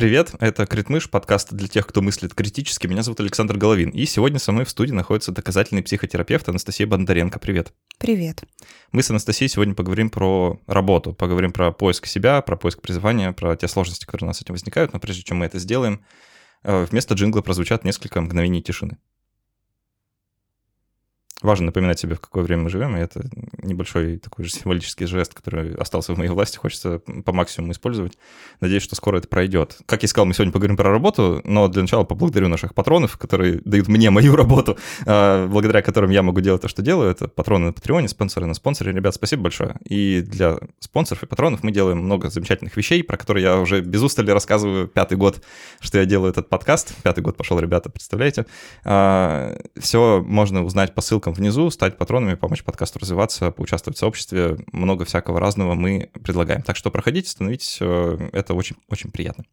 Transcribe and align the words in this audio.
Привет, 0.00 0.32
это 0.40 0.64
Критмыш, 0.64 1.10
подкаст 1.10 1.52
для 1.52 1.68
тех, 1.68 1.86
кто 1.86 2.00
мыслит 2.00 2.32
критически. 2.32 2.86
Меня 2.86 3.02
зовут 3.02 3.20
Александр 3.20 3.58
Головин, 3.58 3.90
и 3.90 4.06
сегодня 4.06 4.38
со 4.38 4.50
мной 4.50 4.64
в 4.64 4.70
студии 4.70 4.92
находится 4.92 5.30
доказательный 5.30 5.82
психотерапевт 5.82 6.48
Анастасия 6.48 6.86
Бондаренко. 6.86 7.38
Привет. 7.38 7.74
Привет. 7.98 8.42
Мы 8.92 9.02
с 9.02 9.10
Анастасией 9.10 9.50
сегодня 9.50 9.74
поговорим 9.74 10.08
про 10.08 10.58
работу, 10.66 11.12
поговорим 11.12 11.52
про 11.52 11.70
поиск 11.70 12.06
себя, 12.06 12.40
про 12.40 12.56
поиск 12.56 12.80
призвания, 12.80 13.32
про 13.32 13.56
те 13.56 13.68
сложности, 13.68 14.06
которые 14.06 14.24
у 14.24 14.28
нас 14.28 14.38
с 14.38 14.40
этим 14.40 14.54
возникают, 14.54 14.94
но 14.94 15.00
прежде 15.00 15.22
чем 15.22 15.36
мы 15.36 15.44
это 15.44 15.58
сделаем, 15.58 16.02
э, 16.62 16.86
вместо 16.90 17.12
джингла 17.12 17.42
прозвучат 17.42 17.84
несколько 17.84 18.22
мгновений 18.22 18.62
тишины. 18.62 18.96
Важно 21.42 21.66
напоминать 21.66 21.98
себе, 21.98 22.16
в 22.16 22.20
какое 22.20 22.42
время 22.44 22.64
мы 22.64 22.70
живем, 22.70 22.96
и 22.96 23.00
это 23.00 23.24
небольшой 23.62 24.18
такой 24.18 24.44
же 24.44 24.50
символический 24.50 25.06
жест, 25.06 25.32
который 25.32 25.74
остался 25.74 26.12
в 26.12 26.18
моей 26.18 26.30
власти, 26.30 26.58
хочется 26.58 26.98
по 26.98 27.32
максимуму 27.32 27.72
использовать. 27.72 28.18
Надеюсь, 28.60 28.82
что 28.82 28.94
скоро 28.94 29.18
это 29.18 29.28
пройдет. 29.28 29.78
Как 29.86 30.02
я 30.02 30.08
сказал, 30.08 30.26
мы 30.26 30.34
сегодня 30.34 30.52
поговорим 30.52 30.76
про 30.76 30.90
работу, 30.90 31.40
но 31.44 31.68
для 31.68 31.80
начала 31.80 32.04
поблагодарю 32.04 32.48
наших 32.48 32.74
патронов, 32.74 33.16
которые 33.16 33.62
дают 33.64 33.88
мне 33.88 34.10
мою 34.10 34.36
работу, 34.36 34.76
а, 35.06 35.46
благодаря 35.46 35.80
которым 35.80 36.10
я 36.10 36.22
могу 36.22 36.40
делать 36.40 36.60
то, 36.60 36.68
что 36.68 36.82
делаю. 36.82 37.10
Это 37.10 37.26
патроны 37.26 37.66
на 37.66 37.72
Патреоне, 37.72 38.08
спонсоры 38.08 38.44
на 38.44 38.54
спонсоре. 38.54 38.92
Ребят, 38.92 39.14
спасибо 39.14 39.44
большое. 39.44 39.76
И 39.86 40.20
для 40.20 40.58
спонсоров 40.78 41.22
и 41.22 41.26
патронов 41.26 41.62
мы 41.62 41.72
делаем 41.72 41.98
много 41.98 42.28
замечательных 42.28 42.76
вещей, 42.76 43.02
про 43.02 43.16
которые 43.16 43.44
я 43.44 43.58
уже 43.58 43.80
без 43.80 44.02
устали 44.02 44.30
рассказываю 44.30 44.88
пятый 44.88 45.16
год, 45.16 45.42
что 45.80 45.98
я 45.98 46.04
делаю 46.04 46.30
этот 46.30 46.50
подкаст. 46.50 46.94
Пятый 47.02 47.20
год 47.20 47.38
пошел, 47.38 47.58
ребята, 47.58 47.88
представляете? 47.88 48.44
А, 48.84 49.56
Все 49.78 50.22
можно 50.26 50.64
узнать 50.64 50.94
по 50.94 51.00
ссылкам 51.00 51.29
ссылкам 51.30 51.34
внизу, 51.34 51.70
стать 51.70 51.96
патронами, 51.96 52.34
помочь 52.34 52.62
подкасту 52.62 52.98
развиваться, 52.98 53.50
поучаствовать 53.50 53.96
в 53.96 54.00
сообществе. 54.00 54.58
Много 54.72 55.04
всякого 55.04 55.40
разного 55.40 55.74
мы 55.74 56.10
предлагаем. 56.24 56.62
Так 56.62 56.76
что 56.76 56.90
проходите, 56.90 57.30
становитесь, 57.30 57.78
э, 57.80 58.28
это 58.32 58.54
очень, 58.54 58.76
очень 58.88 59.10
приятно. 59.10 59.44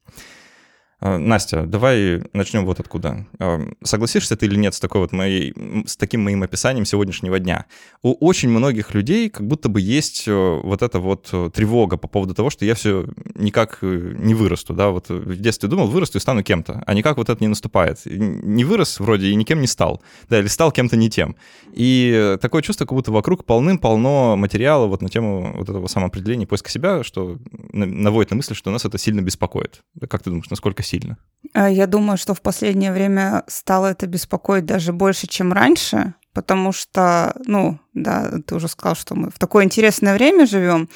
А, 0.99 1.19
Настя, 1.19 1.67
давай 1.67 2.23
начнем 2.33 2.65
вот 2.65 2.79
откуда. 2.79 3.27
А, 3.37 3.61
согласишься 3.83 4.35
ты 4.35 4.47
или 4.47 4.55
нет 4.55 4.73
с, 4.73 4.79
такой 4.79 5.01
вот 5.01 5.11
моей, 5.11 5.53
с 5.85 5.95
таким 5.95 6.23
моим 6.23 6.41
описанием 6.41 6.85
сегодняшнего 6.85 7.37
дня? 7.37 7.65
У 8.01 8.13
очень 8.13 8.49
многих 8.49 8.95
людей 8.95 9.29
как 9.29 9.45
будто 9.45 9.69
бы 9.69 9.79
есть 9.79 10.27
э, 10.27 10.59
вот 10.63 10.81
эта 10.81 10.99
вот 10.99 11.29
э, 11.31 11.51
тревога 11.53 11.97
по 11.97 12.07
поводу 12.07 12.33
того, 12.33 12.49
что 12.49 12.65
я 12.65 12.73
все 12.73 13.05
никак 13.35 13.77
э, 13.81 14.15
не 14.17 14.33
вырасту, 14.33 14.73
да, 14.73 14.89
вот 14.89 15.09
в 15.09 15.39
детстве 15.39 15.69
думал, 15.69 15.85
вырасту 15.85 16.17
и 16.17 16.21
стану 16.21 16.41
кем-то, 16.41 16.83
а 16.87 16.93
никак 16.95 17.17
вот 17.17 17.29
это 17.29 17.43
не 17.43 17.47
наступает. 17.47 17.99
Не 18.05 18.63
вырос 18.63 18.99
вроде 18.99 19.27
и 19.27 19.35
никем 19.35 19.61
не 19.61 19.67
стал, 19.67 20.01
да, 20.29 20.39
или 20.39 20.47
стал 20.47 20.71
кем-то 20.71 20.97
не 20.97 21.11
тем. 21.11 21.35
И 21.73 22.37
такое 22.41 22.63
чувство, 22.63 22.85
как 22.85 22.93
будто 22.93 23.11
вокруг 23.11 23.45
полным-полно 23.45 24.35
материала 24.35 24.87
вот 24.87 25.03
на 25.03 25.09
тему 25.09 25.53
вот 25.57 25.69
этого 25.69 25.85
самоопределения, 25.85 26.47
поиска 26.47 26.71
себя, 26.71 27.03
что 27.03 27.37
наводит 27.71 28.31
на 28.31 28.37
мысль, 28.37 28.55
что 28.55 28.71
нас 28.71 28.83
это 28.83 28.97
сильно 28.97 29.21
беспокоит. 29.21 29.83
Как 30.09 30.23
ты 30.23 30.31
думаешь, 30.31 30.49
насколько 30.49 30.86
сильно? 30.87 31.17
А, 31.53 31.69
я 31.69 31.87
думаю, 31.87 32.17
что 32.17 32.33
в 32.33 32.41
последнее 32.41 32.91
время 32.91 33.43
стало 33.47 33.87
это 33.87 34.07
беспокоить 34.07 34.65
даже 34.65 34.93
больше, 34.93 35.27
чем 35.27 35.53
раньше, 35.53 36.13
потому 36.33 36.71
что, 36.71 37.33
ну, 37.45 37.79
да, 37.93 38.31
ты 38.45 38.55
уже 38.55 38.67
сказал, 38.67 38.95
что 38.95 39.15
мы 39.15 39.29
в 39.29 39.39
такое 39.39 39.63
интересное 39.63 40.13
время 40.13 40.45
живем. 40.45 40.89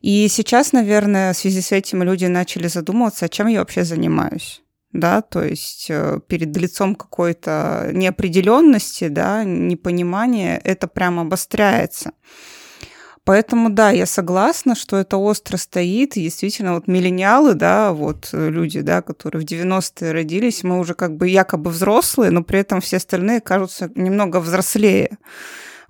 И 0.00 0.28
сейчас, 0.28 0.72
наверное, 0.72 1.32
в 1.32 1.36
связи 1.36 1.60
с 1.60 1.72
этим 1.72 2.02
люди 2.02 2.26
начали 2.26 2.68
задумываться, 2.68 3.28
чем 3.28 3.48
я 3.48 3.60
вообще 3.60 3.84
занимаюсь 3.84 4.62
да, 4.92 5.20
то 5.22 5.42
есть 5.42 5.86
э, 5.90 6.20
перед 6.26 6.56
лицом 6.56 6.94
какой-то 6.94 7.90
неопределенности, 7.92 9.08
да, 9.08 9.44
непонимания, 9.44 10.60
это 10.64 10.88
прям 10.88 11.18
обостряется. 11.20 12.12
Поэтому, 13.26 13.70
да, 13.70 13.90
я 13.90 14.06
согласна, 14.06 14.76
что 14.76 14.96
это 14.96 15.16
остро 15.16 15.56
стоит. 15.56 16.16
И 16.16 16.22
действительно, 16.22 16.74
вот 16.74 16.86
миллениалы, 16.86 17.54
да, 17.54 17.92
вот 17.92 18.28
э, 18.32 18.50
люди, 18.50 18.82
да, 18.82 19.02
которые 19.02 19.44
в 19.44 19.44
90-е 19.44 20.12
родились, 20.12 20.62
мы 20.62 20.78
уже 20.78 20.94
как 20.94 21.16
бы 21.16 21.28
якобы 21.28 21.72
взрослые, 21.72 22.30
но 22.30 22.44
при 22.44 22.60
этом 22.60 22.80
все 22.80 22.98
остальные 22.98 23.40
кажутся 23.40 23.90
немного 23.96 24.38
взрослее. 24.38 25.18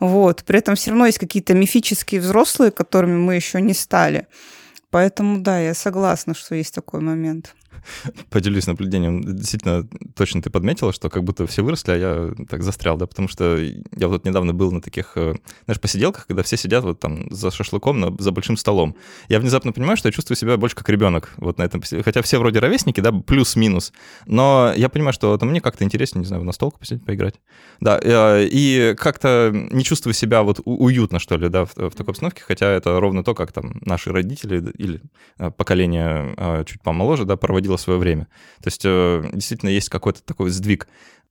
Вот. 0.00 0.44
При 0.46 0.60
этом 0.60 0.76
все 0.76 0.92
равно 0.92 1.04
есть 1.04 1.18
какие-то 1.18 1.52
мифические 1.52 2.22
взрослые, 2.22 2.70
которыми 2.70 3.18
мы 3.18 3.34
еще 3.34 3.60
не 3.60 3.74
стали. 3.74 4.28
Поэтому, 4.88 5.40
да, 5.40 5.60
я 5.60 5.74
согласна, 5.74 6.32
что 6.32 6.54
есть 6.54 6.74
такой 6.74 7.00
момент. 7.00 7.54
поделюсь 8.30 8.66
наблюдением. 8.66 9.22
Действительно, 9.22 9.86
точно 10.14 10.42
ты 10.42 10.50
подметила, 10.50 10.92
что 10.92 11.10
как 11.10 11.24
будто 11.24 11.46
все 11.46 11.62
выросли, 11.62 11.92
а 11.92 11.96
я 11.96 12.46
так 12.48 12.62
застрял, 12.62 12.96
да, 12.96 13.06
потому 13.06 13.28
что 13.28 13.56
я 13.58 14.08
вот 14.08 14.24
недавно 14.24 14.54
был 14.54 14.72
на 14.72 14.80
таких, 14.80 15.12
э, 15.16 15.34
знаешь, 15.64 15.80
посиделках, 15.80 16.26
когда 16.26 16.42
все 16.42 16.56
сидят 16.56 16.84
вот 16.84 17.00
там 17.00 17.30
за 17.30 17.50
шашлыком 17.50 18.00
на, 18.00 18.14
за 18.18 18.32
большим 18.32 18.56
столом. 18.56 18.96
Я 19.28 19.40
внезапно 19.40 19.72
понимаю, 19.72 19.96
что 19.96 20.08
я 20.08 20.12
чувствую 20.12 20.36
себя 20.36 20.56
больше 20.56 20.76
как 20.76 20.88
ребенок 20.88 21.32
вот 21.36 21.58
на 21.58 21.62
этом 21.62 21.82
Хотя 22.02 22.22
все 22.22 22.38
вроде 22.38 22.58
ровесники, 22.58 23.00
да, 23.00 23.12
плюс-минус. 23.12 23.92
Но 24.26 24.72
я 24.76 24.88
понимаю, 24.88 25.12
что 25.12 25.34
это 25.34 25.44
мне 25.46 25.60
как-то 25.60 25.84
интереснее, 25.84 26.20
не 26.20 26.26
знаю, 26.26 26.42
на 26.44 26.52
столку 26.52 26.78
посидеть, 26.78 27.04
поиграть. 27.04 27.34
Да, 27.80 27.98
э, 28.02 28.46
и 28.50 28.94
как-то 28.96 29.50
не 29.52 29.84
чувствую 29.84 30.14
себя 30.14 30.42
вот 30.42 30.60
уютно, 30.64 31.18
что 31.18 31.36
ли, 31.36 31.48
да, 31.48 31.64
в, 31.64 31.76
в 31.76 31.90
такой 31.90 32.12
обстановке, 32.12 32.42
хотя 32.42 32.70
это 32.70 32.98
ровно 33.00 33.22
то, 33.22 33.34
как 33.34 33.52
там 33.52 33.78
наши 33.82 34.12
родители 34.12 34.70
или 34.78 35.00
э, 35.38 35.50
поколение 35.50 36.34
чуть 36.66 36.80
помоложе, 36.82 37.24
да, 37.24 37.36
было 37.68 37.76
свое 37.76 37.98
время. 37.98 38.28
То 38.62 38.68
есть 38.68 38.82
э, 38.84 39.28
действительно 39.32 39.70
есть 39.70 39.88
какой-то 39.88 40.22
такой 40.22 40.50
сдвиг. 40.50 40.88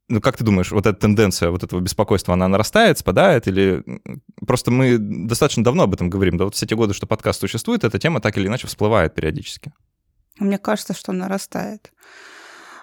Ну, 0.08 0.22
как 0.22 0.38
ты 0.38 0.44
думаешь, 0.44 0.72
вот 0.72 0.86
эта 0.86 1.00
тенденция 1.00 1.50
вот 1.50 1.64
этого 1.64 1.80
беспокойства, 1.80 2.34
она 2.34 2.48
нарастает, 2.48 3.00
спадает, 3.00 3.48
или 3.48 3.84
просто 4.46 4.70
мы 4.70 4.98
достаточно 5.00 5.64
давно 5.64 5.84
об 5.84 5.94
этом 5.94 6.10
говорим, 6.10 6.38
да 6.38 6.46
вот 6.46 6.54
все 6.54 6.68
те 6.68 6.76
годы, 6.76 6.94
что 6.94 7.08
подкаст 7.08 7.40
существует, 7.40 7.84
эта 7.84 7.98
тема 7.98 8.22
так 8.22 8.38
или 8.38 8.48
иначе 8.48 8.68
всплывает 8.68 9.16
периодически? 9.16 9.74
Мне 10.40 10.58
кажется, 10.58 10.94
что 10.94 11.12
нарастает. 11.12 11.92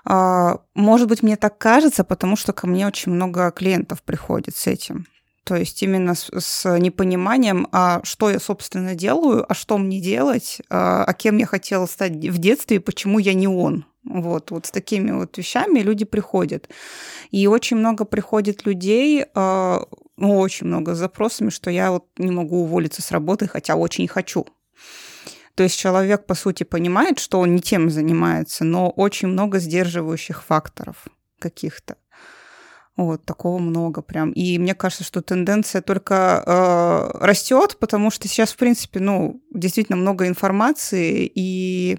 А, 0.04 0.58
может 0.74 1.08
быть, 1.08 1.22
мне 1.22 1.36
так 1.36 1.58
кажется, 1.58 2.02
потому 2.02 2.36
что 2.36 2.52
ко 2.52 2.66
мне 2.66 2.86
очень 2.86 3.12
много 3.12 3.50
клиентов 3.52 4.02
приходит 4.02 4.56
с 4.56 4.66
этим. 4.66 5.06
То 5.44 5.56
есть 5.56 5.82
именно 5.82 6.14
с, 6.14 6.30
с 6.38 6.78
непониманием, 6.78 7.66
а 7.72 8.00
что 8.04 8.30
я, 8.30 8.38
собственно, 8.38 8.94
делаю, 8.94 9.44
а 9.48 9.54
что 9.54 9.76
мне 9.76 10.00
делать, 10.00 10.60
а, 10.70 11.04
а 11.04 11.12
кем 11.14 11.38
я 11.38 11.46
хотела 11.46 11.86
стать 11.86 12.12
в 12.12 12.38
детстве 12.38 12.76
и 12.76 12.80
почему 12.80 13.18
я 13.18 13.34
не 13.34 13.48
он. 13.48 13.84
Вот, 14.04 14.50
вот 14.50 14.66
с 14.66 14.70
такими 14.70 15.10
вот 15.10 15.36
вещами 15.38 15.80
люди 15.80 16.04
приходят. 16.04 16.68
И 17.30 17.46
очень 17.46 17.76
много 17.76 18.04
приходит 18.04 18.66
людей, 18.66 19.24
а, 19.34 19.84
ну, 20.16 20.38
очень 20.38 20.68
много 20.68 20.94
с 20.94 20.98
запросами, 20.98 21.50
что 21.50 21.70
я 21.70 21.90
вот 21.90 22.06
не 22.18 22.30
могу 22.30 22.62
уволиться 22.62 23.02
с 23.02 23.10
работы, 23.10 23.48
хотя 23.48 23.74
очень 23.74 24.06
хочу. 24.06 24.46
То 25.54 25.64
есть 25.64 25.78
человек, 25.78 26.26
по 26.26 26.34
сути, 26.34 26.62
понимает, 26.62 27.18
что 27.18 27.40
он 27.40 27.54
не 27.54 27.60
тем 27.60 27.90
занимается, 27.90 28.64
но 28.64 28.90
очень 28.90 29.28
много 29.28 29.58
сдерживающих 29.58 30.42
факторов 30.42 31.04
каких-то. 31.38 31.96
Вот, 32.96 33.24
такого 33.24 33.58
много 33.58 34.02
прям. 34.02 34.32
И 34.32 34.58
мне 34.58 34.74
кажется, 34.74 35.04
что 35.04 35.22
тенденция 35.22 35.80
только 35.80 36.42
э, 36.44 37.24
растет, 37.24 37.78
потому 37.80 38.10
что 38.10 38.28
сейчас, 38.28 38.52
в 38.52 38.56
принципе, 38.56 39.00
ну, 39.00 39.42
действительно 39.52 39.96
много 39.96 40.26
информации 40.26 41.30
и 41.34 41.98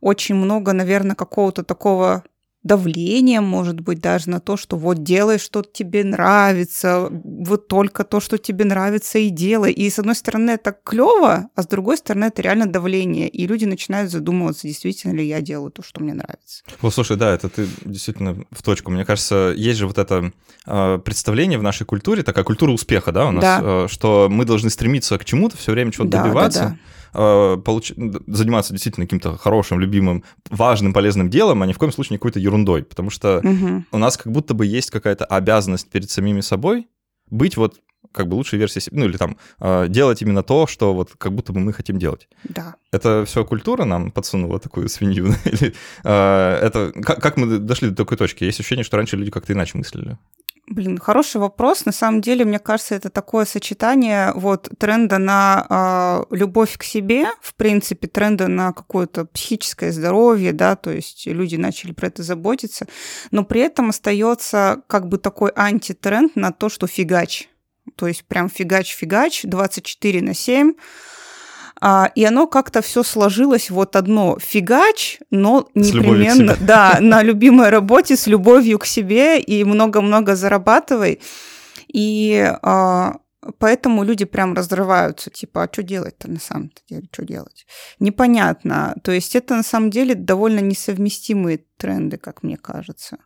очень 0.00 0.34
много, 0.34 0.74
наверное, 0.74 1.16
какого-то 1.16 1.64
такого 1.64 2.24
давлением, 2.64 3.44
может 3.44 3.80
быть, 3.80 4.00
даже 4.00 4.30
на 4.30 4.40
то, 4.40 4.56
что 4.56 4.76
вот 4.76 5.02
делай, 5.02 5.38
что 5.38 5.62
тебе 5.62 6.04
нравится, 6.04 7.08
вот 7.10 7.68
только 7.68 8.04
то, 8.04 8.20
что 8.20 8.36
тебе 8.36 8.64
нравится, 8.64 9.18
и 9.18 9.30
делай. 9.30 9.72
И 9.72 9.88
с 9.88 9.98
одной 9.98 10.16
стороны 10.16 10.50
это 10.50 10.76
клево, 10.84 11.48
а 11.54 11.62
с 11.62 11.66
другой 11.66 11.96
стороны 11.96 12.26
это 12.26 12.42
реально 12.42 12.66
давление. 12.66 13.28
И 13.28 13.46
люди 13.46 13.64
начинают 13.64 14.10
задумываться, 14.10 14.66
действительно 14.66 15.12
ли 15.12 15.26
я 15.26 15.40
делаю 15.40 15.70
то, 15.70 15.82
что 15.82 16.02
мне 16.02 16.14
нравится. 16.14 16.64
Вот, 16.80 16.92
слушай, 16.92 17.16
да, 17.16 17.32
это 17.32 17.48
ты 17.48 17.66
действительно 17.84 18.44
в 18.50 18.62
точку. 18.62 18.90
Мне 18.90 19.04
кажется, 19.04 19.54
есть 19.56 19.78
же 19.78 19.86
вот 19.86 19.98
это 19.98 20.32
э, 20.66 20.98
представление 21.04 21.58
в 21.58 21.62
нашей 21.62 21.86
культуре, 21.86 22.22
такая 22.24 22.44
культура 22.44 22.72
успеха, 22.72 23.12
да, 23.12 23.26
у 23.26 23.30
нас, 23.30 23.42
да. 23.42 23.60
Э, 23.62 23.86
что 23.88 24.28
мы 24.28 24.44
должны 24.44 24.70
стремиться 24.70 25.16
к 25.16 25.24
чему-то, 25.24 25.56
все 25.56 25.72
время 25.72 25.92
чего-то 25.92 26.10
да, 26.10 26.22
добиваться. 26.24 26.60
Да, 26.60 26.68
да 26.70 26.78
получ... 27.12 27.92
заниматься 28.26 28.72
действительно 28.72 29.06
каким-то 29.06 29.36
хорошим, 29.36 29.80
любимым, 29.80 30.24
важным, 30.50 30.92
полезным 30.92 31.30
делом, 31.30 31.62
а 31.62 31.66
ни 31.66 31.72
в 31.72 31.78
коем 31.78 31.92
случае 31.92 32.14
не 32.14 32.18
какой-то 32.18 32.40
ерундой. 32.40 32.82
Потому 32.84 33.10
что 33.10 33.38
угу. 33.38 33.84
у 33.92 33.98
нас 33.98 34.16
как 34.16 34.32
будто 34.32 34.54
бы 34.54 34.66
есть 34.66 34.90
какая-то 34.90 35.24
обязанность 35.24 35.90
перед 35.90 36.10
самими 36.10 36.40
собой 36.40 36.88
быть 37.30 37.56
вот 37.56 37.80
как 38.12 38.28
бы 38.28 38.34
лучшей 38.34 38.58
версией 38.58 38.82
себя, 38.82 39.00
ну 39.00 39.04
или 39.06 39.16
там 39.16 39.36
э, 39.60 39.86
делать 39.88 40.22
именно 40.22 40.42
то, 40.42 40.66
что 40.66 40.94
вот 40.94 41.10
как 41.18 41.34
будто 41.34 41.52
бы 41.52 41.60
мы 41.60 41.72
хотим 41.72 41.98
делать. 41.98 42.28
Да. 42.44 42.76
Это 42.90 43.24
все 43.26 43.44
культура 43.44 43.84
нам 43.84 44.10
подсунула 44.10 44.58
такую 44.58 44.88
свинью? 44.88 45.26
Или 45.44 45.74
э, 46.04 46.54
это 46.62 46.92
как, 47.02 47.20
как 47.20 47.36
мы 47.36 47.58
дошли 47.58 47.90
до 47.90 47.96
такой 47.96 48.16
точки? 48.16 48.44
Есть 48.44 48.60
ощущение, 48.60 48.84
что 48.84 48.96
раньше 48.96 49.16
люди 49.16 49.30
как-то 49.30 49.52
иначе 49.52 49.76
мыслили? 49.76 50.16
Блин, 50.70 50.98
хороший 50.98 51.40
вопрос. 51.40 51.86
На 51.86 51.92
самом 51.92 52.20
деле, 52.20 52.44
мне 52.44 52.58
кажется, 52.58 52.94
это 52.94 53.08
такое 53.08 53.46
сочетание 53.46 54.32
вот 54.34 54.68
тренда 54.78 55.16
на 55.16 56.26
э, 56.30 56.36
любовь 56.36 56.76
к 56.76 56.82
себе, 56.82 57.26
в 57.40 57.54
принципе, 57.54 58.06
тренда 58.06 58.48
на 58.48 58.74
какое-то 58.74 59.24
психическое 59.24 59.92
здоровье, 59.92 60.52
да, 60.52 60.76
то 60.76 60.90
есть 60.90 61.26
люди 61.26 61.56
начали 61.56 61.92
про 61.92 62.08
это 62.08 62.22
заботиться, 62.22 62.86
но 63.30 63.44
при 63.44 63.62
этом 63.62 63.88
остается 63.88 64.82
как 64.88 65.08
бы 65.08 65.16
такой 65.16 65.52
антитренд 65.56 66.36
на 66.36 66.52
то, 66.52 66.68
что 66.68 66.86
фигач. 66.86 67.48
То 67.96 68.06
есть 68.06 68.24
прям 68.26 68.50
фигач-фигач, 68.50 69.44
24 69.44 70.20
на 70.20 70.34
7, 70.34 70.74
А, 71.80 72.10
и 72.14 72.24
оно 72.24 72.46
как-то 72.46 72.82
все 72.82 73.02
сложилось 73.02 73.70
вот 73.70 73.96
одно 73.96 74.38
фигач, 74.40 75.18
но 75.30 75.68
непременно, 75.74 76.56
да, 76.60 76.98
на 77.00 77.22
любимой 77.22 77.70
работе 77.70 78.16
с 78.16 78.26
любовью 78.26 78.78
к 78.78 78.86
себе 78.86 79.40
и 79.40 79.64
много-много 79.64 80.34
зарабатывай. 80.34 81.20
И 81.88 82.52
а, 82.62 83.16
Поэтому 83.58 84.02
люди 84.02 84.24
прям 84.24 84.54
разрываются, 84.54 85.30
типа, 85.30 85.62
а 85.62 85.68
что 85.72 85.82
делать-то 85.82 86.28
на 86.28 86.40
самом 86.40 86.70
деле, 86.88 87.08
что 87.12 87.24
делать? 87.24 87.66
Непонятно. 88.00 88.94
То 89.02 89.12
есть 89.12 89.36
это 89.36 89.54
на 89.54 89.62
самом 89.62 89.90
деле 89.90 90.14
довольно 90.14 90.58
несовместимые 90.58 91.64
тренды, 91.76 92.18
как 92.18 92.42
мне 92.42 92.56
кажется. 92.56 93.18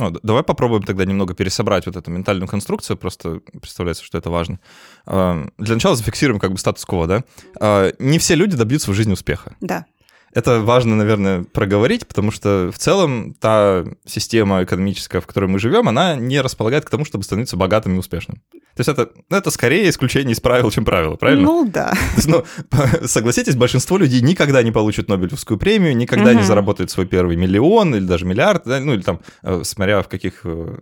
Ну, 0.00 0.18
давай 0.22 0.42
попробуем 0.42 0.82
тогда 0.82 1.04
немного 1.04 1.34
пересобрать 1.34 1.86
вот 1.86 1.94
эту 1.94 2.10
ментальную 2.10 2.48
конструкцию, 2.48 2.96
просто 2.96 3.40
представляется, 3.60 4.02
что 4.02 4.16
это 4.16 4.30
важно. 4.30 4.58
А, 5.06 5.46
для 5.58 5.74
начала 5.74 5.94
зафиксируем 5.94 6.40
как 6.40 6.52
бы 6.52 6.58
статус-кво, 6.58 7.06
да? 7.06 7.24
А, 7.60 7.92
не 7.98 8.18
все 8.18 8.34
люди 8.34 8.56
добьются 8.56 8.90
в 8.90 8.94
жизни 8.94 9.12
успеха. 9.12 9.54
Да. 9.60 9.84
Это 10.32 10.60
важно, 10.60 10.94
наверное, 10.94 11.42
проговорить, 11.42 12.06
потому 12.06 12.30
что 12.30 12.70
в 12.72 12.78
целом 12.78 13.34
та 13.34 13.84
система 14.06 14.62
экономическая, 14.62 15.20
в 15.20 15.26
которой 15.26 15.46
мы 15.46 15.58
живем, 15.58 15.88
она 15.88 16.14
не 16.14 16.40
располагает 16.40 16.84
к 16.84 16.90
тому, 16.90 17.04
чтобы 17.04 17.24
становиться 17.24 17.56
богатым 17.56 17.96
и 17.96 17.98
успешным. 17.98 18.40
То 18.76 18.80
есть 18.80 18.88
это, 18.88 19.10
ну, 19.28 19.36
это 19.36 19.50
скорее 19.50 19.90
исключение 19.90 20.32
из 20.32 20.40
правил, 20.40 20.70
чем 20.70 20.84
правило, 20.84 21.16
правильно? 21.16 21.42
Ну 21.42 21.68
да. 21.68 21.92
есть, 22.16 22.28
ну, 22.28 22.44
согласитесь, 23.06 23.56
большинство 23.56 23.98
людей 23.98 24.20
никогда 24.20 24.62
не 24.62 24.70
получат 24.70 25.08
Нобелевскую 25.08 25.58
премию, 25.58 25.96
никогда 25.96 26.30
угу. 26.30 26.38
не 26.38 26.44
заработают 26.44 26.90
свой 26.90 27.06
первый 27.06 27.36
миллион 27.36 27.94
или 27.96 28.04
даже 28.04 28.24
миллиард, 28.24 28.62
да, 28.64 28.78
ну 28.78 28.94
или 28.94 29.02
там, 29.02 29.20
э, 29.42 29.62
смотря 29.64 30.02
в 30.02 30.08
каких 30.08 30.42
э, 30.44 30.78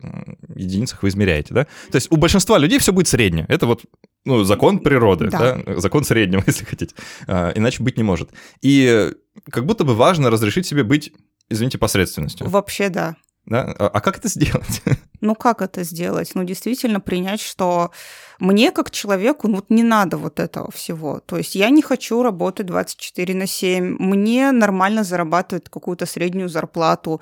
единицах 0.54 1.02
вы 1.02 1.08
измеряете, 1.08 1.54
да. 1.54 1.64
То 1.90 1.96
есть 1.96 2.12
у 2.12 2.16
большинства 2.16 2.58
людей 2.58 2.78
все 2.78 2.92
будет 2.92 3.08
среднее. 3.08 3.46
Это 3.48 3.66
вот 3.66 3.82
ну, 4.24 4.44
закон 4.44 4.80
природы, 4.80 5.30
да. 5.30 5.58
да, 5.64 5.80
закон 5.80 6.04
среднего, 6.04 6.42
если 6.46 6.64
хотите. 6.64 6.94
А, 7.26 7.52
иначе 7.54 7.82
быть 7.82 7.96
не 7.96 8.02
может. 8.02 8.30
И 8.60 9.10
как 9.50 9.66
будто 9.66 9.84
бы 9.84 9.94
важно 9.94 10.30
разрешить 10.30 10.66
себе 10.66 10.84
быть, 10.84 11.12
извините, 11.48 11.78
посредственностью. 11.78 12.48
Вообще, 12.48 12.88
да. 12.88 13.16
Да? 13.48 13.74
А, 13.78 13.88
а 13.88 14.00
как 14.00 14.18
это 14.18 14.28
сделать? 14.28 14.82
Ну, 15.20 15.34
как 15.34 15.62
это 15.62 15.82
сделать? 15.82 16.30
Ну, 16.36 16.44
действительно 16.44 17.00
принять, 17.00 17.40
что 17.40 17.90
мне, 18.38 18.70
как 18.70 18.92
человеку, 18.92 19.48
ну, 19.48 19.64
не 19.68 19.82
надо 19.82 20.16
вот 20.16 20.38
этого 20.38 20.70
всего. 20.70 21.18
То 21.18 21.36
есть 21.36 21.56
я 21.56 21.70
не 21.70 21.82
хочу 21.82 22.22
работать 22.22 22.66
24 22.66 23.34
на 23.34 23.48
7. 23.48 23.96
Мне 23.98 24.52
нормально 24.52 25.02
зарабатывать 25.02 25.68
какую-то 25.68 26.06
среднюю 26.06 26.48
зарплату. 26.48 27.20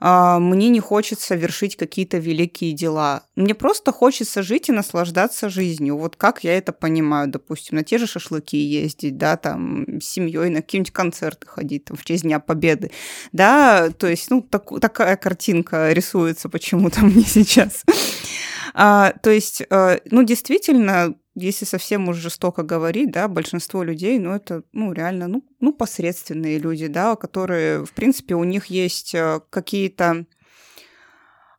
А, 0.00 0.38
мне 0.38 0.68
не 0.68 0.80
хочется 0.80 1.34
вершить 1.34 1.76
какие-то 1.76 2.18
великие 2.18 2.72
дела. 2.72 3.22
Мне 3.36 3.54
просто 3.54 3.92
хочется 3.92 4.42
жить 4.42 4.68
и 4.68 4.72
наслаждаться 4.72 5.48
жизнью. 5.48 5.96
Вот 5.96 6.16
как 6.16 6.44
я 6.44 6.56
это 6.56 6.72
понимаю, 6.72 7.28
допустим, 7.28 7.76
на 7.76 7.84
те 7.84 7.98
же 7.98 8.06
шашлыки 8.06 8.56
ездить, 8.56 9.16
да, 9.16 9.36
там, 9.36 10.00
с 10.00 10.04
семьей 10.04 10.50
на 10.50 10.62
какие-нибудь 10.62 10.92
концерты 10.92 11.46
ходить 11.46 11.86
там, 11.86 11.96
в 11.96 12.04
честь 12.04 12.22
Дня 12.22 12.40
Победы, 12.40 12.90
да, 13.32 13.90
то 13.90 14.06
есть, 14.06 14.30
ну, 14.30 14.42
так, 14.42 14.68
такая 14.80 15.16
картинка 15.16 15.92
рисуется 15.92 16.48
почему-то 16.48 17.00
мне 17.04 17.24
сейчас. 17.24 17.84
А, 18.74 19.12
то 19.22 19.30
есть, 19.30 19.62
э, 19.68 19.98
ну, 20.10 20.22
действительно, 20.22 21.14
если 21.36 21.66
совсем 21.66 22.08
уж 22.08 22.16
жестоко 22.16 22.62
говорить, 22.62 23.12
да, 23.12 23.28
большинство 23.28 23.82
людей, 23.82 24.18
ну, 24.18 24.34
это, 24.34 24.62
ну, 24.72 24.92
реально, 24.92 25.28
ну, 25.28 25.44
ну 25.60 25.72
посредственные 25.72 26.58
люди, 26.58 26.86
да, 26.86 27.14
которые, 27.14 27.84
в 27.84 27.92
принципе, 27.92 28.34
у 28.34 28.44
них 28.44 28.66
есть 28.66 29.14
э, 29.14 29.40
какие-то 29.50 30.24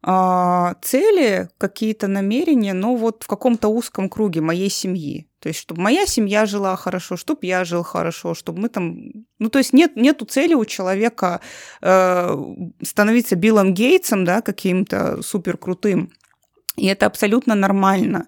э, 0.05 0.73
цели, 0.81 1.49
какие-то 1.59 2.07
намерения, 2.07 2.73
но 2.73 2.95
вот 2.95 3.23
в 3.23 3.27
каком-то 3.27 3.67
узком 3.67 4.09
круге 4.09 4.41
моей 4.41 4.69
семьи. 4.69 5.29
То 5.39 5.49
есть, 5.49 5.59
чтобы 5.59 5.81
моя 5.81 6.07
семья 6.07 6.47
жила 6.47 6.75
хорошо, 6.75 7.15
чтобы 7.15 7.45
я 7.45 7.63
жил 7.63 7.83
хорошо, 7.83 8.33
чтобы 8.33 8.61
мы 8.61 8.69
там... 8.69 8.97
Ну, 9.37 9.49
то 9.49 9.59
есть 9.59 9.73
нет, 9.73 9.95
нету 9.95 10.25
цели 10.25 10.55
у 10.55 10.65
человека 10.65 11.39
э, 11.81 12.37
становиться 12.81 13.35
Биллом 13.35 13.75
Гейтсом, 13.75 14.25
да, 14.25 14.41
каким-то 14.41 15.21
супер 15.21 15.57
крутым. 15.57 16.11
И 16.77 16.87
это 16.87 17.05
абсолютно 17.05 17.53
нормально. 17.53 18.27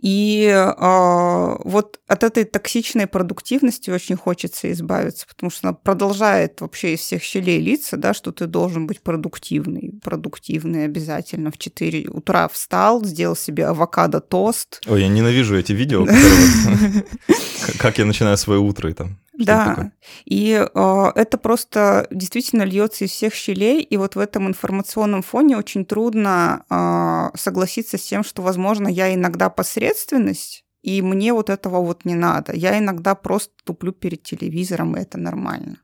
И 0.00 0.46
э, 0.46 1.56
вот 1.64 2.00
от 2.06 2.22
этой 2.24 2.44
токсичной 2.44 3.06
продуктивности 3.06 3.90
очень 3.90 4.16
хочется 4.16 4.70
избавиться, 4.72 5.26
потому 5.26 5.50
что 5.50 5.68
она 5.68 5.74
продолжает 5.74 6.60
вообще 6.60 6.94
из 6.94 7.00
всех 7.00 7.22
щелей 7.22 7.60
литься, 7.60 7.96
да, 7.96 8.14
что 8.14 8.32
ты 8.32 8.46
должен 8.46 8.86
быть 8.86 9.00
продуктивный, 9.00 9.98
продуктивный 10.02 10.84
обязательно. 10.84 11.50
В 11.50 11.58
4 11.58 12.08
утра 12.08 12.48
встал, 12.48 13.04
сделал 13.04 13.36
себе 13.36 13.66
авокадо-тост. 13.66 14.82
Ой, 14.86 15.02
я 15.02 15.08
ненавижу 15.08 15.56
эти 15.56 15.72
видео, 15.72 16.06
как 17.78 17.98
я 17.98 18.04
начинаю 18.04 18.36
свое 18.36 18.60
утро 18.60 18.90
и 18.90 18.94
там 18.94 19.18
да, 19.38 19.92
и 20.24 20.52
э, 20.52 21.12
это 21.14 21.38
просто 21.38 22.06
действительно 22.10 22.62
льется 22.62 23.04
из 23.04 23.10
всех 23.10 23.34
щелей, 23.34 23.82
и 23.82 23.96
вот 23.96 24.16
в 24.16 24.18
этом 24.18 24.48
информационном 24.48 25.22
фоне 25.22 25.56
очень 25.56 25.84
трудно 25.84 26.64
э, 26.70 27.36
согласиться 27.36 27.98
с 27.98 28.02
тем, 28.02 28.24
что, 28.24 28.42
возможно, 28.42 28.88
я 28.88 29.12
иногда 29.14 29.50
посредственность, 29.50 30.64
и 30.82 31.02
мне 31.02 31.32
вот 31.32 31.50
этого 31.50 31.80
вот 31.80 32.04
не 32.04 32.14
надо. 32.14 32.54
Я 32.54 32.78
иногда 32.78 33.14
просто 33.14 33.52
туплю 33.64 33.92
перед 33.92 34.22
телевизором, 34.22 34.96
и 34.96 35.00
это 35.00 35.18
нормально. 35.18 35.78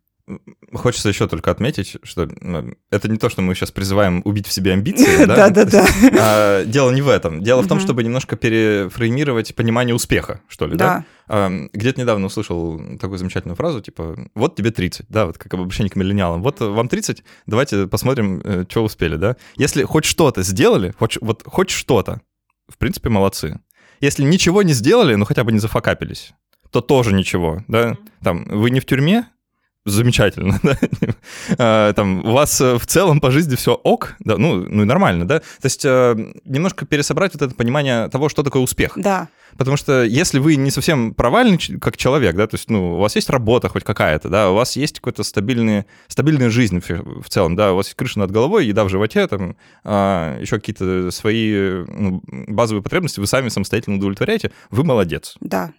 Хочется 0.72 1.08
еще 1.08 1.26
только 1.26 1.50
отметить, 1.50 1.96
что 2.02 2.28
ну, 2.40 2.74
это 2.90 3.08
не 3.08 3.18
то, 3.18 3.28
что 3.28 3.42
мы 3.42 3.54
сейчас 3.54 3.70
призываем 3.70 4.22
убить 4.24 4.46
в 4.46 4.52
себе 4.52 4.72
амбиции, 4.72 5.24
да? 5.26 5.48
Да-да-да. 5.48 5.86
А, 6.18 6.64
дело 6.64 6.90
не 6.90 7.02
в 7.02 7.08
этом. 7.08 7.42
Дело 7.42 7.62
в 7.62 7.68
том, 7.68 7.80
чтобы 7.80 8.02
немножко 8.04 8.36
перефреймировать 8.36 9.54
понимание 9.54 9.94
успеха, 9.94 10.40
что 10.48 10.66
ли, 10.66 10.76
да? 10.76 11.04
Где-то 11.72 12.00
недавно 12.00 12.26
услышал 12.26 12.80
такую 12.98 13.18
замечательную 13.18 13.56
фразу, 13.56 13.80
типа, 13.80 14.16
вот 14.34 14.56
тебе 14.56 14.70
30, 14.70 15.06
да, 15.08 15.26
вот 15.26 15.38
как 15.38 15.54
обобщение 15.54 15.90
к 15.90 15.96
миллениалам. 15.96 16.42
Вот 16.42 16.60
вам 16.60 16.88
30, 16.88 17.22
давайте 17.46 17.86
посмотрим, 17.86 18.40
э, 18.42 18.64
что 18.68 18.82
успели, 18.84 19.16
да? 19.16 19.36
Если 19.56 19.84
хоть 19.84 20.04
что-то 20.04 20.42
сделали, 20.42 20.92
вот 20.98 21.42
хоть 21.44 21.70
что-то, 21.70 22.20
в 22.68 22.78
принципе, 22.78 23.08
молодцы. 23.08 23.60
Если 24.00 24.24
ничего 24.24 24.62
не 24.62 24.72
сделали, 24.72 25.14
ну 25.14 25.24
хотя 25.24 25.44
бы 25.44 25.52
не 25.52 25.58
зафакапились, 25.58 26.32
то 26.70 26.80
тоже 26.80 27.12
ничего, 27.12 27.62
да? 27.68 27.96
Там, 28.22 28.44
вы 28.44 28.70
не 28.70 28.80
в 28.80 28.86
тюрьме, 28.86 29.26
замечательно, 29.84 30.58
да? 30.62 30.76
А, 31.58 31.92
там, 31.92 32.24
у 32.24 32.32
вас 32.32 32.60
э, 32.60 32.78
в 32.78 32.86
целом 32.86 33.20
по 33.20 33.30
жизни 33.30 33.56
все 33.56 33.74
ок, 33.74 34.16
да, 34.20 34.36
ну, 34.36 34.64
ну 34.68 34.82
и 34.82 34.84
нормально, 34.84 35.26
да? 35.26 35.40
То 35.40 35.64
есть 35.64 35.84
э, 35.84 36.16
немножко 36.44 36.86
пересобрать 36.86 37.32
вот 37.34 37.42
это 37.42 37.54
понимание 37.54 38.08
того, 38.08 38.28
что 38.28 38.42
такое 38.42 38.62
успех. 38.62 38.92
Да. 38.96 39.28
Потому 39.56 39.76
что 39.76 40.04
если 40.04 40.38
вы 40.38 40.56
не 40.56 40.70
совсем 40.70 41.14
провальный 41.14 41.58
как 41.80 41.96
человек, 41.96 42.36
да, 42.36 42.46
то 42.46 42.56
есть, 42.56 42.70
ну, 42.70 42.94
у 42.94 42.98
вас 42.98 43.16
есть 43.16 43.30
работа 43.30 43.68
хоть 43.68 43.84
какая-то, 43.84 44.28
да, 44.28 44.50
у 44.50 44.54
вас 44.54 44.76
есть 44.76 45.00
какая-то 45.00 45.22
стабильная, 45.22 45.86
стабильная 46.08 46.50
жизнь 46.50 46.80
в, 46.80 47.22
в 47.22 47.28
целом, 47.28 47.56
да, 47.56 47.72
у 47.72 47.76
вас 47.76 47.86
есть 47.86 47.96
крыша 47.96 48.18
над 48.18 48.30
головой, 48.30 48.66
еда 48.66 48.84
в 48.84 48.88
животе, 48.88 49.26
там, 49.26 49.56
а, 49.84 50.38
еще 50.40 50.56
какие-то 50.56 51.10
свои 51.10 51.84
ну, 51.86 52.22
базовые 52.26 52.82
потребности 52.82 53.20
вы 53.20 53.26
сами 53.26 53.48
самостоятельно 53.48 53.96
удовлетворяете, 53.96 54.52
вы 54.70 54.84
молодец. 54.84 55.36
Да. 55.40 55.72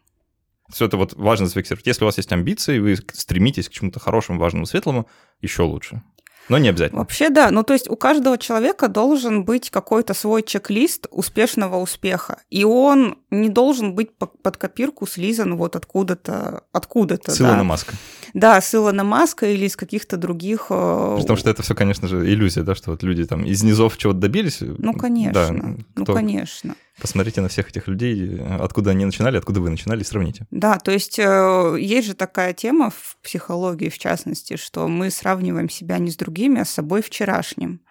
Все 0.71 0.85
это 0.85 0.97
вот 0.97 1.13
важно 1.13 1.47
зафиксировать. 1.47 1.85
Если 1.85 2.03
у 2.03 2.07
вас 2.07 2.17
есть 2.17 2.31
амбиции, 2.31 2.79
вы 2.79 2.95
стремитесь 2.95 3.69
к 3.69 3.71
чему-то 3.71 3.99
хорошему, 3.99 4.39
важному, 4.39 4.65
светлому, 4.65 5.07
еще 5.41 5.63
лучше. 5.63 6.01
Но 6.49 6.57
не 6.57 6.69
обязательно. 6.69 6.99
Вообще, 6.99 7.29
да. 7.29 7.49
Ну, 7.49 7.63
то 7.63 7.71
есть 7.71 7.89
у 7.89 7.95
каждого 7.95 8.37
человека 8.37 8.89
должен 8.89 9.45
быть 9.45 9.69
какой-то 9.69 10.13
свой 10.13 10.43
чек-лист 10.43 11.07
успешного 11.09 11.77
успеха. 11.77 12.41
И 12.49 12.65
он 12.65 13.19
не 13.29 13.47
должен 13.47 13.95
быть 13.95 14.09
под 14.17 14.57
копирку 14.57 15.07
слизан 15.07 15.55
вот 15.55 15.77
откуда-то, 15.77 16.63
откуда-то. 16.73 17.31
С 17.31 17.39
Илона 17.39 17.57
да. 17.57 17.63
Маска. 17.63 17.95
Да, 18.33 18.59
с 18.59 18.75
Илона 18.75 19.05
Маска 19.05 19.45
или 19.45 19.65
из 19.65 19.77
каких-то 19.77 20.17
других... 20.17 20.67
Э, 20.69 21.17
Потому 21.21 21.37
что 21.37 21.49
это 21.49 21.63
все, 21.63 21.73
конечно 21.73 22.09
же, 22.09 22.25
иллюзия, 22.29 22.63
да, 22.63 22.75
что 22.75 22.91
вот 22.91 23.03
люди 23.03 23.23
там 23.23 23.45
из 23.45 23.63
низов 23.63 23.97
чего-то 23.97 24.19
добились. 24.19 24.57
Ну, 24.59 24.93
конечно. 24.93 25.33
Да, 25.33 25.83
ну, 25.95 26.05
конечно. 26.05 26.75
Посмотрите 27.01 27.41
на 27.41 27.47
всех 27.47 27.69
этих 27.69 27.87
людей, 27.87 28.39
откуда 28.59 28.91
они 28.91 29.05
начинали, 29.05 29.37
откуда 29.37 29.59
вы 29.59 29.69
начинали, 29.69 30.03
сравните. 30.03 30.45
Да, 30.51 30.77
то 30.77 30.91
есть 30.91 31.17
э, 31.17 31.75
есть 31.79 32.07
же 32.07 32.13
такая 32.13 32.53
тема 32.53 32.91
в 32.91 33.17
психологии, 33.23 33.89
в 33.89 33.97
частности, 33.97 34.55
что 34.55 34.87
мы 34.87 35.09
сравниваем 35.09 35.67
себя 35.67 35.97
не 35.97 36.11
с 36.11 36.15
другими, 36.15 36.61
а 36.61 36.65
с 36.65 36.69
собой 36.69 37.01
вчерашним. 37.01 37.81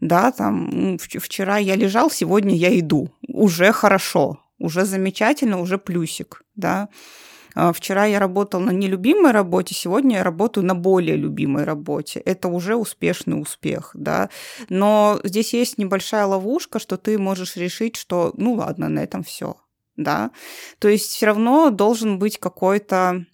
Да, 0.00 0.32
там 0.32 0.98
вчера 0.98 1.58
я 1.58 1.74
лежал, 1.74 2.10
сегодня 2.10 2.54
я 2.54 2.78
иду. 2.78 3.10
Уже 3.28 3.72
хорошо, 3.72 4.40
уже 4.58 4.84
замечательно, 4.84 5.60
уже 5.60 5.78
плюсик, 5.78 6.42
да. 6.54 6.88
А, 7.56 7.72
вчера 7.72 8.04
я 8.04 8.18
работал 8.18 8.60
на 8.60 8.70
нелюбимой 8.70 9.32
работе, 9.32 9.74
сегодня 9.74 10.18
я 10.18 10.22
работаю 10.22 10.64
на 10.66 10.74
более 10.74 11.16
любимой 11.16 11.64
работе. 11.64 12.20
Это 12.20 12.48
уже 12.48 12.76
успешный 12.76 13.40
успех, 13.40 13.92
да. 13.94 14.28
Но 14.68 15.20
здесь 15.24 15.54
есть 15.54 15.78
небольшая 15.78 16.26
ловушка, 16.26 16.78
что 16.78 16.98
ты 16.98 17.18
можешь 17.18 17.56
решить, 17.56 17.96
что 17.96 18.32
ну 18.36 18.52
ладно, 18.54 18.90
на 18.90 19.00
этом 19.00 19.24
все, 19.24 19.56
да. 19.96 20.32
То 20.78 20.88
есть 20.88 21.06
все 21.06 21.26
равно 21.26 21.70
должен 21.70 22.18
быть 22.18 22.38
какой-то 22.38 23.24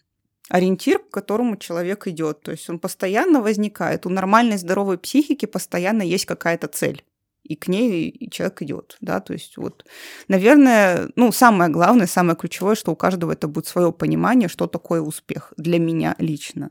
ориентир, 0.49 1.01
к 1.01 1.11
которому 1.11 1.57
человек 1.57 2.07
идет. 2.07 2.43
То 2.43 2.53
есть 2.53 2.71
он 2.71 2.79
постоянно 2.79 3.41
возникает. 3.41 4.07
У 4.07 4.09
нормальной 4.09 4.57
здоровой 4.57 4.99
психики 4.99 5.47
постоянно 5.47 6.03
есть 6.03 6.27
какая-то 6.27 6.69
цель. 6.69 7.05
И 7.43 7.57
к 7.57 7.69
ней 7.69 8.29
человек 8.31 8.63
идет, 8.63 8.97
да, 9.01 9.21
то 9.21 9.33
есть 9.33 9.57
вот, 9.57 9.85
наверное, 10.29 11.11
ну, 11.17 11.33
самое 11.33 11.71
главное, 11.71 12.07
самое 12.07 12.37
ключевое, 12.37 12.75
что 12.75 12.93
у 12.93 12.97
каждого 12.97 13.33
это 13.33 13.49
будет 13.49 13.67
свое 13.67 13.93
понимание, 13.93 14.49
что 14.49 14.67
такое 14.67 15.01
успех 15.01 15.53
для 15.57 15.79
меня 15.79 16.15
лично 16.19 16.71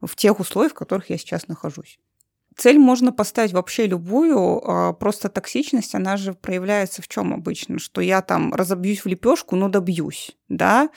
в 0.00 0.14
тех 0.16 0.40
условиях, 0.40 0.72
в 0.72 0.76
которых 0.76 1.10
я 1.10 1.18
сейчас 1.18 1.48
нахожусь. 1.48 1.98
Цель 2.56 2.78
можно 2.78 3.12
поставить 3.12 3.52
вообще 3.52 3.86
любую, 3.86 4.38
а, 4.38 4.92
просто 4.92 5.28
токсичность, 5.28 5.94
она 5.94 6.16
же 6.16 6.34
проявляется 6.34 7.02
в 7.02 7.08
чем 7.08 7.32
обычно, 7.32 7.78
что 7.78 8.00
я 8.00 8.20
там 8.20 8.52
разобьюсь 8.52 9.04
в 9.04 9.06
лепешку, 9.06 9.54
но 9.54 9.68
добьюсь, 9.68 10.36
да, 10.48 10.90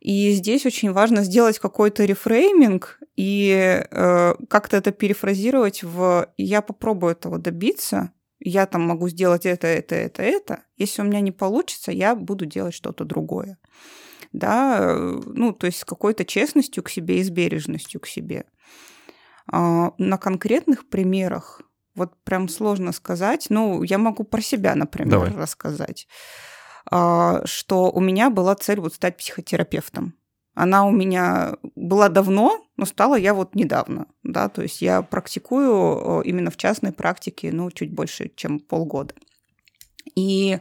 и 0.00 0.32
здесь 0.32 0.66
очень 0.66 0.92
важно 0.92 1.24
сделать 1.24 1.58
какой-то 1.58 2.04
рефрейминг 2.04 3.00
и 3.16 3.86
э, 3.90 4.34
как-то 4.48 4.76
это 4.76 4.92
перефразировать 4.92 5.82
в 5.82 6.28
«я 6.36 6.60
попробую 6.60 7.12
этого 7.12 7.38
добиться», 7.38 8.12
я 8.44 8.66
там 8.66 8.82
могу 8.82 9.08
сделать 9.08 9.46
это, 9.46 9.66
это, 9.66 9.94
это, 9.94 10.22
это. 10.22 10.64
Если 10.76 11.02
у 11.02 11.04
меня 11.04 11.20
не 11.20 11.32
получится, 11.32 11.90
я 11.92 12.14
буду 12.14 12.46
делать 12.46 12.74
что-то 12.74 13.04
другое. 13.04 13.58
Да, 14.32 14.78
э, 14.80 15.20
ну, 15.26 15.52
то 15.52 15.66
есть 15.66 15.78
с 15.78 15.84
какой-то 15.84 16.24
честностью 16.24 16.82
к 16.82 16.90
себе 16.90 17.20
и 17.20 17.24
с 17.24 17.30
бережностью 17.30 18.00
к 18.00 18.06
себе. 18.06 18.44
А, 19.50 19.92
на 19.98 20.18
конкретных 20.18 20.88
примерах 20.88 21.62
вот 21.94 22.12
прям 22.24 22.48
сложно 22.48 22.92
сказать. 22.92 23.46
Ну, 23.48 23.82
я 23.82 23.98
могу 23.98 24.24
про 24.24 24.40
себя, 24.40 24.74
например, 24.74 25.10
Давай. 25.10 25.30
рассказать, 25.32 26.06
а, 26.90 27.42
что 27.46 27.90
у 27.90 28.00
меня 28.00 28.30
была 28.30 28.54
цель 28.56 28.80
вот 28.80 28.94
стать 28.94 29.16
психотерапевтом. 29.16 30.14
Она 30.54 30.86
у 30.86 30.90
меня 30.92 31.56
была 31.74 32.08
давно, 32.08 32.64
но 32.76 32.86
стала 32.86 33.16
я 33.16 33.34
вот 33.34 33.54
недавно, 33.54 34.06
да, 34.22 34.48
то 34.48 34.62
есть 34.62 34.82
я 34.82 35.02
практикую 35.02 36.22
именно 36.22 36.50
в 36.50 36.56
частной 36.56 36.92
практике, 36.92 37.50
ну, 37.52 37.70
чуть 37.70 37.92
больше, 37.92 38.30
чем 38.36 38.60
полгода. 38.60 39.14
И 40.14 40.58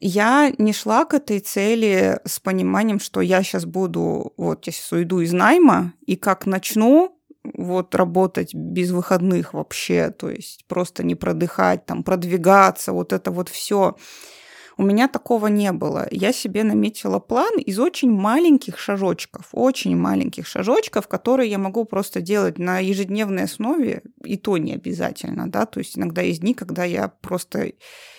я 0.00 0.52
не 0.58 0.72
шла 0.72 1.04
к 1.04 1.14
этой 1.14 1.40
цели 1.40 2.20
с 2.24 2.38
пониманием, 2.38 3.00
что 3.00 3.20
я 3.20 3.42
сейчас 3.42 3.64
буду, 3.64 4.32
вот 4.36 4.66
я 4.66 4.72
сейчас 4.72 4.92
уйду 4.92 5.20
из 5.20 5.32
найма, 5.32 5.94
и 6.06 6.16
как 6.16 6.46
начну 6.46 7.18
вот 7.54 7.94
работать 7.94 8.54
без 8.54 8.90
выходных 8.90 9.54
вообще, 9.54 10.10
то 10.10 10.28
есть 10.28 10.64
просто 10.66 11.04
не 11.04 11.14
продыхать, 11.14 11.86
там, 11.86 12.02
продвигаться, 12.02 12.92
вот 12.92 13.12
это 13.12 13.30
вот 13.30 13.48
все. 13.48 13.96
У 14.78 14.82
меня 14.82 15.08
такого 15.08 15.46
не 15.46 15.72
было. 15.72 16.06
Я 16.10 16.32
себе 16.32 16.62
наметила 16.62 17.18
план 17.18 17.58
из 17.58 17.78
очень 17.78 18.10
маленьких 18.10 18.78
шажочков, 18.78 19.48
очень 19.52 19.96
маленьких 19.96 20.46
шажочков, 20.46 21.08
которые 21.08 21.50
я 21.50 21.58
могу 21.58 21.86
просто 21.86 22.20
делать 22.20 22.58
на 22.58 22.78
ежедневной 22.78 23.44
основе, 23.44 24.02
и 24.22 24.36
то 24.36 24.58
не 24.58 24.74
обязательно, 24.74 25.50
да, 25.50 25.64
то 25.64 25.80
есть 25.80 25.96
иногда 25.96 26.20
есть 26.20 26.40
дни, 26.40 26.52
когда 26.52 26.84
я 26.84 27.08
просто 27.08 27.72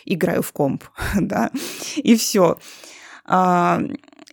играю 0.05 0.41
в 0.41 0.51
комп, 0.51 0.85
да, 1.19 1.51
и 1.95 2.15
все. 2.15 2.57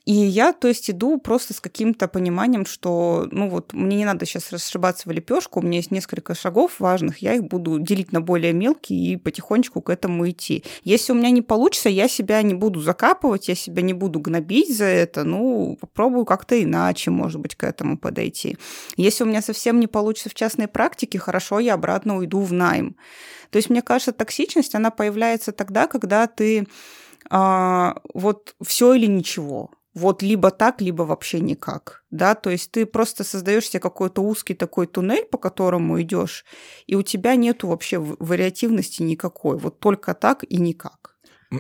И 0.05 0.13
я, 0.13 0.53
то 0.53 0.69
есть, 0.69 0.91
иду 0.91 1.19
просто 1.19 1.55
с 1.55 1.61
каким-то 1.61 2.09
пониманием, 2.09 2.67
что, 2.67 3.27
ну 3.31 3.49
вот, 3.49 3.73
мне 3.73 3.97
не 3.97 4.05
надо 4.05 4.27
сейчас 4.27 4.53
расшибаться 4.53 5.09
в 5.09 5.13
лепешку, 5.13 5.61
у 5.61 5.63
меня 5.63 5.79
есть 5.79 5.91
несколько 5.91 6.35
шагов 6.35 6.79
важных, 6.79 7.19
я 7.19 7.35
их 7.35 7.45
буду 7.45 7.79
делить 7.79 8.13
на 8.13 8.21
более 8.21 8.53
мелкие 8.53 9.15
и 9.15 9.17
потихонечку 9.17 9.81
к 9.81 9.89
этому 9.89 10.29
идти. 10.29 10.63
Если 10.83 11.13
у 11.13 11.15
меня 11.15 11.31
не 11.31 11.41
получится, 11.41 11.89
я 11.89 12.07
себя 12.07 12.43
не 12.43 12.53
буду 12.53 12.81
закапывать, 12.81 13.49
я 13.49 13.55
себя 13.55 13.81
не 13.81 13.95
буду 13.95 14.21
гнобить 14.21 14.77
за 14.77 14.85
это, 14.85 15.25
ну, 15.25 15.79
попробую 15.81 16.27
как-то 16.27 16.63
иначе, 16.63 17.11
может 17.11 17.41
быть, 17.41 17.55
к 17.55 17.65
этому 17.65 17.97
подойти. 17.97 18.59
Если 18.99 19.25
у 19.25 19.27
меня 19.27 19.41
совсем 19.41 19.81
не 19.81 19.87
получится 19.87 20.29
в 20.29 20.35
частной 20.35 20.69
практике, 20.69 21.19
хорошо, 21.19 21.61
я 21.61 21.75
обратно 21.75 22.19
уйду 22.19 22.41
в 22.41 22.53
найм. 22.53 22.97
То 23.49 23.57
есть, 23.57 23.71
мне 23.71 23.81
кажется, 23.81 24.13
токсичность, 24.13 24.75
она 24.75 24.91
появляется 24.91 25.53
тогда, 25.53 25.87
когда 25.87 26.27
ты 26.27 26.67
а, 27.31 27.97
вот 28.13 28.55
все 28.61 28.93
или 28.93 29.07
ничего 29.07 29.71
вот 29.95 30.23
либо 30.23 30.51
так, 30.51 30.81
либо 30.81 31.03
вообще 31.03 31.41
никак, 31.41 32.05
да, 32.11 32.35
то 32.35 32.51
есть 32.51 32.71
ты 32.71 32.85
просто 32.87 33.25
создаешь 33.25 33.69
себе 33.69 33.81
какой-то 33.81 34.23
узкий 34.23 34.55
такой 34.55 34.87
туннель, 34.87 35.25
по 35.25 35.39
которому 35.39 36.01
идешь, 36.03 36.45
и 36.87 36.97
у 36.97 37.03
тебя 37.03 37.37
нету 37.37 37.69
вообще 37.69 37.99
вариативности 37.99 39.03
никакой, 39.03 39.57
вот 39.57 39.79
только 39.79 40.15
так 40.15 40.45
и 40.45 40.57
никак. 40.57 41.15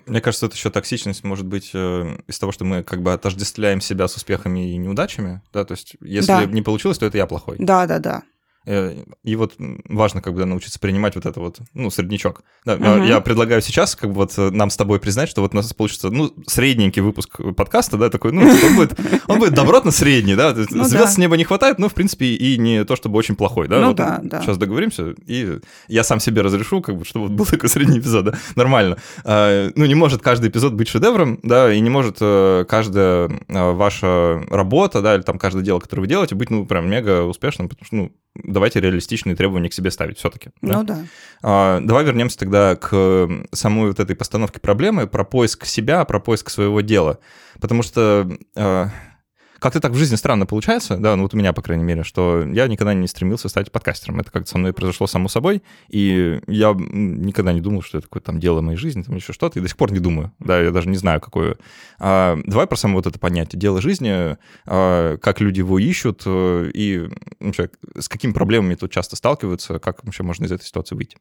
Мне 0.07 0.21
кажется, 0.21 0.47
это 0.47 0.57
еще 0.57 0.71
токсичность 0.71 1.23
может 1.23 1.47
быть 1.47 1.71
э, 1.73 2.19
из 2.27 2.39
того, 2.39 2.51
что 2.51 2.65
мы 2.65 2.83
как 2.83 3.03
бы 3.03 3.13
отождествляем 3.13 3.81
себя 3.81 4.09
с 4.09 4.17
успехами 4.17 4.73
и 4.73 4.77
неудачами, 4.77 5.43
да, 5.53 5.65
то 5.65 5.73
есть 5.73 5.97
если 6.01 6.33
да. 6.33 6.45
не 6.47 6.63
получилось, 6.63 6.99
то 6.99 7.07
это 7.07 7.17
я 7.17 7.27
плохой. 7.27 7.57
Да, 7.59 7.87
да, 7.87 7.99
да. 7.99 8.23
Э, 8.67 8.95
и 9.23 9.37
вот 9.37 9.55
важно 9.89 10.23
как 10.23 10.35
бы 10.35 10.45
научиться 10.45 10.79
принимать 10.81 11.15
вот 11.15 11.27
это 11.27 11.39
вот, 11.39 11.59
ну, 11.75 11.91
среднячок. 11.91 12.43
Да, 12.65 12.75
угу. 12.75 13.05
Я 13.05 13.21
предлагаю 13.21 13.61
сейчас 13.61 13.95
как 13.95 14.11
бы 14.11 14.17
вот 14.17 14.33
э, 14.39 14.51
нам 14.51 14.71
с 14.71 14.77
тобой 14.77 15.01
признать, 15.01 15.29
что 15.29 15.43
вот 15.43 15.53
у 15.53 15.57
нас 15.57 15.73
получится, 15.75 16.11
ну, 16.11 16.33
средненький 16.47 17.03
выпуск 17.03 17.41
подкаста, 17.57 17.99
да, 17.99 18.09
такой, 18.09 18.33
ну, 18.33 18.43
он 18.43 18.77
будет, 18.77 18.99
он 19.27 19.39
будет 19.39 19.55
добротно 19.55 19.91
средний, 19.91 20.35
да, 20.35 20.55
ну, 20.55 20.85
звезд 20.85 21.05
да. 21.05 21.07
с 21.07 21.19
неба 21.19 21.37
не 21.37 21.45
хватает, 21.45 21.79
но, 21.79 21.89
в 21.89 21.95
принципе, 21.95 22.27
и 22.27 22.57
не 22.57 22.85
то 22.85 22.97
чтобы 22.97 23.19
очень 23.19 23.37
плохой, 23.37 23.69
да. 23.69 23.81
Ну, 23.81 23.89
вот 23.89 23.97
да, 23.97 24.21
да. 24.23 24.41
Сейчас 24.41 24.57
договоримся, 24.57 25.15
и 25.27 25.59
я 25.89 26.03
сам 26.03 26.19
себе 26.21 26.41
разрешу, 26.41 26.81
как 26.81 26.97
бы, 26.97 27.05
чтобы 27.05 27.29
был 27.29 27.45
такой 27.51 27.69
средний 27.69 27.99
эпизод, 27.99 28.25
да, 28.25 28.35
нормально. 28.57 28.97
А, 29.25 29.71
ну, 29.75 29.85
не 29.85 29.95
может 29.95 30.23
каждый 30.23 30.49
эпизод 30.49 30.73
быть 30.73 30.89
шедевром, 30.89 31.39
да, 31.43 31.73
и 31.73 31.81
не 31.81 31.91
может 31.91 32.17
э, 32.21 32.65
каждая 32.67 33.31
ваша 33.49 34.43
работа, 34.49 35.03
да, 35.03 35.17
или 35.17 35.23
там 35.23 35.39
каждое 35.39 35.63
дело, 35.63 35.81
которое 35.81 36.03
вы 36.03 36.09
делаете, 36.09 36.35
быть, 36.35 36.49
ну, 36.49 36.65
прям 36.65 36.89
мега 36.89 37.25
успешным, 37.25 37.69
потому 37.69 37.87
что, 37.87 37.97
ну, 37.97 38.13
давайте 38.35 38.81
реалистичные 38.81 39.37
требования 39.37 39.69
к 39.69 39.75
себе 39.75 39.91
ставить 39.91 40.19
все-таки. 40.19 40.51
Да? 40.61 40.79
Ну 40.79 40.85
да. 40.85 41.07
А, 41.43 41.81
давай 41.81 42.05
вернемся 42.05 42.39
тогда 42.39 42.77
к 42.77 43.29
самой 43.53 43.89
вот 43.89 44.01
этой 44.01 44.17
постановке 44.17 44.61
проблемы, 44.61 45.07
про 45.07 45.25
поиск 45.25 45.67
себя, 45.67 46.05
про 46.05 46.21
поиск 46.21 46.51
своего 46.51 46.81
дела. 46.81 47.19
Потому 47.61 47.83
что 47.83 48.29
а, 48.57 48.89
как-то 49.65 49.81
так 49.81 49.93
в 49.93 49.97
жизни 49.97 50.17
странно 50.17 50.45
получается, 50.45 50.99
да, 50.99 51.17
ну 51.17 51.23
вот 51.23 51.33
у 51.33 51.39
меня, 51.39 51.55
по 51.55 51.63
крайней 51.63 51.85
мере, 51.85 52.03
что 52.03 52.45
я 52.45 52.69
никогда 52.69 52.93
не 52.93 53.09
стремился 53.09 53.49
стать 53.49 53.73
подкастером. 53.73 54.21
Это 54.21 54.31
как-то 54.31 54.51
со 54.51 54.59
мной 54.59 54.75
произошло 54.75 55.07
само 55.07 55.27
собой, 55.29 55.63
и 55.89 56.39
я 56.47 56.75
никогда 56.77 57.51
не 57.55 57.63
думал, 57.63 57.81
что 57.81 57.97
это 57.97 58.07
какое-то 58.07 58.27
там 58.27 58.41
дело 58.41 58.61
моей 58.61 58.77
жизни, 58.77 59.01
там 59.01 59.17
еще 59.17 59.33
что-то, 59.33 59.59
и 59.59 59.63
до 59.63 59.69
сих 59.69 59.79
пор 59.79 59.91
не 59.91 60.01
думаю, 60.01 60.33
да, 60.39 60.61
я 60.61 60.71
даже 60.71 60.91
не 60.91 60.99
знаю, 60.99 61.19
какое. 61.23 61.57
А, 61.99 62.37
давай 62.45 62.67
про 62.67 62.77
само 62.77 62.97
вот 62.97 63.07
это 63.07 63.19
понятие, 63.19 63.59
дело 63.59 63.81
жизни, 63.81 64.37
а, 64.67 65.17
как 65.17 65.41
люди 65.41 65.61
его 65.61 65.79
ищут, 65.79 66.25
э, 66.27 66.71
и 66.75 67.09
вообще, 67.41 67.71
с 67.99 68.11
какими 68.11 68.33
проблемами 68.33 68.75
тут 68.75 68.93
часто 68.93 69.17
сталкиваются, 69.17 69.79
как 69.79 70.05
вообще 70.05 70.25
можно 70.25 70.45
из 70.45 70.53
этой 70.53 70.67
ситуации 70.67 70.95
выйти? 70.95 71.17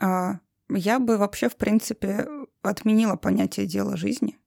А, 0.00 0.40
я 0.70 0.98
бы 0.98 1.18
вообще, 1.18 1.48
в 1.48 1.54
принципе, 1.56 2.26
отменила 2.62 3.14
понятие 3.14 3.66
дела 3.66 3.96
жизни 3.96 4.38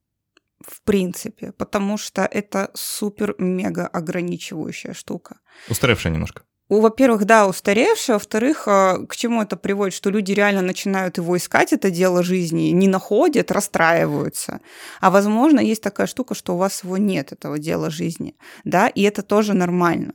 в 0.70 0.82
принципе, 0.82 1.52
потому 1.52 1.98
что 1.98 2.22
это 2.22 2.70
супер-мега 2.74 3.86
ограничивающая 3.86 4.94
штука. 4.94 5.38
Устаревшая 5.68 6.12
немножко. 6.12 6.42
Во-первых, 6.70 7.24
да, 7.24 7.48
устаревшая. 7.48 8.14
Во-вторых, 8.16 8.68
а, 8.68 9.04
к 9.06 9.16
чему 9.16 9.42
это 9.42 9.56
приводит? 9.56 9.92
Что 9.92 10.08
люди 10.08 10.30
реально 10.30 10.62
начинают 10.62 11.18
его 11.18 11.36
искать, 11.36 11.72
это 11.72 11.90
дело 11.90 12.22
жизни, 12.22 12.70
не 12.70 12.86
находят, 12.86 13.50
расстраиваются. 13.50 14.60
А 15.00 15.10
возможно, 15.10 15.58
есть 15.58 15.82
такая 15.82 16.06
штука, 16.06 16.36
что 16.36 16.54
у 16.54 16.58
вас 16.58 16.84
его 16.84 16.96
нет, 16.96 17.32
этого 17.32 17.58
дела 17.58 17.90
жизни. 17.90 18.36
Да, 18.62 18.86
и 18.86 19.02
это 19.02 19.22
тоже 19.22 19.52
нормально. 19.52 20.12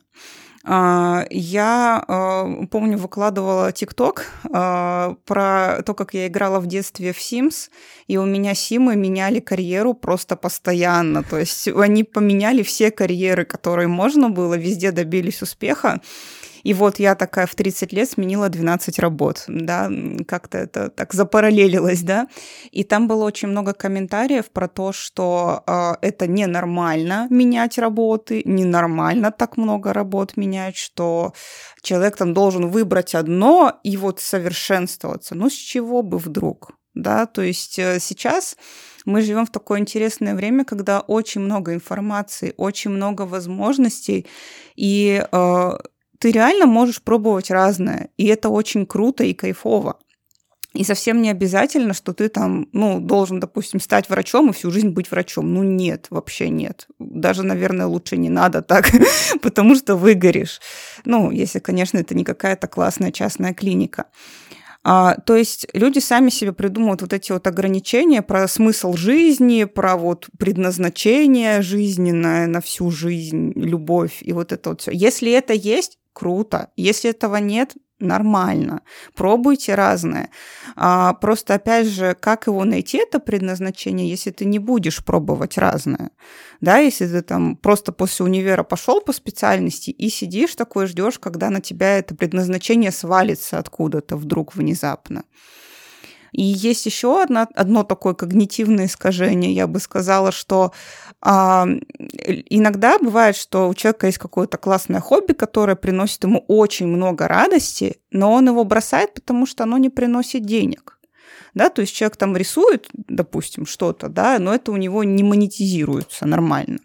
А, 0.67 1.25
я 1.29 2.03
а, 2.07 2.65
помню, 2.71 2.97
выкладывала 2.97 3.71
ТикТок 3.71 4.25
а, 4.51 5.15
про 5.25 5.83
то, 5.83 5.93
как 5.93 6.15
я 6.15 6.25
играла 6.25 6.59
в 6.59 6.65
детстве 6.65 7.13
в 7.13 7.19
Sims, 7.19 7.69
и 8.07 8.17
у 8.17 8.25
меня 8.25 8.55
Симы 8.55 8.95
меняли 8.95 9.39
карьеру 9.39 9.93
просто 9.93 10.35
постоянно. 10.35 11.21
То 11.21 11.37
есть 11.37 11.67
они 11.67 12.03
поменяли 12.03 12.63
все 12.63 12.89
карьеры, 12.89 13.45
которые 13.45 13.87
можно 13.87 14.31
было, 14.31 14.55
везде 14.55 14.91
добились 14.91 15.43
успеха. 15.43 16.01
И 16.65 16.73
вот 16.73 16.97
я 16.97 17.13
такая 17.13 17.45
в 17.45 17.53
30 17.53 17.93
лет 17.93 18.09
сменила 18.09 18.49
12 18.49 18.97
работ, 18.97 19.43
да, 19.47 19.87
как-то 20.27 20.57
это 20.57 20.89
так 20.89 21.13
запараллелилось, 21.13 22.01
да. 22.01 22.27
И 22.71 22.83
там 22.83 23.07
было 23.07 23.23
очень 23.23 23.49
много 23.49 23.73
комментариев 23.73 24.49
про 24.49 24.67
то, 24.67 24.91
что 24.91 25.63
э, 25.67 25.93
это 26.01 26.25
ненормально 26.25 27.27
менять 27.29 27.77
работы, 27.77 28.41
ненормально 28.45 29.31
так 29.31 29.57
много 29.57 29.93
работ 29.93 30.37
менять, 30.37 30.75
что 30.75 31.33
человек 31.83 32.17
там 32.17 32.33
должен 32.33 32.71
выбрать 32.71 33.13
одно 33.13 33.79
и 33.83 33.95
вот 33.95 34.19
совершенствоваться. 34.19 35.35
Ну, 35.35 35.51
с 35.51 35.53
чего 35.53 36.01
бы 36.01 36.17
вдруг? 36.17 36.71
Да, 36.95 37.27
то 37.27 37.43
есть 37.43 37.77
э, 37.77 37.99
сейчас 37.99 38.57
мы 39.05 39.21
живем 39.21 39.45
в 39.45 39.51
такое 39.51 39.79
интересное 39.79 40.33
время, 40.33 40.65
когда 40.65 41.01
очень 41.01 41.41
много 41.41 41.75
информации, 41.75 42.55
очень 42.57 42.89
много 42.89 43.21
возможностей, 43.21 44.25
и 44.75 45.23
э, 45.31 45.71
ты 46.25 46.31
реально 46.31 46.65
можешь 46.65 47.03
пробовать 47.03 47.51
разное, 47.51 48.09
и 48.17 48.25
это 48.25 48.49
очень 48.49 48.87
круто 48.87 49.23
и 49.23 49.35
кайфово. 49.35 49.99
И 50.73 50.83
совсем 50.83 51.21
не 51.21 51.29
обязательно, 51.29 51.93
что 51.93 52.13
ты 52.13 52.29
там, 52.29 52.67
ну, 52.71 52.99
должен, 52.99 53.39
допустим, 53.39 53.79
стать 53.79 54.09
врачом 54.09 54.49
и 54.49 54.53
всю 54.53 54.71
жизнь 54.71 54.89
быть 54.89 55.11
врачом. 55.11 55.53
Ну, 55.53 55.61
нет, 55.61 56.07
вообще 56.09 56.49
нет. 56.49 56.87
Даже, 56.97 57.43
наверное, 57.43 57.85
лучше 57.85 58.17
не 58.17 58.29
надо 58.29 58.63
так, 58.63 58.89
потому 59.43 59.75
что 59.75 59.95
выгоришь. 59.95 60.61
Ну, 61.05 61.29
если, 61.29 61.59
конечно, 61.59 61.99
это 61.99 62.15
не 62.15 62.23
какая-то 62.23 62.65
классная 62.67 63.11
частная 63.11 63.53
клиника. 63.53 64.05
А, 64.87 65.15
то 65.15 65.35
есть 65.35 65.65
люди 65.73 65.97
сами 65.97 66.29
себе 66.29 66.53
придумывают 66.53 67.01
вот 67.01 67.11
эти 67.11 67.31
вот 67.31 67.47
ограничения 67.47 68.21
про 68.21 68.47
смысл 68.47 68.93
жизни, 68.93 69.63
про 69.63 69.97
вот 69.97 70.27
предназначение 70.37 71.63
жизненное 71.63 72.45
на 72.45 72.61
всю 72.61 72.91
жизнь, 72.91 73.51
любовь 73.55 74.19
и 74.21 74.31
вот 74.31 74.51
это 74.51 74.69
вот 74.69 74.81
все. 74.81 74.91
Если 74.91 75.31
это 75.31 75.53
есть, 75.53 75.97
круто. 76.13 76.69
Если 76.77 77.09
этого 77.09 77.37
нет, 77.37 77.73
нормально. 77.99 78.81
Пробуйте 79.15 79.75
разное. 79.75 80.29
А, 80.75 81.13
просто, 81.13 81.55
опять 81.55 81.87
же, 81.87 82.15
как 82.19 82.47
его 82.47 82.63
найти, 82.65 82.97
это 82.97 83.19
предназначение, 83.19 84.09
если 84.09 84.31
ты 84.31 84.45
не 84.45 84.59
будешь 84.59 85.03
пробовать 85.03 85.57
разное. 85.57 86.11
Да, 86.61 86.77
если 86.77 87.07
ты 87.07 87.21
там 87.21 87.55
просто 87.55 87.91
после 87.91 88.25
универа 88.25 88.63
пошел 88.63 89.01
по 89.01 89.13
специальности 89.13 89.91
и 89.91 90.09
сидишь 90.09 90.55
такой, 90.55 90.87
ждешь, 90.87 91.19
когда 91.19 91.49
на 91.49 91.61
тебя 91.61 91.97
это 91.97 92.15
предназначение 92.15 92.91
свалится 92.91 93.59
откуда-то 93.59 94.17
вдруг 94.17 94.55
внезапно. 94.55 95.23
И 96.35 96.43
есть 96.43 96.85
еще 96.85 97.21
одно, 97.21 97.47
одно 97.55 97.83
такое 97.83 98.13
когнитивное 98.13 98.87
искажение. 98.87 99.53
Я 99.53 99.67
бы 99.67 99.79
сказала, 99.79 100.33
что 100.33 100.73
а, 101.21 101.65
иногда 102.49 102.99
бывает, 102.99 103.37
что 103.37 103.69
у 103.69 103.73
человека 103.73 104.07
есть 104.07 104.17
какое-то 104.17 104.57
классное 104.57 104.99
хобби, 104.99 105.31
которое 105.31 105.77
приносит 105.77 106.25
ему 106.25 106.43
очень 106.49 106.87
много 106.87 107.29
радости, 107.29 108.01
но 108.11 108.33
он 108.33 108.49
его 108.49 108.65
бросает, 108.65 109.13
потому 109.13 109.45
что 109.45 109.63
оно 109.63 109.77
не 109.77 109.89
приносит 109.89 110.45
денег. 110.45 110.99
Да, 111.53 111.69
то 111.69 111.79
есть 111.79 111.95
человек 111.95 112.17
там 112.17 112.35
рисует, 112.35 112.89
допустим, 112.93 113.65
что-то, 113.65 114.09
да, 114.09 114.37
но 114.37 114.53
это 114.53 114.73
у 114.73 114.77
него 114.77 115.05
не 115.05 115.23
монетизируется 115.23 116.25
нормально. 116.25 116.79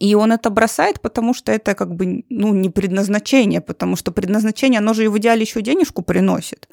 И 0.00 0.16
он 0.16 0.32
это 0.32 0.50
бросает, 0.50 1.00
потому 1.00 1.34
что 1.34 1.52
это 1.52 1.76
как 1.76 1.94
бы 1.94 2.24
ну, 2.30 2.52
не 2.52 2.68
предназначение, 2.68 3.60
потому 3.60 3.94
что 3.94 4.10
предназначение, 4.10 4.78
оно 4.78 4.92
же 4.92 5.04
и 5.04 5.08
в 5.08 5.16
идеале 5.18 5.42
еще 5.42 5.62
денежку 5.62 6.02
приносит. 6.02 6.68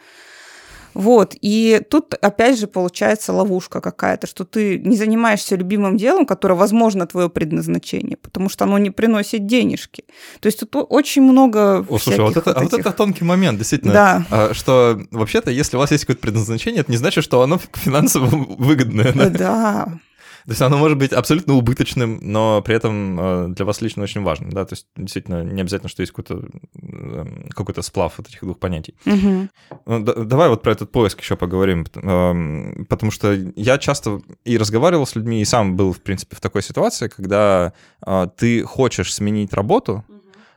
Вот, 0.94 1.36
и 1.42 1.82
тут 1.90 2.14
опять 2.14 2.60
же 2.60 2.68
получается 2.68 3.34
ловушка 3.34 3.82
какая-то, 3.82 4.28
что 4.28 4.46
ты 4.46 4.80
не 4.80 4.96
занимаешься 4.96 5.56
любимым 5.56 5.98
делом, 5.98 6.26
которое, 6.26 6.56
возможно, 6.56 7.08
твое 7.08 7.30
предназначение, 7.30 8.18
потому 8.18 8.50
что 8.50 8.66
оно 8.66 8.78
не 8.78 8.92
приносит 8.92 9.46
денежки. 9.48 10.06
То 10.40 10.48
есть 10.48 10.60
тут 10.60 10.76
очень 10.90 11.24
много 11.24 11.86
О, 11.90 11.98
слушай, 11.98 12.20
а 12.20 12.24
вот 12.24 12.38
это, 12.38 12.50
вот, 12.52 12.58
а 12.58 12.64
вот 12.64 12.74
это 12.74 12.92
тонкий 12.92 13.24
момент, 13.24 13.58
действительно, 13.58 13.94
да. 13.94 14.26
А, 14.30 14.54
что 14.54 15.02
вообще-то, 15.12 15.52
если 15.52 15.78
у 15.78 15.80
вас 15.80 15.92
есть 15.92 16.06
какое-то 16.06 16.22
предназначение, 16.22 16.82
это 16.82 16.92
не 16.92 16.98
значит, 16.98 17.24
что 17.24 17.42
оно 17.42 17.60
финансово 17.74 18.26
выгодное. 18.58 19.14
Да, 19.14 19.30
да. 19.30 20.00
То 20.46 20.52
есть 20.52 20.62
оно 20.62 20.78
может 20.78 20.98
быть 20.98 21.14
абсолютно 21.14 21.54
убыточным, 21.54 22.20
но 22.22 22.62
при 22.62 22.76
этом 22.76 23.20
э, 23.20 23.48
для 23.50 23.66
вас 23.66 23.82
лично 23.82 24.04
очень 24.04 24.24
важным, 24.24 24.52
да, 24.52 24.66
то 24.66 24.74
есть 24.74 24.88
действительно 24.98 25.44
не 25.44 25.62
обязательно, 25.62 25.90
что 25.90 26.02
есть 26.02 26.12
какой-то 26.12 26.46
эм, 26.82 27.48
какой-то 27.50 27.82
сплав 27.82 28.18
вот 28.18 28.28
этих 28.28 28.42
двух 28.42 28.60
понятий. 28.60 28.96
Угу. 29.06 30.00
Да, 30.04 30.14
давай 30.14 30.50
вот 30.50 30.62
про 30.62 30.74
этот 30.74 30.92
поиск 30.92 31.22
еще 31.22 31.38
поговорим, 31.38 31.86
эм, 31.96 32.86
потому 32.90 33.12
что 33.12 33.34
я 33.56 33.78
часто 33.78 34.22
и 34.44 34.58
разговаривал 34.58 35.06
с 35.06 35.16
людьми, 35.16 35.42
и 35.42 35.46
сам 35.46 35.78
был, 35.78 35.94
в 35.94 36.02
принципе, 36.02 36.36
в 36.36 36.42
такой 36.42 36.62
ситуации, 36.62 37.08
когда 37.08 37.74
э, 38.06 38.28
ты 38.36 38.64
хочешь 38.64 39.14
сменить 39.14 39.54
работу, 39.54 40.04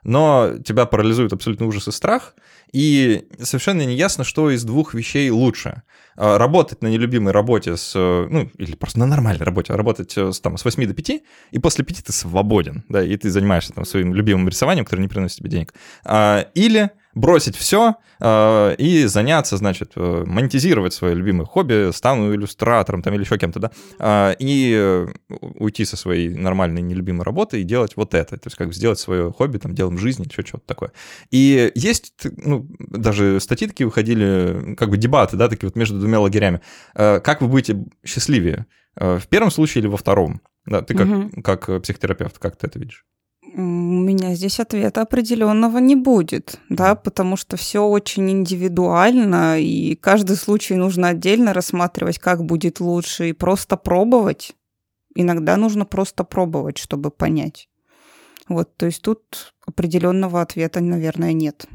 но 0.07 0.53
тебя 0.65 0.87
парализует 0.87 1.33
абсолютно 1.33 1.67
ужас 1.67 1.89
и 1.89 1.93
страх, 1.93 2.37
и 2.73 3.27
совершенно 3.41 3.83
не 3.83 3.97
ясно, 3.97 4.23
что 4.23 4.51
из 4.53 4.63
двух 4.63 4.95
вещей 4.95 5.29
лучше. 5.31 5.83
А, 6.17 6.39
работать 6.39 6.81
на 6.81 6.87
нелюбимой 6.87 7.33
работе 7.33 7.77
с, 7.77 7.93
ну, 7.95 8.49
или 8.57 8.77
просто 8.77 9.01
на 9.01 9.07
нормальной 9.07 9.45
работе, 9.45 9.73
а 9.73 9.77
работать 9.77 10.17
э, 10.17 10.33
с, 10.33 10.39
там, 10.39 10.57
с 10.57 10.65
8 10.65 10.87
до 10.87 10.95
5, 10.95 11.23
и 11.51 11.59
после 11.59 11.85
5 11.85 12.05
ты 12.05 12.13
свободен, 12.13 12.85
да, 12.89 13.05
и 13.05 13.17
ты 13.17 13.31
занимаешься 13.31 13.73
там 13.73 13.85
своим 13.85 14.15
любимым 14.15 14.49
рисованием, 14.49 14.85
которое 14.85 15.03
не 15.03 15.09
приносит 15.09 15.39
тебе 15.39 15.51
денег. 15.51 15.75
А, 16.05 16.47
или 16.55 16.91
бросить 17.17 17.57
все 17.57 17.97
э, 18.21 18.75
и 18.77 19.07
заняться, 19.07 19.57
значит, 19.57 19.93
э, 19.97 20.25
монетизировать 20.27 20.93
свое 20.93 21.15
любимое 21.15 21.47
хобби, 21.47 21.91
стану 21.93 22.33
иллюстратором 22.33 23.03
там 23.03 23.15
или 23.15 23.23
еще 23.23 23.39
кем-то, 23.39 23.59
да, 23.59 23.71
э, 23.99 24.37
и 24.39 25.07
уйти 25.29 25.85
со 25.87 25.97
своей 25.97 26.29
нормальной 26.29 26.83
нелюбимой 26.83 27.25
работы 27.25 27.61
и 27.61 27.65
делать 27.65 27.97
вот 27.97 28.15
это, 28.15 28.37
то 28.37 28.47
есть 28.47 28.57
как 28.57 28.69
бы 28.69 28.75
сделать 28.75 28.99
свое 28.99 29.33
хобби 29.33 29.57
там 29.57 29.75
делом 29.75 29.99
жизни, 29.99 30.27
еще 30.29 30.43
что-то 30.47 30.67
такое. 30.67 30.93
И 31.31 31.73
есть, 31.75 32.13
ну, 32.37 32.69
даже 32.79 33.41
статьи 33.41 33.67
такие 33.67 33.87
выходили, 33.87 34.75
как 34.77 34.91
бы 34.91 34.99
дебаты, 34.99 35.37
да, 35.39 35.49
такие 35.49 35.69
вот 35.69 35.77
между 35.77 35.99
двумя 35.99 36.21
лагерями. 36.21 36.61
Э, 36.95 37.21
как 37.21 37.41
вы 37.41 37.49
будете 37.49 37.83
счастливее? 38.05 38.67
Э, 38.95 39.19
в 39.19 39.27
первом 39.29 39.51
случае 39.51 39.81
или 39.81 39.89
во 39.89 39.97
втором? 39.97 40.43
Да, 40.67 40.83
ты 40.83 40.95
как, 40.95 41.09
угу. 41.09 41.43
как 41.43 41.83
психотерапевт, 41.83 42.39
как 42.39 42.57
ты 42.57 42.67
это 42.67 42.79
видишь? 42.79 43.07
У 43.59 43.61
меня 43.63 44.35
здесь 44.35 44.61
ответа 44.61 45.01
определенного 45.01 45.79
не 45.79 45.97
будет, 45.97 46.61
да, 46.69 46.95
потому 46.95 47.39
что 47.39 47.57
все 47.57 47.81
очень 47.81 48.31
индивидуально, 48.31 49.59
и 49.59 49.95
каждый 49.95 50.37
случай 50.37 50.75
нужно 50.75 51.09
отдельно 51.09 51.55
рассматривать, 51.55 52.19
как 52.19 52.45
будет 52.45 52.81
лучше, 52.81 53.31
и 53.31 53.33
просто 53.33 53.79
пробовать. 53.79 54.55
Иногда 55.15 55.57
нужно 55.57 55.87
просто 55.87 56.23
пробовать, 56.23 56.77
чтобы 56.77 57.11
понять. 57.11 57.71
Вот, 58.47 58.77
то 58.77 58.85
есть 58.85 59.01
тут 59.01 59.55
определенного 59.67 60.43
ответа, 60.43 60.81
наверное, 60.83 61.33
нет. 61.33 61.67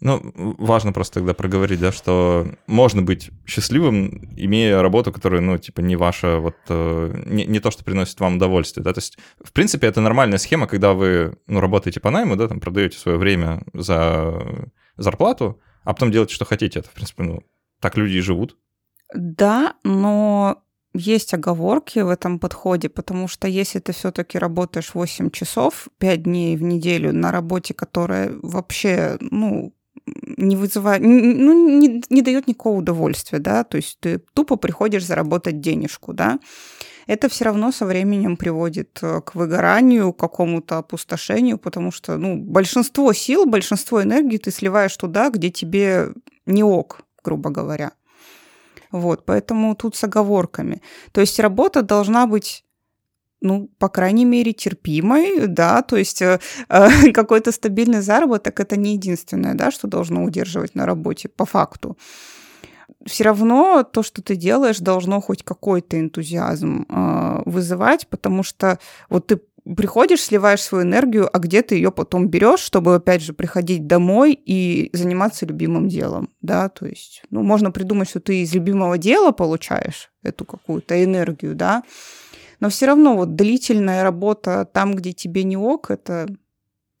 Ну, 0.00 0.20
важно 0.34 0.92
просто 0.92 1.14
тогда 1.14 1.34
проговорить, 1.34 1.80
да, 1.80 1.92
что 1.92 2.46
можно 2.66 3.02
быть 3.02 3.30
счастливым, 3.46 4.34
имея 4.36 4.82
работу, 4.82 5.12
которая, 5.12 5.40
ну, 5.40 5.58
типа, 5.58 5.80
не 5.80 5.96
ваша, 5.96 6.38
вот, 6.38 6.56
э, 6.68 7.22
не, 7.26 7.44
не 7.46 7.60
то, 7.60 7.70
что 7.70 7.84
приносит 7.84 8.20
вам 8.20 8.36
удовольствие, 8.36 8.84
да, 8.84 8.92
то 8.92 8.98
есть, 8.98 9.18
в 9.42 9.52
принципе, 9.52 9.86
это 9.86 10.00
нормальная 10.00 10.38
схема, 10.38 10.66
когда 10.66 10.92
вы, 10.92 11.38
ну, 11.46 11.60
работаете 11.60 12.00
по 12.00 12.10
найму, 12.10 12.36
да, 12.36 12.48
там, 12.48 12.60
продаете 12.60 12.98
свое 12.98 13.18
время 13.18 13.62
за 13.72 14.70
зарплату, 14.96 15.60
а 15.84 15.92
потом 15.94 16.10
делаете, 16.10 16.34
что 16.34 16.44
хотите, 16.44 16.80
это, 16.80 16.88
в 16.88 16.92
принципе, 16.92 17.22
ну, 17.22 17.42
так 17.80 17.96
люди 17.96 18.16
и 18.16 18.20
живут. 18.20 18.56
Да, 19.14 19.74
но 19.84 20.62
есть 20.96 21.34
оговорки 21.34 22.00
в 22.00 22.08
этом 22.08 22.38
подходе, 22.38 22.88
потому 22.88 23.28
что 23.28 23.48
если 23.48 23.78
ты 23.78 23.92
все-таки 23.92 24.38
работаешь 24.38 24.94
8 24.94 25.30
часов, 25.30 25.88
5 25.98 26.22
дней 26.22 26.56
в 26.56 26.62
неделю 26.62 27.12
на 27.12 27.32
работе, 27.32 27.74
которая 27.74 28.32
вообще, 28.42 29.16
ну, 29.20 29.72
не 30.36 30.56
вызывает, 30.56 31.02
ну, 31.02 31.78
не, 31.78 32.02
не 32.10 32.22
дает 32.22 32.46
никакого 32.46 32.78
удовольствия, 32.78 33.38
да, 33.38 33.64
то 33.64 33.76
есть 33.76 33.98
ты 34.00 34.18
тупо 34.34 34.56
приходишь 34.56 35.04
заработать 35.04 35.60
денежку, 35.60 36.12
да, 36.12 36.38
это 37.06 37.28
все 37.28 37.44
равно 37.44 37.72
со 37.72 37.86
временем 37.86 38.36
приводит 38.36 38.98
э, 39.02 39.20
к 39.20 39.34
выгоранию, 39.34 40.12
к 40.12 40.18
какому-то 40.18 40.78
опустошению, 40.78 41.58
потому 41.58 41.92
что, 41.92 42.16
ну, 42.16 42.36
большинство 42.36 43.12
сил, 43.12 43.46
большинство 43.46 44.02
энергии 44.02 44.38
ты 44.38 44.50
сливаешь 44.50 44.96
туда, 44.96 45.30
где 45.30 45.50
тебе 45.50 46.08
не 46.46 46.64
ок, 46.64 47.00
грубо 47.22 47.50
говоря. 47.50 47.92
Вот, 48.92 49.24
поэтому 49.26 49.74
тут 49.74 49.96
с 49.96 50.04
оговорками. 50.04 50.82
То 51.12 51.20
есть 51.20 51.40
работа 51.40 51.82
должна 51.82 52.26
быть 52.26 52.64
ну, 53.42 53.68
по 53.78 53.88
крайней 53.88 54.24
мере, 54.24 54.52
терпимой, 54.52 55.46
да, 55.46 55.82
то 55.82 55.96
есть 55.96 56.22
э, 56.22 56.40
э 56.68 57.12
какой-то 57.12 57.52
стабильный 57.52 58.00
заработок 58.00 58.60
это 58.60 58.76
не 58.76 58.94
единственное, 58.94 59.54
да, 59.54 59.70
что 59.70 59.86
должно 59.86 60.24
удерживать 60.24 60.74
на 60.74 60.86
работе 60.86 61.28
по 61.28 61.44
факту. 61.44 61.96
Все 63.04 63.24
равно 63.24 63.82
то, 63.84 64.02
что 64.02 64.22
ты 64.22 64.36
делаешь, 64.36 64.78
должно 64.78 65.20
хоть 65.20 65.42
какой-то 65.44 66.00
энтузиазм 66.00 66.86
э, 66.88 67.42
вызывать, 67.44 68.08
потому 68.08 68.42
что 68.42 68.78
вот 69.10 69.26
ты 69.26 69.40
приходишь, 69.74 70.22
сливаешь 70.22 70.62
свою 70.62 70.84
энергию, 70.84 71.28
а 71.32 71.38
где 71.38 71.62
ты 71.62 71.74
ее 71.74 71.90
потом 71.90 72.28
берешь, 72.28 72.60
чтобы, 72.60 72.94
опять 72.94 73.22
же, 73.22 73.32
приходить 73.32 73.86
домой 73.86 74.32
и 74.32 74.90
заниматься 74.92 75.46
любимым 75.46 75.88
делом, 75.88 76.30
да, 76.40 76.68
то 76.68 76.86
есть, 76.86 77.22
ну, 77.30 77.42
можно 77.42 77.70
придумать, 77.70 78.08
что 78.08 78.20
ты 78.20 78.42
из 78.42 78.54
любимого 78.54 78.98
дела 78.98 79.32
получаешь 79.32 80.10
эту 80.22 80.44
какую-то 80.44 81.02
энергию, 81.02 81.54
да, 81.54 81.82
но 82.60 82.68
все 82.68 82.86
равно 82.86 83.16
вот 83.16 83.34
длительная 83.34 84.02
работа 84.02 84.68
там, 84.72 84.94
где 84.94 85.12
тебе 85.12 85.42
не 85.42 85.56
ок, 85.56 85.90
это, 85.90 86.28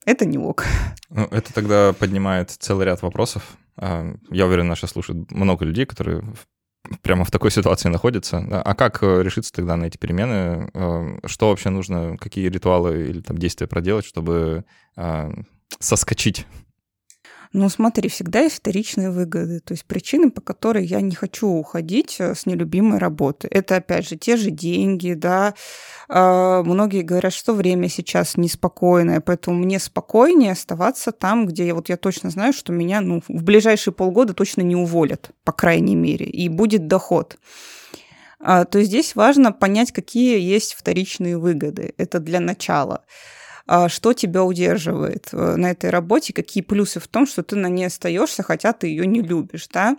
это 0.04 0.26
не 0.26 0.38
ок. 0.38 0.64
Ну, 1.08 1.24
это 1.30 1.52
тогда 1.54 1.92
поднимает 1.92 2.50
целый 2.50 2.86
ряд 2.86 3.02
вопросов. 3.02 3.56
А, 3.76 4.04
я 4.30 4.46
уверен, 4.46 4.66
наши 4.66 4.86
слушают 4.86 5.30
много 5.30 5.64
людей, 5.64 5.86
которые 5.86 6.24
прямо 7.02 7.24
в 7.24 7.30
такой 7.30 7.50
ситуации 7.50 7.88
находится. 7.88 8.38
А 8.38 8.74
как 8.74 9.02
э, 9.02 9.22
решиться 9.22 9.52
тогда 9.52 9.76
на 9.76 9.86
эти 9.86 9.96
перемены? 9.96 10.70
Э, 10.74 11.18
что 11.26 11.50
вообще 11.50 11.70
нужно, 11.70 12.16
какие 12.18 12.48
ритуалы 12.48 13.08
или 13.08 13.20
там 13.20 13.38
действия 13.38 13.66
проделать, 13.66 14.04
чтобы 14.04 14.64
э, 14.96 15.30
соскочить 15.78 16.46
ну, 17.56 17.70
смотри, 17.70 18.10
всегда 18.10 18.40
есть 18.40 18.56
вторичные 18.56 19.10
выгоды, 19.10 19.60
то 19.60 19.72
есть 19.72 19.86
причины, 19.86 20.30
по 20.30 20.42
которой 20.42 20.84
я 20.84 21.00
не 21.00 21.14
хочу 21.14 21.48
уходить 21.48 22.16
э, 22.18 22.34
с 22.34 22.44
нелюбимой 22.44 22.98
работы. 22.98 23.48
Это, 23.50 23.76
опять 23.76 24.06
же, 24.06 24.16
те 24.16 24.36
же 24.36 24.50
деньги, 24.50 25.14
да. 25.14 25.54
А, 26.08 26.62
многие 26.62 27.00
говорят, 27.00 27.32
что 27.32 27.54
время 27.54 27.88
сейчас 27.88 28.36
неспокойное, 28.36 29.20
поэтому 29.20 29.56
мне 29.56 29.78
спокойнее 29.78 30.52
оставаться 30.52 31.12
там, 31.12 31.46
где 31.46 31.66
я, 31.66 31.74
вот 31.74 31.88
я 31.88 31.96
точно 31.96 32.28
знаю, 32.28 32.52
что 32.52 32.72
меня 32.72 33.00
ну, 33.00 33.22
в 33.26 33.42
ближайшие 33.42 33.94
полгода 33.94 34.34
точно 34.34 34.60
не 34.60 34.76
уволят, 34.76 35.30
по 35.42 35.52
крайней 35.52 35.96
мере, 35.96 36.26
и 36.26 36.50
будет 36.50 36.86
доход 36.86 37.38
а, 38.38 38.64
то 38.64 38.82
здесь 38.82 39.16
важно 39.16 39.50
понять, 39.50 39.92
какие 39.92 40.38
есть 40.38 40.74
вторичные 40.74 41.38
выгоды. 41.38 41.94
Это 41.96 42.20
для 42.20 42.38
начала. 42.38 43.02
А, 43.66 43.88
что 43.88 44.12
тебя 44.12 44.44
удерживает 44.44 45.28
э, 45.32 45.56
на 45.56 45.70
этой 45.70 45.90
работе, 45.90 46.32
какие 46.32 46.62
плюсы 46.62 47.00
в 47.00 47.08
том, 47.08 47.26
что 47.26 47.42
ты 47.42 47.56
на 47.56 47.68
ней 47.68 47.86
остаешься, 47.86 48.42
хотя 48.42 48.72
ты 48.72 48.86
ее 48.86 49.06
не 49.06 49.20
любишь, 49.20 49.68
да. 49.72 49.96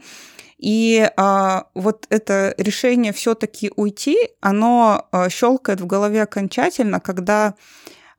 И 0.58 1.08
а, 1.18 1.68
вот 1.76 2.08
это 2.10 2.56
решение 2.58 3.14
все-таки 3.14 3.72
уйти, 3.76 4.18
оно 4.42 5.08
а, 5.12 5.30
щелкает 5.30 5.82
в 5.82 5.86
голове 5.86 6.24
окончательно, 6.24 7.00
когда 7.00 7.56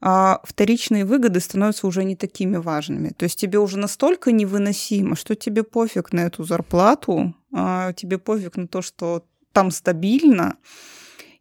а, 0.01 0.39
вторичные 0.43 1.03
выгоды 1.03 1.39
становятся 1.41 1.87
уже 1.87 2.03
не 2.05 2.15
такими 2.15 2.57
важными. 2.57 3.09
То 3.09 3.23
есть 3.23 3.39
тебе 3.39 3.59
уже 3.59 3.77
настолько 3.77 4.31
невыносимо, 4.31 5.15
что 5.15 5.35
тебе 5.35 5.63
пофиг 5.63 6.13
на 6.13 6.21
эту 6.21 6.43
зарплату, 6.43 7.35
а, 7.53 7.91
тебе 7.93 8.17
пофиг 8.17 8.55
на 8.55 8.67
то, 8.67 8.81
что 8.81 9.25
там 9.51 9.71
стабильно, 9.71 10.55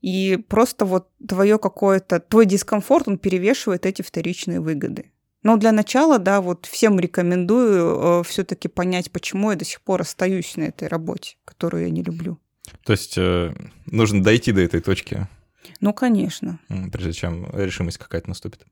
и 0.00 0.36
просто 0.48 0.84
вот 0.84 1.08
твое 1.26 1.58
какое-то, 1.58 2.20
твой 2.20 2.46
дискомфорт, 2.46 3.08
он 3.08 3.18
перевешивает 3.18 3.86
эти 3.86 4.02
вторичные 4.02 4.60
выгоды. 4.60 5.10
Но 5.42 5.56
для 5.56 5.72
начала, 5.72 6.18
да, 6.18 6.40
вот 6.40 6.66
всем 6.66 6.98
рекомендую 6.98 8.20
э, 8.20 8.22
все-таки 8.24 8.68
понять, 8.68 9.10
почему 9.10 9.50
я 9.50 9.56
до 9.56 9.64
сих 9.64 9.80
пор 9.80 10.02
остаюсь 10.02 10.56
на 10.56 10.64
этой 10.64 10.88
работе, 10.88 11.36
которую 11.44 11.84
я 11.84 11.90
не 11.90 12.02
люблю. 12.02 12.38
То 12.84 12.92
есть 12.92 13.16
э, 13.16 13.54
нужно 13.86 14.22
дойти 14.22 14.52
до 14.52 14.60
этой 14.60 14.80
точки. 14.80 15.26
Ну, 15.80 15.92
конечно. 15.92 16.58
Прежде 16.92 17.12
чем 17.12 17.48
решимость 17.52 17.98
какая-то 17.98 18.28
наступит. 18.28 18.64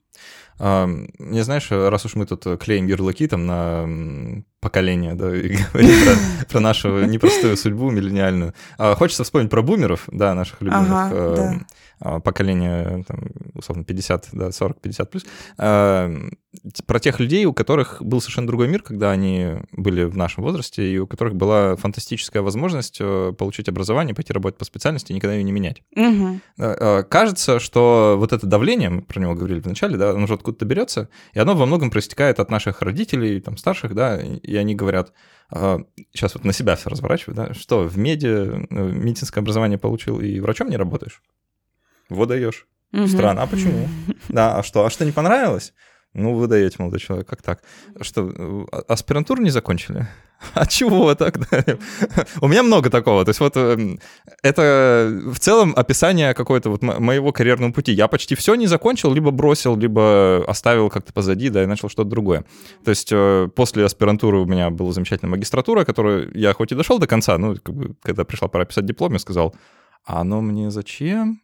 А, 0.58 0.88
не 1.18 1.42
знаешь, 1.42 1.70
раз 1.70 2.04
уж 2.06 2.14
мы 2.14 2.26
тут 2.26 2.44
клеим 2.60 2.86
ярлыки 2.86 3.26
там 3.26 3.46
на 3.46 4.42
поколение, 4.60 5.14
да, 5.14 5.34
и 5.34 5.56
говорим 5.72 6.04
про, 6.04 6.46
про 6.46 6.60
нашу 6.60 7.04
непростую 7.04 7.56
судьбу 7.56 7.90
миллениальную, 7.90 8.54
а, 8.78 8.94
хочется 8.94 9.24
вспомнить 9.24 9.50
про 9.50 9.62
бумеров, 9.62 10.04
да, 10.10 10.34
наших 10.34 10.60
любимых. 10.62 10.90
Ага, 10.90 11.10
э, 11.12 11.34
да 11.36 11.42
а, 11.42 11.60
поколение, 11.98 13.04
там, 13.06 13.20
условно, 13.54 13.84
50, 13.84 14.28
да, 14.32 14.52
40, 14.52 14.80
50 14.80 15.10
плюс, 15.10 15.26
а, 15.58 16.12
про 16.86 17.00
тех 17.00 17.20
людей, 17.20 17.44
у 17.44 17.52
которых 17.52 18.02
был 18.02 18.20
совершенно 18.20 18.46
другой 18.46 18.68
мир, 18.68 18.82
когда 18.82 19.10
они 19.10 19.54
были 19.72 20.04
в 20.04 20.16
нашем 20.16 20.42
возрасте, 20.44 20.90
и 20.90 20.98
у 20.98 21.06
которых 21.06 21.34
была 21.34 21.76
фантастическая 21.76 22.42
возможность 22.42 22.98
э, 23.00 23.32
получить 23.36 23.68
образование, 23.68 24.14
пойти 24.14 24.32
работать 24.32 24.58
по 24.58 24.64
специальности 24.64 25.12
и 25.12 25.14
никогда 25.14 25.34
ее 25.34 25.42
не 25.42 25.52
менять. 25.52 25.82
Угу. 25.94 26.40
Кажется, 27.08 27.58
что 27.60 28.16
вот 28.18 28.32
это 28.32 28.46
давление, 28.46 28.90
мы 28.90 29.02
про 29.02 29.20
него 29.20 29.34
говорили 29.34 29.60
вначале, 29.60 29.96
да, 29.96 30.10
оно 30.10 30.26
же 30.26 30.34
откуда-то 30.34 30.64
берется, 30.64 31.08
и 31.34 31.38
оно 31.38 31.54
во 31.54 31.66
многом 31.66 31.90
проистекает 31.90 32.40
от 32.40 32.50
наших 32.50 32.82
родителей, 32.82 33.40
там, 33.40 33.56
старших, 33.56 33.94
да, 33.94 34.18
и 34.20 34.56
они 34.56 34.74
говорят, 34.74 35.12
сейчас 35.50 36.34
вот 36.34 36.44
на 36.44 36.52
себя 36.52 36.76
все 36.76 36.90
разворачиваю, 36.90 37.36
да, 37.36 37.54
что 37.54 37.82
в 37.84 37.96
меди 37.96 38.26
э, 38.26 38.66
медицинское 38.70 39.40
образование 39.40 39.78
получил 39.78 40.20
и 40.20 40.40
врачом 40.40 40.68
не 40.68 40.76
работаешь? 40.76 41.22
Выдаешь. 42.08 42.66
Угу. 42.92 43.06
Странно, 43.08 43.42
а 43.42 43.46
почему? 43.46 43.88
Да, 44.28 44.58
а 44.58 44.62
что? 44.62 44.84
А 44.84 44.90
что 44.90 45.04
не 45.04 45.12
понравилось? 45.12 45.72
Ну, 46.14 46.34
вы 46.34 46.46
даете, 46.46 46.76
молодой 46.78 46.98
человек, 46.98 47.28
как 47.28 47.42
так? 47.42 47.62
Что, 48.00 48.66
а, 48.72 48.84
аспирантуру 48.88 49.42
не 49.42 49.50
закончили? 49.50 50.06
А 50.54 50.66
чего 50.66 51.14
тогда? 51.14 51.64
У 52.42 52.48
меня 52.48 52.62
много 52.62 52.90
такого. 52.90 53.24
То 53.24 53.30
есть 53.30 53.40
вот 53.40 53.56
эм, 53.56 53.98
это 54.42 55.10
в 55.32 55.38
целом 55.38 55.72
описание 55.74 56.34
какое-то 56.34 56.68
вот 56.68 56.82
моего 56.82 57.32
карьерного 57.32 57.72
пути. 57.72 57.92
Я 57.92 58.06
почти 58.06 58.34
все 58.34 58.54
не 58.54 58.66
закончил, 58.66 59.14
либо 59.14 59.30
бросил, 59.30 59.76
либо 59.76 60.44
оставил 60.46 60.90
как-то 60.90 61.14
позади, 61.14 61.48
да, 61.48 61.62
и 61.62 61.66
начал 61.66 61.88
что-то 61.88 62.10
другое. 62.10 62.44
То 62.84 62.90
есть 62.90 63.08
э, 63.12 63.48
после 63.56 63.86
аспирантуры 63.86 64.38
у 64.38 64.44
меня 64.44 64.68
была 64.68 64.92
замечательная 64.92 65.30
магистратура, 65.30 65.84
которую 65.84 66.30
я 66.34 66.52
хоть 66.52 66.70
и 66.70 66.74
дошел 66.74 66.98
до 66.98 67.06
конца, 67.06 67.38
ну, 67.38 67.56
как 67.56 67.74
бы, 67.74 67.96
когда 68.02 68.24
пришла 68.24 68.48
пора 68.48 68.66
писать 68.66 68.84
диплом, 68.84 69.14
я 69.14 69.18
сказал, 69.18 69.54
а 70.04 70.20
оно 70.20 70.42
мне 70.42 70.70
зачем? 70.70 71.40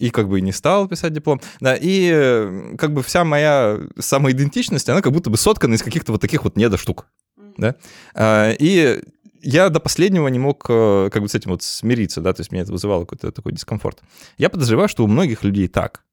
И 0.00 0.10
как 0.10 0.28
бы 0.28 0.38
и 0.38 0.42
не 0.42 0.52
стал 0.52 0.88
писать 0.88 1.12
диплом. 1.12 1.40
Да, 1.60 1.76
и 1.76 2.10
э, 2.12 2.74
как 2.78 2.92
бы 2.92 3.02
вся 3.02 3.24
моя 3.24 3.78
самоидентичность, 3.98 4.88
она 4.88 5.02
как 5.02 5.12
будто 5.12 5.30
бы 5.30 5.36
соткана 5.36 5.74
из 5.74 5.82
каких-то 5.82 6.12
вот 6.12 6.20
таких 6.20 6.44
вот 6.44 6.56
недоштук. 6.56 7.06
Да? 7.58 7.76
А, 8.14 8.50
и 8.58 9.02
я 9.42 9.68
до 9.68 9.78
последнего 9.78 10.26
не 10.28 10.38
мог 10.38 10.64
э, 10.68 11.10
как 11.12 11.22
бы 11.22 11.28
с 11.28 11.34
этим 11.34 11.50
вот 11.50 11.62
смириться, 11.62 12.20
да, 12.20 12.32
то 12.32 12.40
есть 12.40 12.50
меня 12.50 12.62
это 12.62 12.72
вызывало 12.72 13.04
какой-то 13.04 13.30
такой 13.30 13.52
дискомфорт. 13.52 14.00
Я 14.38 14.48
подозреваю, 14.48 14.88
что 14.88 15.04
у 15.04 15.06
многих 15.06 15.44
людей 15.44 15.68
так, 15.68 16.04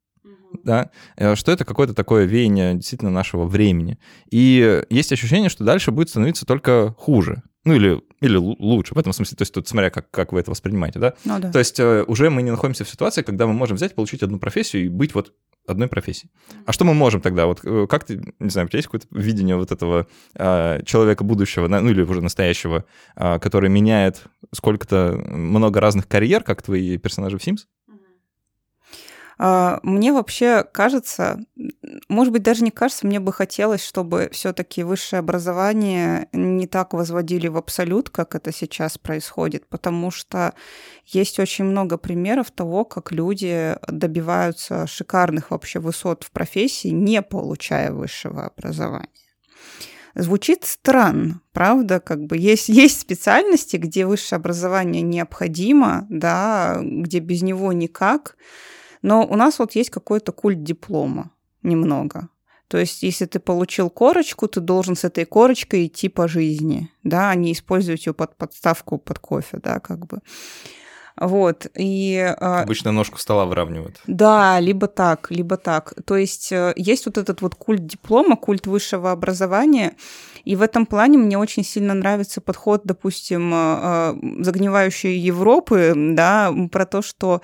да, 0.63 0.91
э, 1.15 1.36
что 1.36 1.52
это 1.52 1.63
какое-то 1.63 1.93
такое 1.93 2.26
веяние 2.26 2.76
действительно 2.76 3.12
нашего 3.12 3.45
времени. 3.45 4.00
И 4.30 4.84
есть 4.89 5.12
ощущение, 5.13 5.50
что 5.50 5.63
дальше 5.63 5.91
будет 5.91 6.10
становиться 6.10 6.45
только 6.45 6.93
хуже. 6.97 7.41
Ну 7.67 7.75
или, 7.75 8.01
или 8.21 8.38
лучше, 8.38 8.95
в 8.95 8.97
этом 8.97 9.12
смысле, 9.12 9.36
то 9.36 9.41
есть 9.41 9.53
тут 9.53 9.67
смотря, 9.67 9.89
как, 9.89 10.10
как 10.10 10.32
вы 10.32 10.39
это 10.39 10.51
воспринимаете, 10.51 10.99
да? 10.99 11.15
Ну, 11.25 11.38
да. 11.38 11.51
То 11.51 11.60
есть 11.60 11.77
э, 11.82 12.06
уже 12.08 12.30
мы 12.30 12.41
не 12.41 12.49
находимся 12.49 12.86
в 12.86 12.89
ситуации, 12.89 13.23
когда 13.23 13.45
мы 13.45 13.51
можем 13.51 13.75
взять, 13.75 13.93
получить 13.93 14.23
одну 14.23 14.39
профессию 14.39 14.86
и 14.86 14.88
быть 14.88 15.13
вот 15.13 15.34
одной 15.67 15.89
профессией. 15.89 16.32
А 16.65 16.71
что 16.71 16.86
мы 16.86 16.93
можем 16.93 17.19
тогда? 17.19 17.45
Вот 17.45 17.60
э, 17.65 17.88
как 17.89 18.06
ты, 18.06 18.23
не 18.39 18.49
знаю, 18.49 18.67
у 18.67 18.69
тебя 18.69 18.77
есть 18.77 18.88
какое-то 18.88 19.08
видение 19.12 19.58
вот 19.58 19.73
этого 19.73 20.08
э, 20.36 20.80
человека 20.86 21.25
будущего, 21.25 21.67
ну 21.67 21.89
или 21.89 22.03
уже 22.03 22.21
настоящего, 22.21 22.86
э, 23.17 23.38
который 23.39 23.69
меняет 23.69 24.23
сколько-то 24.53 25.21
много 25.27 25.82
разных 25.82 26.08
карьер, 26.08 26.43
как 26.43 26.62
твои 26.62 26.97
персонажи 26.97 27.38
в 27.38 27.45
Sims? 27.45 27.65
А, 29.39 29.80
мне 29.84 30.12
вообще 30.12 30.63
кажется, 30.63 31.39
может 32.10 32.34
быть, 32.34 32.41
даже 32.43 32.63
не 32.63 32.71
кажется, 32.71 33.06
мне 33.06 33.19
бы 33.19 33.32
хотелось, 33.32 33.84
чтобы 33.84 34.30
все-таки 34.32 34.84
высшее 34.84 35.19
образование 35.19 36.28
не 36.34 36.65
так 36.67 36.93
возводили 36.93 37.47
в 37.47 37.58
абсолют, 37.58 38.10
как 38.10 38.36
это 38.36 38.52
сейчас 38.52 38.97
происходит, 38.97 39.67
потому 39.67 40.10
что 40.10 40.54
есть 41.06 41.39
очень 41.39 41.65
много 41.65 41.97
примеров 41.97 42.50
того, 42.52 42.84
как 42.84 43.12
люди 43.12 43.76
добиваются 43.88 44.88
шикарных 44.88 45.52
вообще 45.52 45.80
высот 45.80 46.23
в 46.23 46.32
профессии, 46.32 46.89
не 46.89 47.21
получая 47.21 47.91
высшего 47.91 48.45
образования. 48.45 49.10
Звучит 50.15 50.63
странно, 50.63 51.41
правда? 51.54 52.00
Как 52.00 52.26
бы 52.26 52.38
есть, 52.38 52.69
есть 52.69 53.00
специальности, 53.00 53.78
где 53.78 54.08
высшее 54.08 54.38
образование 54.38 55.04
необходимо, 55.04 56.08
да, 56.10 56.80
где 56.82 57.19
без 57.19 57.43
него 57.43 57.71
никак, 57.71 58.36
но 59.02 59.26
у 59.26 59.36
нас 59.36 59.60
вот 59.60 59.74
есть 59.76 59.90
какой-то 59.90 60.32
культ 60.32 60.64
диплома 60.64 61.32
немного. 61.64 62.30
То 62.68 62.78
есть, 62.78 63.04
если 63.04 63.26
ты 63.26 63.40
получил 63.40 63.90
корочку, 63.90 64.48
ты 64.48 64.60
должен 64.60 64.96
с 64.96 65.06
этой 65.06 65.26
корочкой 65.26 65.88
идти 65.88 66.10
по 66.10 66.28
жизни, 66.28 66.92
да, 67.04 67.30
а 67.30 67.36
не 67.36 67.54
использовать 67.54 68.06
ее 68.06 68.14
под 68.14 68.36
подставку 68.36 68.98
под 68.98 69.20
кофе, 69.20 69.60
да, 69.64 69.80
как 69.80 70.06
бы. 70.06 70.20
Вот, 71.19 71.65
и... 71.75 72.36
А, 72.39 72.62
Обычно 72.62 72.91
ножку 72.91 73.17
стола 73.17 73.45
выравнивают. 73.45 73.99
Да, 74.06 74.60
либо 74.60 74.88
так, 74.88 75.32
либо 75.32 75.58
так. 75.58 75.93
То 76.06 76.15
есть 76.15 76.51
э, 76.51 76.73
есть 76.75 77.08
вот 77.08 77.17
этот 77.17 77.41
вот 77.41 77.56
культ 77.56 77.86
диплома, 77.86 78.36
культ 78.36 78.67
высшего 78.67 79.12
образования, 79.12 79.95
и 80.45 80.56
в 80.56 80.62
этом 80.62 80.86
плане 80.86 81.17
мне 81.17 81.38
очень 81.38 81.63
сильно 81.63 81.95
нравится 81.95 82.39
подход, 82.39 82.82
допустим, 82.84 83.51
э, 83.51 83.58
э, 83.58 84.43
загнивающей 84.43 85.17
Европы, 85.17 85.93
да, 85.95 86.53
про 86.71 86.86
то, 86.86 87.01
что 87.01 87.41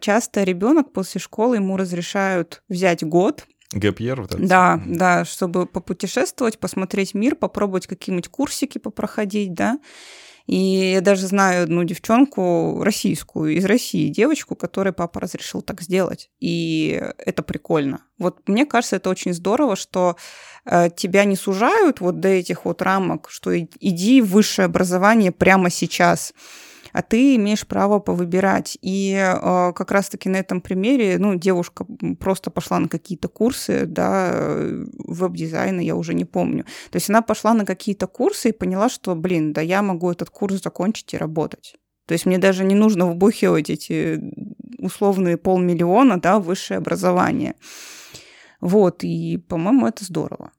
часто 0.00 0.42
ребенок 0.42 0.92
после 0.92 1.20
школы 1.20 1.56
ему 1.56 1.76
разрешают 1.76 2.62
взять 2.68 3.02
год, 3.02 3.46
Гэпьер 3.72 4.22
вот 4.22 4.34
это. 4.34 4.46
Да, 4.46 4.82
да, 4.84 5.24
чтобы 5.24 5.64
попутешествовать, 5.64 6.58
посмотреть 6.58 7.14
мир, 7.14 7.36
попробовать 7.36 7.86
какие-нибудь 7.86 8.28
курсики 8.28 8.78
попроходить, 8.78 9.54
да. 9.54 9.78
И 10.50 10.94
я 10.94 11.00
даже 11.00 11.28
знаю 11.28 11.62
одну 11.62 11.84
девчонку 11.84 12.82
российскую, 12.82 13.54
из 13.54 13.64
России, 13.64 14.08
девочку, 14.08 14.56
которой 14.56 14.92
папа 14.92 15.20
разрешил 15.20 15.62
так 15.62 15.80
сделать. 15.80 16.28
И 16.40 17.00
это 17.18 17.44
прикольно. 17.44 18.00
Вот 18.18 18.48
мне 18.48 18.66
кажется, 18.66 18.96
это 18.96 19.10
очень 19.10 19.32
здорово, 19.32 19.76
что 19.76 20.16
э, 20.64 20.88
тебя 20.90 21.22
не 21.22 21.36
сужают 21.36 22.00
вот 22.00 22.18
до 22.18 22.26
этих 22.26 22.64
вот 22.64 22.82
рамок, 22.82 23.30
что 23.30 23.56
иди 23.56 24.20
в 24.20 24.30
высшее 24.30 24.66
образование 24.66 25.30
прямо 25.30 25.70
сейчас 25.70 26.34
а 26.92 27.02
ты 27.02 27.36
имеешь 27.36 27.66
право 27.66 27.98
повыбирать. 27.98 28.78
И 28.82 29.14
э, 29.14 29.72
как 29.72 29.90
раз-таки 29.90 30.28
на 30.28 30.36
этом 30.36 30.60
примере, 30.60 31.18
ну, 31.18 31.34
девушка 31.34 31.86
просто 32.18 32.50
пошла 32.50 32.78
на 32.78 32.88
какие-то 32.88 33.28
курсы, 33.28 33.86
да, 33.86 34.56
веб-дизайна, 34.98 35.80
я 35.80 35.96
уже 35.96 36.14
не 36.14 36.24
помню. 36.24 36.64
То 36.90 36.96
есть 36.96 37.10
она 37.10 37.22
пошла 37.22 37.54
на 37.54 37.64
какие-то 37.64 38.06
курсы 38.06 38.50
и 38.50 38.52
поняла, 38.52 38.88
что, 38.88 39.14
блин, 39.14 39.52
да 39.52 39.60
я 39.60 39.82
могу 39.82 40.10
этот 40.10 40.30
курс 40.30 40.62
закончить 40.62 41.14
и 41.14 41.16
работать. 41.16 41.76
То 42.06 42.12
есть 42.14 42.26
мне 42.26 42.38
даже 42.38 42.64
не 42.64 42.74
нужно 42.74 43.06
вбухивать 43.06 43.70
эти 43.70 44.20
условные 44.78 45.36
полмиллиона, 45.36 46.20
да, 46.20 46.40
высшее 46.40 46.78
образование. 46.78 47.54
Вот, 48.60 49.04
и, 49.04 49.36
по-моему, 49.36 49.86
это 49.86 50.04
здорово. 50.04 50.50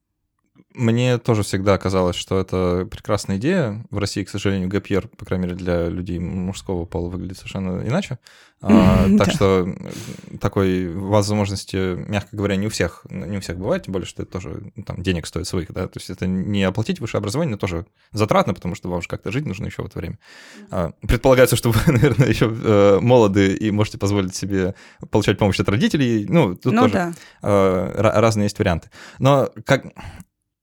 Мне 0.74 1.18
тоже 1.18 1.44
всегда 1.44 1.78
казалось, 1.78 2.16
что 2.16 2.40
это 2.40 2.88
прекрасная 2.90 3.38
идея. 3.38 3.86
В 3.90 3.98
России, 3.98 4.24
к 4.24 4.30
сожалению, 4.30 4.70
ГПР, 4.70 5.08
по 5.10 5.26
крайней 5.26 5.46
мере, 5.46 5.56
для 5.56 5.90
людей 5.90 6.20
мужского 6.20 6.86
пола 6.86 7.10
выглядит 7.10 7.38
совершенно 7.38 7.86
иначе. 7.86 8.20
А, 8.62 9.08
так 9.18 9.32
что 9.32 9.68
такой 10.40 10.88
возможности, 10.94 11.96
мягко 11.96 12.36
говоря, 12.36 12.56
не 12.56 12.68
у 12.68 12.70
всех, 12.70 13.06
не 13.10 13.38
у 13.38 13.42
всех 13.42 13.58
бывает, 13.58 13.84
тем 13.84 13.94
более, 13.94 14.06
что 14.06 14.22
это 14.22 14.32
тоже 14.32 14.72
ну, 14.76 14.84
там 14.84 15.02
денег 15.02 15.26
стоит 15.26 15.48
своих, 15.48 15.72
да, 15.74 15.88
то 15.88 15.98
есть 15.98 16.10
это 16.10 16.28
не 16.28 16.64
оплатить 16.64 17.00
высшее 17.00 17.20
образование, 17.20 17.52
но 17.52 17.58
тоже 17.58 17.88
затратно, 18.12 18.54
потому 18.54 18.76
что 18.76 18.90
вам 18.90 19.02
же 19.02 19.08
как-то 19.08 19.32
жить 19.32 19.46
нужно 19.46 19.66
еще 19.66 19.82
в 19.82 19.88
это 19.88 19.98
время. 19.98 20.20
А, 20.70 20.92
предполагается, 21.02 21.56
что 21.56 21.72
вы, 21.72 21.80
наверное, 21.92 22.30
еще 22.30 22.54
э, 22.54 23.00
молоды 23.02 23.56
и 23.56 23.72
можете 23.72 23.98
позволить 23.98 24.36
себе 24.36 24.76
получать 25.10 25.40
помощь 25.40 25.60
от 25.60 25.70
родителей, 25.70 26.26
ну, 26.30 26.56
тут 26.56 26.74
ну, 26.74 26.82
тоже 26.84 26.94
да. 26.94 27.14
Э, 27.42 27.92
разные 27.98 28.46
есть 28.46 28.60
варианты. 28.60 28.92
Но 29.18 29.50
как 29.66 29.86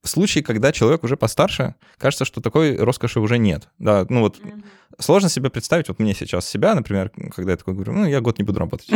в 0.01 0.09
случае, 0.09 0.43
когда 0.43 0.71
человек 0.71 1.03
уже 1.03 1.17
постарше, 1.17 1.75
кажется, 1.97 2.25
что 2.25 2.41
такой 2.41 2.77
роскоши 2.77 3.19
уже 3.19 3.37
нет. 3.37 3.67
Да, 3.79 4.05
ну 4.09 4.21
вот 4.21 4.39
mm-hmm. 4.39 4.63
сложно 4.99 5.29
себе 5.29 5.49
представить, 5.49 5.89
вот 5.89 5.99
мне 5.99 6.13
сейчас 6.13 6.47
себя, 6.47 6.73
например, 6.73 7.11
когда 7.35 7.51
я 7.51 7.57
такой 7.57 7.73
говорю, 7.73 7.93
ну, 7.93 8.05
я 8.05 8.21
год 8.21 8.37
не 8.37 8.45
буду 8.45 8.59
работать. 8.59 8.87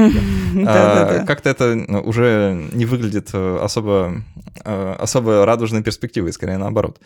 А, 0.66 1.26
как-то 1.26 1.50
это 1.50 1.76
ну, 1.76 2.02
уже 2.02 2.70
не 2.74 2.86
выглядит 2.86 3.30
э, 3.34 3.58
особо, 3.62 4.24
э, 4.64 4.96
особо 4.98 5.46
радужной 5.46 5.84
перспективой, 5.84 6.32
скорее 6.32 6.58
наоборот. 6.58 7.00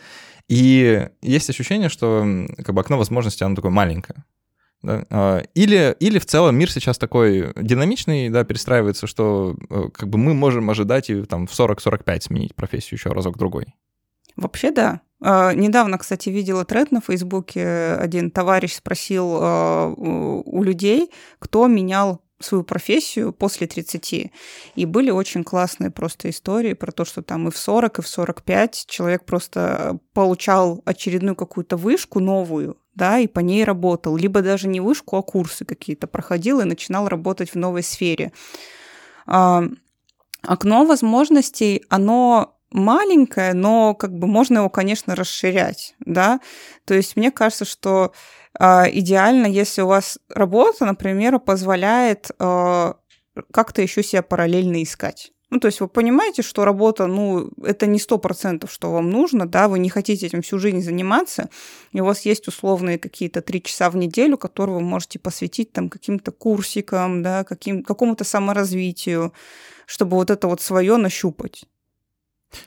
И 0.48 1.08
есть 1.20 1.50
ощущение, 1.50 1.88
что 1.88 2.26
как 2.64 2.74
бы 2.74 2.80
окно 2.80 2.98
возможностей, 2.98 3.44
оно 3.44 3.56
такое 3.56 3.70
маленькое. 3.70 4.24
Да? 4.82 5.04
А, 5.10 5.42
или, 5.54 5.96
или 5.98 6.18
в 6.18 6.26
целом 6.26 6.56
мир 6.56 6.70
сейчас 6.70 6.98
такой 6.98 7.52
динамичный, 7.56 8.28
да, 8.30 8.44
перестраивается, 8.44 9.06
что 9.06 9.56
э, 9.70 9.88
как 9.92 10.08
бы 10.08 10.18
мы 10.18 10.34
можем 10.34 10.70
ожидать 10.70 11.10
и 11.10 11.22
там 11.24 11.46
в 11.46 11.52
40-45 11.52 12.20
сменить 12.22 12.54
профессию 12.54 12.98
еще 12.98 13.10
разок-другой. 13.10 13.74
Вообще, 14.38 14.70
да. 14.70 15.00
А, 15.20 15.52
недавно, 15.52 15.98
кстати, 15.98 16.28
видела 16.28 16.64
тред 16.64 16.92
на 16.92 17.00
Фейсбуке. 17.00 17.94
Один 17.94 18.30
товарищ 18.30 18.74
спросил 18.74 19.38
а, 19.40 19.92
у 19.96 20.62
людей, 20.62 21.10
кто 21.40 21.66
менял 21.66 22.22
свою 22.40 22.62
профессию 22.62 23.32
после 23.32 23.66
30. 23.66 24.30
И 24.76 24.86
были 24.86 25.10
очень 25.10 25.42
классные 25.42 25.90
просто 25.90 26.30
истории 26.30 26.72
про 26.74 26.92
то, 26.92 27.04
что 27.04 27.20
там 27.20 27.48
и 27.48 27.50
в 27.50 27.58
40, 27.58 27.98
и 27.98 28.02
в 28.02 28.06
45 28.06 28.84
человек 28.86 29.24
просто 29.24 29.98
получал 30.12 30.82
очередную 30.84 31.34
какую-то 31.34 31.76
вышку 31.76 32.20
новую, 32.20 32.76
да, 32.94 33.18
и 33.18 33.26
по 33.26 33.40
ней 33.40 33.64
работал. 33.64 34.16
Либо 34.16 34.40
даже 34.40 34.68
не 34.68 34.78
вышку, 34.78 35.16
а 35.16 35.22
курсы 35.22 35.64
какие-то 35.64 36.06
проходил 36.06 36.60
и 36.60 36.64
начинал 36.64 37.08
работать 37.08 37.50
в 37.50 37.56
новой 37.56 37.82
сфере. 37.82 38.30
А, 39.26 39.64
окно 40.42 40.84
возможностей, 40.84 41.84
оно 41.88 42.57
маленькое, 42.70 43.54
но 43.54 43.94
как 43.94 44.12
бы 44.12 44.26
можно 44.26 44.58
его, 44.58 44.70
конечно, 44.70 45.14
расширять, 45.14 45.94
да. 46.00 46.40
То 46.84 46.94
есть 46.94 47.16
мне 47.16 47.30
кажется, 47.30 47.64
что 47.64 48.12
э, 48.58 48.84
идеально, 48.92 49.46
если 49.46 49.82
у 49.82 49.86
вас 49.86 50.18
работа, 50.28 50.84
например, 50.84 51.38
позволяет 51.38 52.30
э, 52.38 52.92
как-то 53.52 53.82
еще 53.82 54.02
себя 54.02 54.22
параллельно 54.22 54.82
искать. 54.82 55.32
Ну, 55.50 55.60
то 55.60 55.66
есть 55.66 55.80
вы 55.80 55.88
понимаете, 55.88 56.42
что 56.42 56.66
работа, 56.66 57.06
ну, 57.06 57.50
это 57.64 57.86
не 57.86 57.98
сто 57.98 58.18
процентов, 58.18 58.70
что 58.70 58.92
вам 58.92 59.08
нужно, 59.08 59.46
да, 59.46 59.68
вы 59.68 59.78
не 59.78 59.88
хотите 59.88 60.26
этим 60.26 60.42
всю 60.42 60.58
жизнь 60.58 60.82
заниматься, 60.82 61.48
и 61.92 62.02
у 62.02 62.04
вас 62.04 62.26
есть 62.26 62.48
условные 62.48 62.98
какие-то 62.98 63.40
три 63.40 63.62
часа 63.62 63.88
в 63.88 63.96
неделю, 63.96 64.36
которые 64.36 64.76
вы 64.76 64.82
можете 64.82 65.18
посвятить 65.18 65.72
там 65.72 65.88
каким-то 65.88 66.32
курсикам, 66.32 67.22
да, 67.22 67.44
каким, 67.44 67.82
какому-то 67.82 68.24
саморазвитию, 68.24 69.32
чтобы 69.86 70.16
вот 70.16 70.30
это 70.30 70.48
вот 70.48 70.60
свое 70.60 70.98
нащупать. 70.98 71.64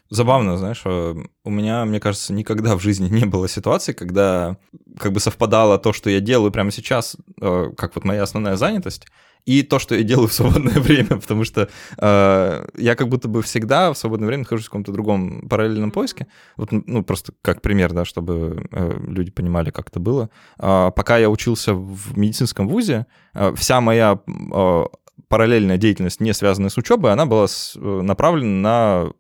Забавно, 0.10 0.58
знаешь, 0.58 0.82
э, 0.86 1.16
у 1.44 1.50
меня, 1.50 1.86
мне 1.86 2.00
кажется, 2.00 2.34
никогда 2.34 2.76
в 2.76 2.82
жизни 2.82 3.10
не 3.10 3.26
было 3.26 3.48
ситуации, 3.48 3.94
когда 3.94 4.58
как 5.00 5.12
бы 5.12 5.20
совпадало 5.20 5.78
то, 5.80 5.94
что 5.94 6.10
я 6.10 6.20
делаю 6.20 6.52
прямо 6.52 6.72
сейчас, 6.72 7.18
э, 7.42 7.72
как 7.78 7.96
вот 7.96 8.04
моя 8.04 8.24
основная 8.24 8.56
занятость, 8.56 9.08
и 9.46 9.64
то, 9.64 9.80
что 9.80 9.96
я 9.96 10.04
делаю 10.04 10.28
в 10.28 10.34
свободное 10.34 10.74
время, 10.80 11.18
потому 11.18 11.44
что 11.44 11.70
э, 11.98 12.68
я 12.78 12.96
как 12.96 13.10
будто 13.10 13.28
бы 13.28 13.42
всегда 13.42 13.92
в 13.92 13.98
свободное 13.98 14.28
время 14.28 14.44
нахожусь 14.44 14.66
в 14.66 14.70
каком-то 14.70 14.92
другом 14.92 15.48
параллельном 15.50 15.92
поиске. 15.92 16.28
Вот, 16.58 16.70
ну, 16.72 17.04
просто 17.04 17.34
как 17.42 17.62
пример, 17.62 17.94
да, 17.94 18.06
чтобы 18.06 18.68
э, 18.72 19.00
люди 19.08 19.32
понимали, 19.32 19.72
как 19.72 19.90
это 19.90 20.00
было. 20.00 20.30
Э, 20.60 20.92
пока 20.96 21.18
я 21.18 21.30
учился 21.30 21.74
в 21.74 22.18
медицинском 22.18 22.68
вузе, 22.68 23.08
э, 23.34 23.54
вся 23.56 23.82
моя 23.82 24.20
э, 24.28 24.86
параллельная 25.28 25.78
деятельность, 25.78 26.20
не 26.20 26.34
связанная 26.34 26.70
с 26.70 26.78
учебой, 26.78 27.14
она 27.14 27.26
была 27.26 27.46
э, 27.46 27.80
направлена 27.80 28.52
на 28.62 29.12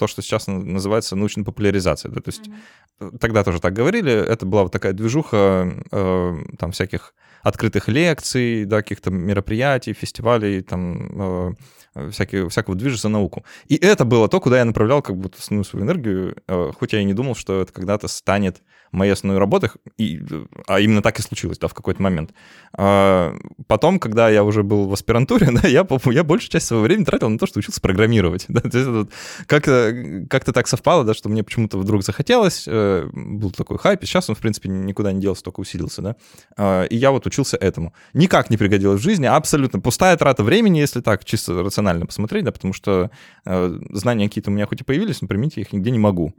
то, 0.00 0.06
что 0.06 0.22
сейчас 0.22 0.46
называется 0.46 1.14
научной 1.14 1.44
популяризацией. 1.44 2.14
Да? 2.14 2.22
То 2.22 2.30
есть 2.30 2.48
mm-hmm. 2.48 3.18
тогда 3.18 3.44
тоже 3.44 3.60
так 3.60 3.74
говорили, 3.74 4.10
это 4.10 4.46
была 4.46 4.62
вот 4.62 4.72
такая 4.72 4.94
движуха 4.94 5.70
э, 5.92 6.36
там 6.58 6.72
всяких 6.72 7.14
открытых 7.42 7.88
лекций, 7.88 8.64
да, 8.64 8.78
каких-то 8.78 9.10
мероприятий, 9.10 9.92
фестивалей, 9.92 10.62
там, 10.62 11.50
э, 11.50 11.54
всякие, 12.10 12.48
всякого 12.48 12.76
движа 12.76 12.96
за 12.96 13.08
науку. 13.08 13.44
И 13.66 13.76
это 13.76 14.04
было 14.04 14.28
то, 14.28 14.40
куда 14.40 14.58
я 14.58 14.64
направлял 14.64 15.02
как 15.02 15.16
будто 15.16 15.38
основную 15.38 15.64
свою 15.64 15.84
энергию, 15.84 16.36
э, 16.46 16.72
хоть 16.78 16.92
я 16.92 17.00
и 17.00 17.04
не 17.04 17.14
думал, 17.14 17.34
что 17.34 17.62
это 17.62 17.72
когда-то 17.72 18.08
станет 18.08 18.62
моей 18.92 19.12
основной 19.12 19.38
работой, 19.38 19.70
и, 19.98 20.20
а 20.66 20.80
именно 20.80 21.02
так 21.02 21.18
и 21.18 21.22
случилось, 21.22 21.58
да, 21.58 21.68
в 21.68 21.74
какой-то 21.74 22.02
момент. 22.02 22.32
А 22.76 23.34
потом, 23.68 23.98
когда 23.98 24.28
я 24.28 24.42
уже 24.42 24.62
был 24.62 24.88
в 24.88 24.92
аспирантуре, 24.92 25.48
да, 25.62 25.68
я, 25.68 25.86
я 26.06 26.24
большую 26.24 26.50
часть 26.50 26.66
своего 26.66 26.84
времени 26.84 27.04
тратил 27.04 27.28
на 27.28 27.38
то, 27.38 27.46
что 27.46 27.58
учился 27.58 27.80
программировать. 27.80 28.46
Да, 28.60 28.62
то 28.62 28.78
есть 28.78 28.90
вот 28.90 29.10
как-то, 29.46 30.26
как-то 30.28 30.52
так 30.52 30.66
совпало, 30.66 31.04
да, 31.04 31.14
что 31.14 31.28
мне 31.28 31.44
почему-то 31.44 31.78
вдруг 31.78 32.02
захотелось, 32.02 32.64
э, 32.66 33.08
был 33.12 33.52
такой 33.52 33.78
хайп, 33.78 34.02
и 34.02 34.06
сейчас 34.06 34.28
он, 34.28 34.34
в 34.34 34.40
принципе, 34.40 34.68
никуда 34.68 35.12
не 35.12 35.20
делся, 35.20 35.44
только 35.44 35.60
усилился, 35.60 36.02
да. 36.02 36.16
А, 36.56 36.82
и 36.84 36.96
я 36.96 37.12
вот 37.12 37.26
учился 37.26 37.56
этому. 37.56 37.94
Никак 38.12 38.50
не 38.50 38.56
пригодилось 38.56 39.00
в 39.00 39.04
жизни, 39.04 39.26
абсолютно 39.26 39.78
пустая 39.78 40.16
трата 40.16 40.42
времени, 40.42 40.78
если 40.78 41.00
так 41.00 41.24
чисто 41.24 41.62
рационально 41.62 41.79
посмотреть, 42.06 42.44
да, 42.44 42.52
потому 42.52 42.72
что 42.72 43.10
э, 43.44 43.78
знания 43.90 44.28
какие-то 44.28 44.50
у 44.50 44.54
меня 44.54 44.66
хоть 44.66 44.80
и 44.80 44.84
появились, 44.84 45.22
но 45.22 45.28
применить 45.28 45.56
я 45.56 45.62
их 45.62 45.72
нигде 45.72 45.90
не 45.90 45.98
могу. 45.98 46.34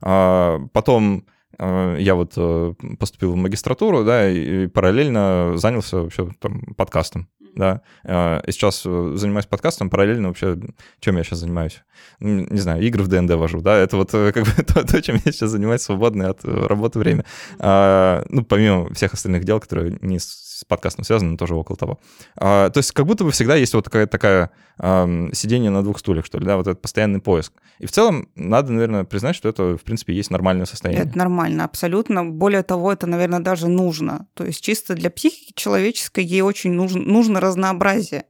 А, 0.00 0.60
потом 0.72 1.24
Э, 1.58 1.96
я 1.98 2.14
вот 2.14 2.32
э, 2.36 2.74
поступил 2.98 3.32
в 3.32 3.36
магистратуру, 3.36 4.04
да, 4.04 4.30
и 4.30 4.66
параллельно 4.66 5.52
занялся 5.56 5.98
вообще 5.98 6.28
там 6.40 6.60
подкастом, 6.76 7.28
да. 7.54 7.82
Э, 8.04 8.40
и 8.46 8.52
сейчас 8.52 8.82
занимаюсь 8.82 9.46
подкастом, 9.46 9.90
параллельно 9.90 10.28
вообще, 10.28 10.58
чем 11.00 11.16
я 11.16 11.24
сейчас 11.24 11.40
занимаюсь? 11.40 11.82
Не 12.20 12.58
знаю, 12.58 12.82
игры 12.82 13.02
в 13.02 13.08
ДНД 13.08 13.32
вожу, 13.32 13.60
да, 13.60 13.76
это 13.76 13.96
вот 13.96 14.10
как 14.10 14.44
бы 14.44 14.62
то, 14.62 14.86
то 14.86 15.02
чем 15.02 15.16
я 15.24 15.32
сейчас 15.32 15.50
занимаюсь 15.50 15.82
свободное 15.82 16.30
от 16.30 16.44
работы 16.44 16.98
время. 16.98 17.24
А, 17.58 18.24
ну, 18.28 18.44
помимо 18.44 18.92
всех 18.94 19.14
остальных 19.14 19.44
дел, 19.44 19.60
которые 19.60 19.98
не 20.00 20.18
с 20.54 20.64
подкастом 20.64 21.04
связаны, 21.04 21.32
но 21.32 21.36
тоже 21.36 21.54
около 21.54 21.76
того. 21.76 21.98
А, 22.36 22.70
то 22.70 22.78
есть 22.78 22.92
как 22.92 23.06
будто 23.06 23.24
бы 23.24 23.32
всегда 23.32 23.56
есть 23.56 23.74
вот 23.74 23.84
такая, 23.84 24.06
такая 24.06 24.50
сидение 24.76 25.70
на 25.70 25.84
двух 25.84 26.00
стульях, 26.00 26.26
что 26.26 26.38
ли, 26.38 26.46
да, 26.46 26.56
вот 26.56 26.66
этот 26.66 26.82
постоянный 26.82 27.20
поиск. 27.20 27.52
И 27.78 27.86
в 27.86 27.92
целом 27.92 28.28
надо, 28.34 28.72
наверное, 28.72 29.04
признать, 29.04 29.36
что 29.36 29.48
это, 29.48 29.76
в 29.76 29.82
принципе, 29.82 30.12
есть 30.12 30.32
нормальное 30.32 30.66
состояние. 30.66 31.06
Это 31.06 31.16
нормально, 31.16 31.64
абсолютно. 31.64 32.24
Более 32.24 32.64
того, 32.64 32.92
это, 32.92 33.06
наверное, 33.06 33.38
даже 33.38 33.68
нужно. 33.68 34.26
То 34.34 34.44
есть 34.44 34.60
чисто 34.60 34.94
для 34.94 35.10
психики 35.10 35.52
человеческой 35.54 36.24
ей 36.24 36.40
очень 36.40 36.72
нужно, 36.72 37.00
нужно 37.02 37.40
разнообразие 37.40 38.24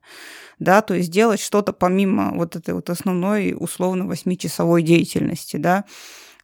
да, 0.59 0.83
то 0.83 0.95
есть 0.95 1.11
делать 1.11 1.41
что-то 1.41 1.73
помимо 1.73 2.33
вот 2.35 2.57
этой 2.57 2.75
вот 2.75 2.89
основной 2.91 3.55
условно 3.59 4.07
восьмичасовой 4.07 4.83
деятельности, 4.83 5.57
да, 5.57 5.85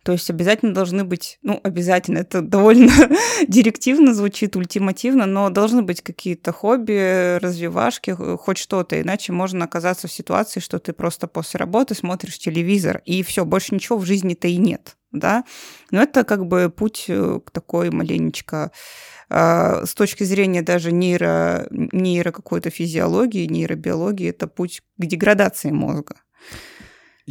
то 0.02 0.12
есть 0.12 0.30
обязательно 0.30 0.72
должны 0.72 1.04
быть, 1.04 1.38
ну, 1.42 1.60
обязательно, 1.62 2.18
это 2.18 2.40
довольно 2.40 2.90
директивно 3.48 4.14
звучит, 4.14 4.56
ультимативно, 4.56 5.26
но 5.26 5.50
должны 5.50 5.82
быть 5.82 6.00
какие-то 6.00 6.52
хобби, 6.52 7.38
развивашки, 7.38 8.16
хоть 8.36 8.58
что-то, 8.58 9.00
иначе 9.00 9.32
можно 9.32 9.66
оказаться 9.66 10.08
в 10.08 10.12
ситуации, 10.12 10.60
что 10.60 10.78
ты 10.78 10.92
просто 10.92 11.26
после 11.26 11.58
работы 11.58 11.94
смотришь 11.94 12.38
телевизор, 12.38 13.02
и 13.04 13.22
все, 13.22 13.44
больше 13.44 13.74
ничего 13.74 13.98
в 13.98 14.06
жизни-то 14.06 14.48
и 14.48 14.56
нет, 14.56 14.96
да. 15.12 15.44
Но 15.90 16.02
это 16.02 16.24
как 16.24 16.46
бы 16.46 16.70
путь 16.70 17.04
э, 17.08 17.40
к 17.44 17.50
такой 17.50 17.90
маленечко 17.90 18.70
а, 19.28 19.84
с 19.84 19.94
точки 19.94 20.24
зрения 20.24 20.62
даже 20.62 20.92
нейро, 20.92 21.68
нейро 21.70 22.32
какой-то 22.32 22.70
физиологии, 22.70 23.46
нейробиологии, 23.46 24.30
это 24.30 24.46
путь 24.48 24.82
к 24.98 25.06
деградации 25.06 25.70
мозга 25.70 26.16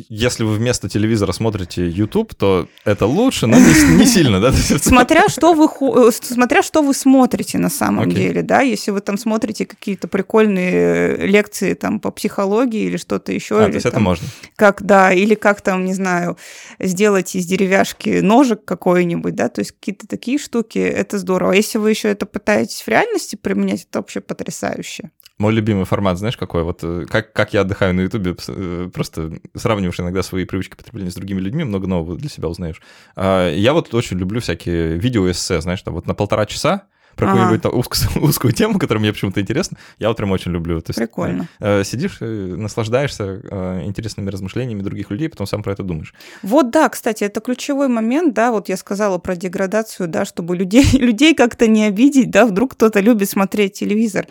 если 0.09 0.43
вы 0.43 0.53
вместо 0.53 0.87
телевизора 0.87 1.31
смотрите 1.31 1.87
YouTube, 1.89 2.33
то 2.35 2.67
это 2.85 3.05
лучше, 3.05 3.47
но 3.47 3.57
не, 3.57 3.97
не 3.97 4.05
сильно, 4.05 4.39
да? 4.39 4.51
Смотря 4.81 5.27
что 5.29 5.53
вы, 5.53 5.65
э, 5.65 6.11
смотря 6.11 6.63
что 6.63 6.81
вы 6.81 6.93
смотрите 6.93 7.57
на 7.57 7.69
самом 7.69 8.05
okay. 8.05 8.13
деле, 8.13 8.41
да, 8.41 8.61
если 8.61 8.91
вы 8.91 9.01
там 9.01 9.17
смотрите 9.17 9.65
какие-то 9.65 10.07
прикольные 10.07 11.27
лекции 11.27 11.73
там 11.73 11.99
по 11.99 12.11
психологии 12.11 12.83
или 12.83 12.97
что-то 12.97 13.31
еще. 13.31 13.59
А, 13.59 13.63
или, 13.63 13.71
то 13.71 13.75
есть 13.75 13.83
там, 13.83 13.91
это 13.91 13.99
можно. 13.99 14.27
Как, 14.55 14.83
да, 14.83 15.11
или 15.11 15.35
как 15.35 15.61
там, 15.61 15.85
не 15.85 15.93
знаю, 15.93 16.37
сделать 16.79 17.35
из 17.35 17.45
деревяшки 17.45 18.19
ножик 18.21 18.65
какой-нибудь, 18.65 19.35
да, 19.35 19.49
то 19.49 19.61
есть 19.61 19.71
какие-то 19.71 20.07
такие 20.07 20.37
штуки, 20.37 20.79
это 20.79 21.17
здорово. 21.17 21.53
А 21.53 21.55
если 21.55 21.77
вы 21.77 21.89
еще 21.89 22.09
это 22.09 22.25
пытаетесь 22.25 22.81
в 22.81 22.87
реальности 22.87 23.35
применять, 23.35 23.87
это 23.89 23.99
вообще 23.99 24.21
потрясающе. 24.21 25.11
Мой 25.39 25.53
любимый 25.53 25.85
формат, 25.85 26.17
знаешь, 26.17 26.35
какой? 26.35 26.63
Вот 26.63 26.83
э, 26.83 27.05
как, 27.09 27.31
как 27.31 27.53
я 27.53 27.61
отдыхаю 27.61 27.93
на 27.93 28.01
Ютубе, 28.01 28.35
э, 28.49 28.89
просто 28.93 29.31
сравниваю 29.55 29.88
сравниваешь 29.91 29.99
иногда 29.99 30.23
свои 30.23 30.45
привычки 30.45 30.75
потребления 30.75 31.11
с 31.11 31.15
другими 31.15 31.39
людьми, 31.39 31.63
много 31.63 31.87
нового 31.87 32.17
для 32.17 32.29
себя 32.29 32.47
узнаешь. 32.47 32.81
А, 33.15 33.51
я 33.51 33.73
вот 33.73 33.93
очень 33.93 34.17
люблю 34.17 34.39
всякие 34.39 34.97
видео-эссе, 34.97 35.61
знаешь, 35.61 35.81
там 35.81 35.93
вот 35.93 36.07
на 36.07 36.13
полтора 36.13 36.45
часа 36.45 36.83
про 37.19 37.27
ага. 37.27 37.39
какую-нибудь 37.39 37.73
узкую, 37.73 38.23
узкую 38.29 38.53
тему, 38.53 38.79
которая 38.79 39.01
мне 39.01 39.11
почему-то 39.11 39.41
интересна. 39.41 39.77
Я 39.99 40.13
прям 40.13 40.31
очень 40.31 40.51
люблю. 40.51 40.81
То 40.81 40.91
есть, 40.91 40.99
Прикольно. 40.99 41.47
Э, 41.59 41.83
сидишь, 41.83 42.17
э, 42.21 42.25
наслаждаешься 42.25 43.41
э, 43.43 43.81
интересными 43.83 44.29
размышлениями 44.29 44.81
других 44.81 45.11
людей, 45.11 45.29
потом 45.29 45.45
сам 45.45 45.61
про 45.61 45.73
это 45.73 45.83
думаешь. 45.83 46.13
Вот 46.41 46.71
да, 46.71 46.87
кстати, 46.89 47.25
это 47.25 47.41
ключевой 47.41 47.89
момент, 47.89 48.33
да, 48.33 48.51
вот 48.51 48.69
я 48.69 48.77
сказала 48.77 49.17
про 49.17 49.35
деградацию, 49.35 50.07
да, 50.07 50.23
чтобы 50.23 50.55
людей, 50.55 50.85
людей 50.93 51.35
как-то 51.35 51.67
не 51.67 51.85
обидеть, 51.85 52.31
да, 52.31 52.45
вдруг 52.45 52.73
кто-то 52.73 53.01
любит 53.01 53.29
смотреть 53.29 53.73
телевизор. 53.73 54.27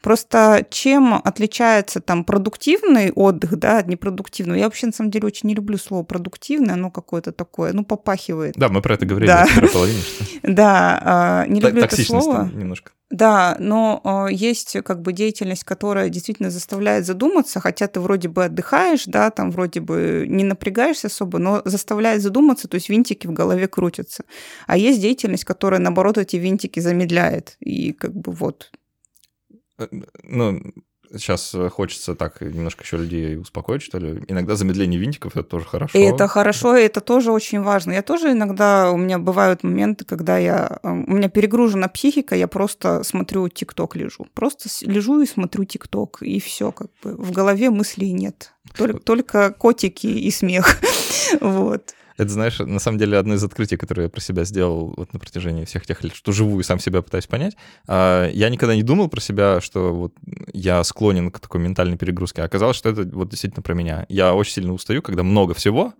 Просто 0.00 0.66
чем 0.70 1.14
отличается 1.14 2.00
там 2.00 2.24
продуктивный 2.24 3.12
отдых, 3.12 3.56
да, 3.56 3.78
от 3.78 3.86
непродуктивного? 3.86 4.58
Я 4.58 4.64
вообще, 4.64 4.86
на 4.86 4.92
самом 4.92 5.10
деле, 5.10 5.26
очень 5.26 5.48
не 5.48 5.54
люблю 5.54 5.78
слово 5.78 6.02
продуктивное, 6.02 6.74
оно 6.74 6.90
какое-то 6.90 7.30
такое, 7.30 7.72
ну, 7.72 7.84
попахивает. 7.84 8.54
Да, 8.56 8.68
мы 8.68 8.82
про 8.82 8.94
это 8.94 9.06
говорили 9.06 9.28
да. 9.28 9.46
в 9.46 10.42
Да, 10.42 11.02
а, 11.04 11.46
не 11.46 11.60
люблю 11.60 11.84
это 11.84 12.02
слово. 12.02 12.31
Немножко. 12.52 12.92
Да, 13.10 13.56
но 13.58 14.00
э, 14.04 14.32
есть 14.32 14.76
как 14.84 15.02
бы 15.02 15.12
деятельность, 15.12 15.64
которая 15.64 16.08
действительно 16.08 16.50
заставляет 16.50 17.04
задуматься, 17.04 17.60
хотя 17.60 17.86
ты 17.86 18.00
вроде 18.00 18.28
бы 18.28 18.46
отдыхаешь, 18.46 19.04
да, 19.04 19.30
там 19.30 19.50
вроде 19.50 19.80
бы 19.80 20.24
не 20.26 20.44
напрягаешься 20.44 21.08
особо, 21.08 21.38
но 21.38 21.60
заставляет 21.66 22.22
задуматься, 22.22 22.68
то 22.68 22.76
есть 22.76 22.88
винтики 22.88 23.26
в 23.26 23.32
голове 23.32 23.68
крутятся. 23.68 24.24
А 24.66 24.78
есть 24.78 25.00
деятельность, 25.00 25.44
которая, 25.44 25.78
наоборот, 25.78 26.16
эти 26.16 26.36
винтики 26.36 26.80
замедляет. 26.80 27.56
И 27.60 27.92
как 27.92 28.14
бы 28.14 28.32
вот. 28.32 28.72
Э, 29.78 29.88
ну, 30.22 30.62
сейчас 31.16 31.54
э, 31.54 31.68
хочется 31.68 32.14
так 32.14 32.40
немножко 32.40 32.84
еще 32.84 32.96
людей 32.96 33.36
успокоить, 33.38 33.82
что 33.82 33.98
ли. 33.98 34.22
Иногда 34.28 34.56
замедление 34.56 35.00
винтиков 35.00 35.36
это 35.36 35.44
тоже 35.44 35.64
хорошо. 35.66 35.98
И 35.98 36.02
это 36.02 36.28
хорошо, 36.28 36.76
и 36.76 36.82
это 36.82 37.00
тоже 37.00 37.32
очень 37.32 37.60
важно. 37.62 37.92
Я 37.92 38.02
тоже 38.02 38.32
иногда, 38.32 38.90
у 38.90 38.96
меня 38.96 39.18
бывают 39.18 39.62
моменты, 39.62 40.04
когда 40.04 40.38
я, 40.38 40.78
э, 40.82 40.88
у 40.88 41.12
меня 41.12 41.28
перегружена 41.28 41.88
психика, 41.88 42.34
я 42.36 42.48
просто 42.48 43.02
смотрю 43.04 43.48
ТикТок 43.48 43.96
лежу. 43.96 44.26
Просто 44.34 44.68
лежу 44.82 45.20
и 45.20 45.26
смотрю 45.26 45.64
ТикТок, 45.64 46.22
и 46.22 46.40
все 46.40 46.72
как 46.72 46.88
бы. 47.02 47.16
В 47.16 47.32
голове 47.32 47.70
мыслей 47.70 48.12
нет. 48.12 48.52
Только, 48.76 48.98
только 49.00 49.52
котики 49.52 50.06
и 50.06 50.30
смех. 50.30 50.80
вот. 51.40 51.94
Это, 52.16 52.30
знаешь, 52.30 52.58
на 52.58 52.78
самом 52.78 52.98
деле 52.98 53.18
одно 53.18 53.34
из 53.34 53.44
открытий, 53.44 53.76
которое 53.76 54.04
я 54.04 54.08
про 54.08 54.20
себя 54.20 54.44
сделал 54.44 54.94
вот 54.96 55.12
на 55.12 55.18
протяжении 55.18 55.64
всех 55.64 55.86
тех 55.86 56.02
лет, 56.02 56.14
что 56.14 56.32
живу 56.32 56.60
и 56.60 56.62
сам 56.62 56.78
себя 56.78 57.02
пытаюсь 57.02 57.26
понять. 57.26 57.56
А, 57.86 58.28
я 58.30 58.48
никогда 58.48 58.74
не 58.74 58.82
думал 58.82 59.08
про 59.08 59.20
себя, 59.20 59.60
что 59.60 59.92
вот 59.92 60.14
я 60.52 60.82
склонен 60.84 61.30
к 61.30 61.40
такой 61.40 61.60
ментальной 61.60 61.96
перегрузке. 61.96 62.42
А 62.42 62.44
оказалось, 62.44 62.76
что 62.76 62.90
это 62.90 63.02
вот 63.04 63.28
действительно 63.30 63.62
про 63.62 63.74
меня. 63.74 64.06
Я 64.08 64.34
очень 64.34 64.52
сильно 64.52 64.72
устаю, 64.72 65.02
когда 65.02 65.22
много 65.22 65.54
всего 65.54 65.94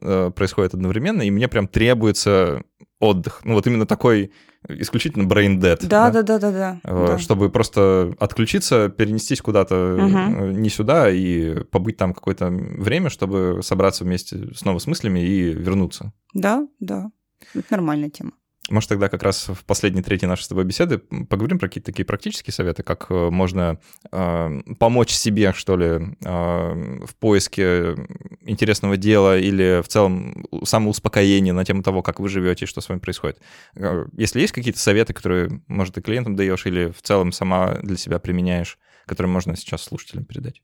mm-hmm. 0.00 0.32
происходит 0.32 0.74
одновременно, 0.74 1.22
и 1.22 1.30
мне 1.30 1.48
прям 1.48 1.68
требуется 1.68 2.62
отдых. 2.98 3.40
Ну 3.44 3.54
вот 3.54 3.66
именно 3.66 3.86
такой 3.86 4.32
исключительно 4.68 5.26
brain 5.26 5.58
dead. 5.58 5.86
Да, 5.86 6.10
да, 6.10 6.22
да, 6.22 6.38
да, 6.38 6.52
да. 6.52 6.80
да. 6.84 7.18
Чтобы 7.18 7.46
да. 7.46 7.52
просто 7.52 8.14
отключиться, 8.18 8.90
перенестись 8.90 9.40
куда-то 9.40 9.94
угу. 9.94 10.46
не 10.52 10.68
сюда 10.68 11.10
и 11.10 11.64
побыть 11.64 11.96
там 11.96 12.12
какое-то 12.12 12.48
время, 12.50 13.08
чтобы 13.08 13.60
собраться 13.62 14.04
вместе 14.04 14.52
снова 14.54 14.78
с 14.78 14.86
мыслями 14.86 15.20
и 15.20 15.54
вернуться. 15.54 16.12
Да, 16.34 16.68
да. 16.78 17.10
Это 17.54 17.66
нормальная 17.70 18.10
тема. 18.10 18.32
Может, 18.70 18.88
тогда 18.88 19.08
как 19.08 19.22
раз 19.22 19.48
в 19.48 19.64
последней 19.64 20.02
трети 20.02 20.24
нашей 20.24 20.44
с 20.44 20.48
тобой 20.48 20.64
беседы 20.64 20.98
поговорим 20.98 21.58
про 21.58 21.68
какие-то 21.68 21.86
такие 21.86 22.04
практические 22.04 22.54
советы, 22.54 22.82
как 22.84 23.06
э, 23.10 23.30
можно 23.30 23.80
э, 24.12 24.60
помочь 24.78 25.10
себе, 25.10 25.52
что 25.52 25.76
ли, 25.76 25.86
э, 25.86 27.04
в 27.04 27.16
поиске 27.16 27.96
интересного 28.42 28.96
дела 28.96 29.38
или 29.38 29.82
в 29.82 29.88
целом 29.88 30.46
самоуспокоения 30.64 31.52
на 31.52 31.64
тему 31.64 31.82
того, 31.82 32.02
как 32.02 32.20
вы 32.20 32.28
живете 32.28 32.64
и 32.64 32.68
что 32.68 32.80
с 32.80 32.88
вами 32.88 33.00
происходит. 33.00 33.40
Э, 33.74 34.06
если 34.16 34.40
есть 34.40 34.52
какие-то 34.52 34.78
советы, 34.78 35.12
которые, 35.12 35.62
может, 35.66 35.98
и 35.98 36.00
клиентам 36.00 36.36
даешь 36.36 36.64
или 36.66 36.90
в 36.90 37.02
целом 37.02 37.32
сама 37.32 37.74
для 37.82 37.96
себя 37.96 38.20
применяешь, 38.20 38.78
которые 39.06 39.32
можно 39.32 39.56
сейчас 39.56 39.82
слушателям 39.82 40.24
передать? 40.24 40.62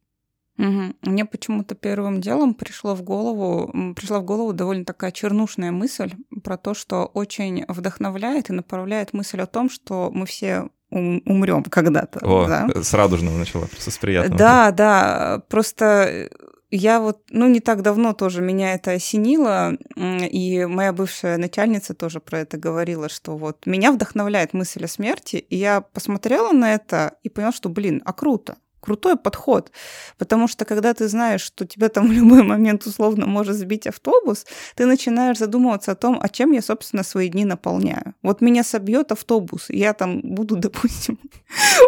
Угу. 0.59 0.95
Мне 1.03 1.25
почему-то 1.25 1.75
первым 1.75 2.21
делом 2.21 2.55
пришло 2.55 2.95
в 2.95 3.03
голову, 3.03 3.71
пришла 3.95 4.21
в 4.21 4.25
голову 4.25 4.53
довольно 4.53 4.85
такая 4.85 5.12
чернушная 5.12 5.71
мысль 5.71 6.12
про 6.42 6.57
то, 6.57 6.75
что 6.75 7.05
очень 7.07 7.64
вдохновляет 7.69 8.51
и 8.51 8.55
направляет 8.55 9.12
мысль 9.12 9.40
о 9.40 9.47
том, 9.47 9.69
что 9.69 10.11
мы 10.12 10.27
все 10.27 10.69
умрем 10.90 11.64
когда-то. 11.64 12.21
О, 12.23 12.47
да? 12.47 12.69
с 12.83 12.95
радужного 12.95 13.37
начала, 13.37 13.66
просто 13.66 13.90
с 13.90 13.99
приятного. 13.99 14.38
Да, 14.38 14.71
да, 14.71 15.42
просто 15.49 16.31
я 16.71 17.01
вот, 17.01 17.23
ну, 17.31 17.49
не 17.49 17.61
так 17.61 17.83
давно 17.83 18.12
тоже 18.12 18.40
меня 18.40 18.75
это 18.75 18.92
осенило, 18.92 19.77
и 19.97 20.64
моя 20.64 20.92
бывшая 20.92 21.37
начальница 21.38 21.95
тоже 21.95 22.21
про 22.21 22.40
это 22.40 22.57
говорила, 22.57 23.09
что 23.09 23.37
вот 23.37 23.66
меня 23.66 23.92
вдохновляет 23.92 24.53
мысль 24.53 24.85
о 24.85 24.88
смерти, 24.88 25.37
и 25.37 25.57
я 25.57 25.81
посмотрела 25.81 26.53
на 26.53 26.75
это 26.75 27.14
и 27.23 27.29
поняла, 27.29 27.53
что, 27.53 27.69
блин, 27.69 28.01
а 28.05 28.12
круто 28.12 28.57
крутой 28.81 29.17
подход, 29.17 29.73
потому 30.19 30.49
что 30.49 30.65
когда 30.65 30.95
ты 30.95 31.09
знаешь, 31.09 31.41
что 31.41 31.67
тебя 31.67 31.89
там 31.89 32.09
в 32.09 32.12
любой 32.12 32.43
момент 32.43 32.87
условно 32.87 33.27
может 33.27 33.57
сбить 33.57 33.87
автобус, 33.87 34.47
ты 34.75 34.87
начинаешь 34.87 35.39
задумываться 35.39 35.93
о 35.93 35.95
том, 35.97 36.19
а 36.23 36.29
чем 36.29 36.53
я, 36.53 36.62
собственно, 36.62 37.03
свои 37.03 37.29
дни 37.29 37.45
наполняю. 37.45 38.15
Вот 38.23 38.41
меня 38.41 38.62
собьет 38.62 39.12
автобус, 39.12 39.71
и 39.71 39.79
я 39.79 39.93
там 39.93 40.21
буду, 40.23 40.57
допустим, 40.67 41.19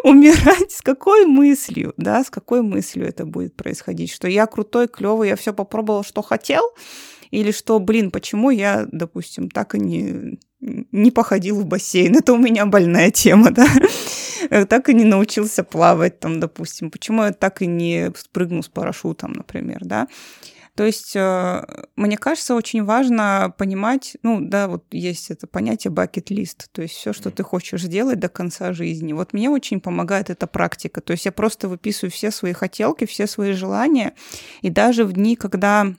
умирать. 0.04 0.72
С 0.72 0.82
какой 0.82 1.26
мыслью, 1.26 1.94
да, 1.96 2.24
с 2.24 2.30
какой 2.30 2.62
мыслью 2.62 3.06
это 3.06 3.24
будет 3.24 3.56
происходить, 3.56 4.10
что 4.10 4.28
я 4.28 4.46
крутой, 4.46 4.88
клевый, 4.88 5.28
я 5.28 5.36
все 5.36 5.52
попробовал, 5.52 6.04
что 6.04 6.22
хотел, 6.22 6.62
или 7.30 7.52
что, 7.52 7.78
блин, 7.78 8.10
почему 8.10 8.50
я, 8.50 8.86
допустим, 8.90 9.50
так 9.50 9.74
и 9.74 9.80
не, 9.80 10.38
не 10.60 11.10
походил 11.10 11.60
в 11.60 11.66
бассейн, 11.66 12.16
это 12.16 12.32
у 12.32 12.38
меня 12.38 12.66
больная 12.66 13.10
тема, 13.10 13.50
да, 13.52 13.66
так 14.48 14.88
и 14.88 14.94
не 14.94 15.04
научился 15.04 15.64
плавать, 15.64 16.20
там, 16.20 16.40
допустим, 16.40 16.90
почему 16.90 17.24
я 17.24 17.32
так 17.32 17.62
и 17.62 17.66
не 17.66 18.12
спрыгнул 18.16 18.62
с 18.62 18.68
парашютом, 18.68 19.32
например, 19.32 19.80
да. 19.82 20.08
То 20.78 20.84
есть, 20.84 21.16
э, 21.16 21.66
мне 21.96 22.16
кажется, 22.16 22.54
очень 22.54 22.84
важно 22.84 23.52
понимать, 23.58 24.16
ну, 24.22 24.38
да, 24.40 24.68
вот 24.68 24.84
есть 24.92 25.28
это 25.28 25.48
понятие 25.48 25.92
bucket-list, 25.92 26.66
то 26.70 26.82
есть 26.82 26.94
все, 26.94 27.12
что 27.12 27.32
ты 27.32 27.42
хочешь 27.42 27.82
сделать 27.82 28.20
до 28.20 28.28
конца 28.28 28.72
жизни. 28.72 29.12
Вот 29.12 29.32
мне 29.32 29.50
очень 29.50 29.80
помогает 29.80 30.30
эта 30.30 30.46
практика. 30.46 31.00
То 31.00 31.10
есть 31.10 31.24
я 31.24 31.32
просто 31.32 31.66
выписываю 31.66 32.12
все 32.12 32.30
свои 32.30 32.52
хотелки, 32.52 33.06
все 33.06 33.26
свои 33.26 33.54
желания, 33.54 34.14
и 34.62 34.70
даже 34.70 35.04
в 35.04 35.12
дни, 35.14 35.34
когда 35.34 35.94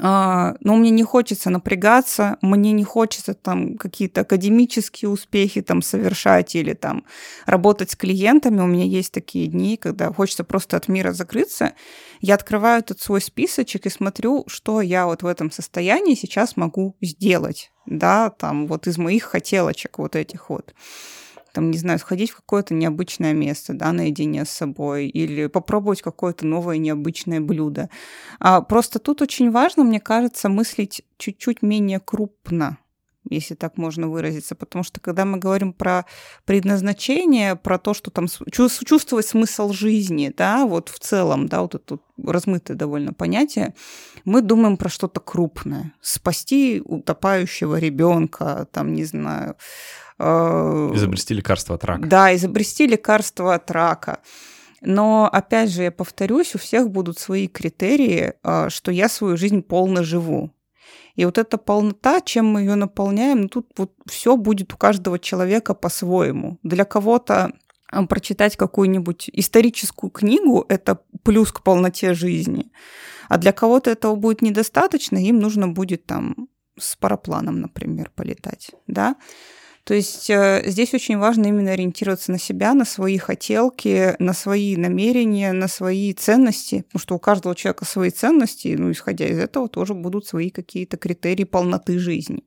но 0.00 0.54
мне 0.62 0.90
не 0.90 1.02
хочется 1.02 1.50
напрягаться, 1.50 2.38
мне 2.40 2.70
не 2.72 2.84
хочется 2.84 3.34
там 3.34 3.76
какие-то 3.76 4.20
академические 4.20 5.08
успехи 5.08 5.60
там 5.60 5.82
совершать 5.82 6.54
или 6.54 6.72
там 6.72 7.04
работать 7.46 7.90
с 7.90 7.96
клиентами. 7.96 8.60
У 8.60 8.66
меня 8.66 8.84
есть 8.84 9.12
такие 9.12 9.48
дни, 9.48 9.76
когда 9.76 10.12
хочется 10.12 10.44
просто 10.44 10.76
от 10.76 10.86
мира 10.86 11.12
закрыться. 11.12 11.72
Я 12.20 12.36
открываю 12.36 12.80
этот 12.80 13.00
свой 13.00 13.20
списочек 13.20 13.86
и 13.86 13.90
смотрю, 13.90 14.44
что 14.46 14.80
я 14.80 15.06
вот 15.06 15.22
в 15.22 15.26
этом 15.26 15.50
состоянии 15.50 16.14
сейчас 16.14 16.56
могу 16.56 16.96
сделать, 17.00 17.72
да, 17.86 18.30
там 18.30 18.68
вот 18.68 18.86
из 18.86 18.98
моих 18.98 19.24
хотелочек 19.24 19.98
вот 19.98 20.14
этих 20.14 20.48
вот 20.48 20.74
там, 21.52 21.70
не 21.70 21.78
знаю, 21.78 21.98
сходить 21.98 22.30
в 22.30 22.36
какое-то 22.36 22.74
необычное 22.74 23.32
место, 23.32 23.74
да, 23.74 23.92
наедине 23.92 24.44
с 24.44 24.50
собой, 24.50 25.08
или 25.08 25.46
попробовать 25.46 26.02
какое-то 26.02 26.46
новое 26.46 26.78
необычное 26.78 27.40
блюдо. 27.40 27.88
А 28.40 28.60
просто 28.60 28.98
тут 28.98 29.22
очень 29.22 29.50
важно, 29.50 29.84
мне 29.84 30.00
кажется, 30.00 30.48
мыслить 30.48 31.02
чуть-чуть 31.16 31.62
менее 31.62 32.00
крупно, 32.00 32.78
если 33.30 33.54
так 33.54 33.76
можно 33.76 34.08
выразиться, 34.08 34.54
потому 34.54 34.82
что 34.82 35.00
когда 35.00 35.26
мы 35.26 35.38
говорим 35.38 35.74
про 35.74 36.06
предназначение, 36.46 37.56
про 37.56 37.78
то, 37.78 37.92
что 37.92 38.10
там 38.10 38.26
чувствовать 38.50 39.26
смысл 39.26 39.72
жизни, 39.72 40.32
да, 40.34 40.64
вот 40.64 40.88
в 40.88 40.98
целом, 40.98 41.46
да, 41.46 41.60
вот 41.60 41.74
это 41.74 41.98
размытое 42.22 42.76
довольно 42.76 43.12
понятие, 43.12 43.74
мы 44.24 44.40
думаем 44.40 44.78
про 44.78 44.88
что-то 44.88 45.20
крупное. 45.20 45.92
Спасти 46.00 46.80
утопающего 46.82 47.78
ребенка, 47.78 48.66
там, 48.72 48.94
не 48.94 49.04
знаю, 49.04 49.56
Э, 50.18 50.90
изобрести 50.94 51.34
лекарство 51.34 51.76
от 51.76 51.84
рака. 51.84 52.06
Да, 52.06 52.34
изобрести 52.34 52.86
лекарство 52.86 53.54
от 53.54 53.70
рака. 53.70 54.20
Но, 54.80 55.28
опять 55.30 55.70
же, 55.70 55.82
я 55.84 55.90
повторюсь, 55.90 56.54
у 56.54 56.58
всех 56.58 56.90
будут 56.90 57.18
свои 57.18 57.48
критерии, 57.48 58.34
э, 58.42 58.68
что 58.70 58.90
я 58.90 59.08
свою 59.08 59.36
жизнь 59.36 59.62
полно 59.62 60.02
живу. 60.02 60.50
И 61.14 61.24
вот 61.24 61.36
эта 61.36 61.58
полнота, 61.58 62.20
чем 62.20 62.46
мы 62.46 62.60
ее 62.60 62.76
наполняем, 62.76 63.48
тут 63.48 63.72
вот 63.76 63.92
все 64.06 64.36
будет 64.36 64.72
у 64.72 64.76
каждого 64.76 65.18
человека 65.18 65.74
по-своему. 65.74 66.58
Для 66.62 66.84
кого-то 66.84 67.52
э, 67.92 68.06
прочитать 68.06 68.56
какую-нибудь 68.56 69.30
историческую 69.32 70.10
книгу– 70.10 70.64
это 70.68 71.00
плюс 71.24 71.52
к 71.52 71.62
полноте 71.62 72.14
жизни. 72.14 72.70
А 73.28 73.38
для 73.38 73.52
кого-то 73.52 73.90
этого 73.90 74.14
будет 74.14 74.42
недостаточно, 74.42 75.18
им 75.18 75.40
нужно 75.40 75.68
будет 75.68 76.06
там 76.06 76.48
с 76.78 76.96
парапланом, 76.96 77.60
например, 77.60 78.10
полетать, 78.14 78.70
да. 78.86 79.16
То 79.88 79.94
есть 79.94 80.28
э, 80.28 80.64
здесь 80.66 80.92
очень 80.92 81.16
важно 81.16 81.46
именно 81.46 81.72
ориентироваться 81.72 82.30
на 82.30 82.38
себя, 82.38 82.74
на 82.74 82.84
свои 82.84 83.16
хотелки, 83.16 84.14
на 84.18 84.34
свои 84.34 84.76
намерения, 84.76 85.52
на 85.52 85.66
свои 85.66 86.12
ценности, 86.12 86.82
потому 86.82 87.00
что 87.00 87.14
у 87.14 87.18
каждого 87.18 87.54
человека 87.54 87.86
свои 87.86 88.10
ценности, 88.10 88.76
ну, 88.78 88.92
исходя 88.92 89.24
из 89.24 89.38
этого, 89.38 89.66
тоже 89.66 89.94
будут 89.94 90.26
свои 90.26 90.50
какие-то 90.50 90.98
критерии 90.98 91.44
полноты 91.44 91.98
жизни. 91.98 92.44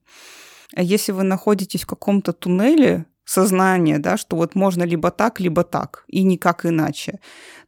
А 0.75 0.83
если 0.83 1.13
вы 1.13 1.23
находитесь 1.23 1.81
в 1.81 1.87
каком-то 1.87 2.31
туннеле 2.31 3.07
сознания, 3.25 3.97
да, 3.97 4.17
что 4.17 4.35
вот 4.35 4.53
можно 4.53 4.83
либо 4.83 5.09
так, 5.09 5.39
либо 5.39 5.63
так, 5.63 6.03
и 6.05 6.21
никак 6.21 6.67
иначе, 6.67 7.19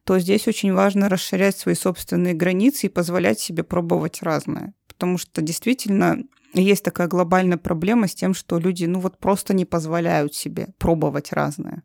то 0.04 0.20
здесь 0.20 0.46
очень 0.46 0.72
важно 0.72 1.08
расширять 1.08 1.58
свои 1.58 1.74
собственные 1.74 2.34
границы 2.34 2.86
и 2.86 2.90
позволять 2.90 3.40
себе 3.40 3.64
пробовать 3.64 4.22
разное. 4.22 4.72
Потому 4.86 5.18
что 5.18 5.42
действительно 5.42 6.18
есть 6.62 6.84
такая 6.84 7.08
глобальная 7.08 7.58
проблема 7.58 8.06
с 8.06 8.14
тем, 8.14 8.34
что 8.34 8.58
люди, 8.58 8.84
ну 8.84 9.00
вот 9.00 9.18
просто 9.18 9.54
не 9.54 9.64
позволяют 9.64 10.34
себе 10.34 10.68
пробовать 10.78 11.32
разное. 11.32 11.82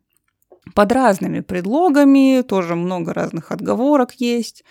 Под 0.74 0.92
разными 0.92 1.40
предлогами, 1.40 2.42
тоже 2.42 2.76
много 2.76 3.12
разных 3.12 3.50
отговорок 3.50 4.12
есть. 4.14 4.64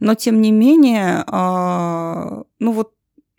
Но 0.00 0.14
тем 0.14 0.40
не 0.40 0.52
менее, 0.52 1.24
э, 1.26 2.42
ну 2.58 2.72
вот 2.72 2.94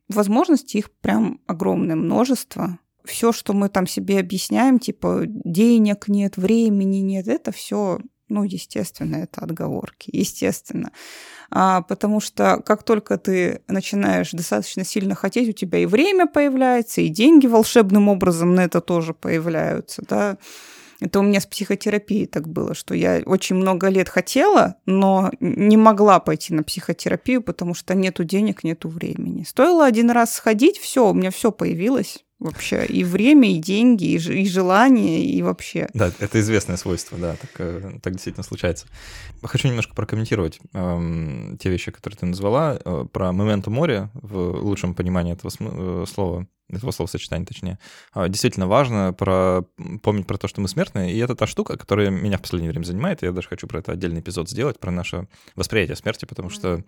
возможностей 0.10 0.80
их 0.80 0.92
прям 0.92 1.40
огромное 1.48 1.96
множество. 1.96 2.80
Все, 3.06 3.32
что 3.32 3.54
мы 3.54 3.70
там 3.70 3.88
себе 3.88 4.20
объясняем, 4.20 4.78
типа 4.78 5.24
денег 5.26 6.08
нет, 6.08 6.38
времени 6.38 6.98
нет, 6.98 7.28
это 7.28 7.52
все 7.52 8.00
ну, 8.30 8.44
естественно, 8.44 9.18
это 9.18 9.42
отговорки, 9.42 10.10
естественно. 10.14 10.92
А, 11.52 11.82
потому 11.82 12.20
что 12.20 12.62
как 12.66 12.84
только 12.84 13.18
ты 13.18 13.62
начинаешь 13.68 14.32
достаточно 14.32 14.84
сильно 14.84 15.16
хотеть, 15.16 15.50
у 15.50 15.54
тебя 15.54 15.80
и 15.80 15.86
время 15.86 16.28
появляется, 16.28 17.02
и 17.02 17.10
деньги 17.10 17.48
волшебным 17.48 18.08
образом 18.08 18.56
на 18.56 18.62
это 18.62 18.82
тоже 18.82 19.14
появляются, 19.14 20.04
да. 20.08 20.38
Это 21.02 21.20
у 21.20 21.24
меня 21.24 21.40
с 21.40 21.46
психотерапией 21.46 22.26
так 22.26 22.50
было, 22.50 22.74
что 22.74 22.94
я 22.94 23.22
очень 23.26 23.56
много 23.56 23.88
лет 23.88 24.10
хотела, 24.10 24.76
но 24.86 25.32
не 25.40 25.78
могла 25.78 26.20
пойти 26.20 26.54
на 26.54 26.62
психотерапию, 26.62 27.42
потому 27.42 27.74
что 27.74 27.96
нету 27.96 28.26
денег, 28.26 28.66
нету 28.66 28.90
времени. 28.90 29.44
Стоило 29.44 29.86
один 29.86 30.12
раз 30.12 30.34
сходить, 30.34 30.78
все, 30.78 31.10
у 31.10 31.14
меня 31.14 31.32
все 31.32 31.54
появилось 31.54 32.26
вообще. 32.40 32.86
И 32.86 33.04
время, 33.04 33.52
и 33.52 33.58
деньги, 33.58 34.06
и, 34.06 34.16
и 34.16 34.48
желание, 34.48 35.24
и 35.24 35.42
вообще. 35.42 35.90
Да, 35.94 36.12
это 36.20 36.40
известное 36.40 36.78
свойство, 36.78 37.18
да, 37.18 37.36
так, 37.36 37.52
э, 37.58 38.00
так 38.02 38.14
действительно 38.14 38.44
случается. 38.44 38.88
Хочу 39.44 39.68
немножко 39.68 39.94
прокомментировать 39.94 40.60
э, 40.74 41.56
те 41.60 41.70
вещи, 41.70 41.92
которые 41.92 42.18
ты 42.18 42.26
назвала, 42.26 42.80
э, 42.84 43.06
про 43.12 43.32
моменту 43.32 43.72
моря 43.72 44.10
в 44.14 44.62
лучшем 44.62 44.94
понимании 44.94 45.34
этого 45.34 45.52
э, 45.60 46.06
слова 46.08 46.48
этого 46.70 46.92
словосочетания, 46.92 47.46
точнее. 47.46 47.80
А, 48.14 48.28
действительно 48.30 48.68
важно 48.68 49.14
про, 49.14 49.64
помнить 50.02 50.28
про 50.28 50.38
то, 50.38 50.48
что 50.48 50.62
мы 50.62 50.68
смертные, 50.68 51.14
и 51.14 51.18
это 51.18 51.36
та 51.36 51.48
штука, 51.48 51.78
которая 51.78 52.10
меня 52.10 52.38
в 52.38 52.42
последнее 52.42 52.72
время 52.72 52.84
занимает, 52.84 53.22
я 53.22 53.32
даже 53.32 53.48
хочу 53.48 53.68
про 53.68 53.80
это 53.80 53.92
отдельный 53.92 54.22
эпизод 54.22 54.50
сделать, 54.50 54.80
про 54.80 54.92
наше 54.92 55.28
восприятие 55.56 55.96
смерти, 55.96 56.26
потому 56.26 56.50
что 56.50 56.84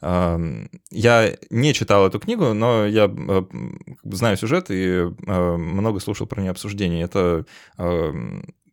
э, 0.00 0.66
я 0.90 1.36
не 1.50 1.74
читал 1.74 2.06
эту 2.06 2.18
книгу, 2.18 2.52
но 2.54 2.86
я 2.86 3.12
э, 3.12 3.42
знаю 4.04 4.36
сюжет 4.36 4.70
и 4.70 4.84
э, 4.84 5.56
много 5.56 6.00
слушал 6.00 6.26
про 6.26 6.40
нее 6.40 6.50
обсуждений. 6.50 7.02
Это 7.02 7.44
э, 7.78 8.12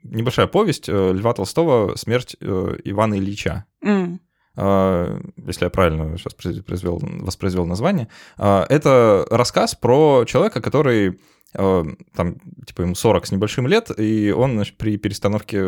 небольшая 0.03 0.47
повесть 0.47 0.89
э, 0.89 1.14
Льва 1.14 1.34
Толстого 1.34 1.95
«Смерть 1.95 2.36
э, 2.39 2.78
Ивана 2.84 3.16
Ильича». 3.16 3.66
Mm. 3.84 4.20
А, 4.56 5.20
если 5.45 5.66
я 5.66 5.70
правильно 5.70 6.18
сейчас 6.18 6.34
произвел, 6.34 6.99
воспроизвел 7.01 7.66
название, 7.66 8.08
а, 8.38 8.66
это 8.70 9.26
рассказ 9.30 9.76
про 9.76 10.26
человека, 10.26 10.62
который 10.62 11.20
там, 11.54 12.36
типа, 12.66 12.82
ему 12.82 12.95
40 12.95 13.28
с 13.28 13.32
небольшим 13.32 13.68
лет, 13.68 13.91
и 13.97 14.32
он 14.32 14.54
значит, 14.54 14.78
при 14.78 14.97
перестановке 14.97 15.62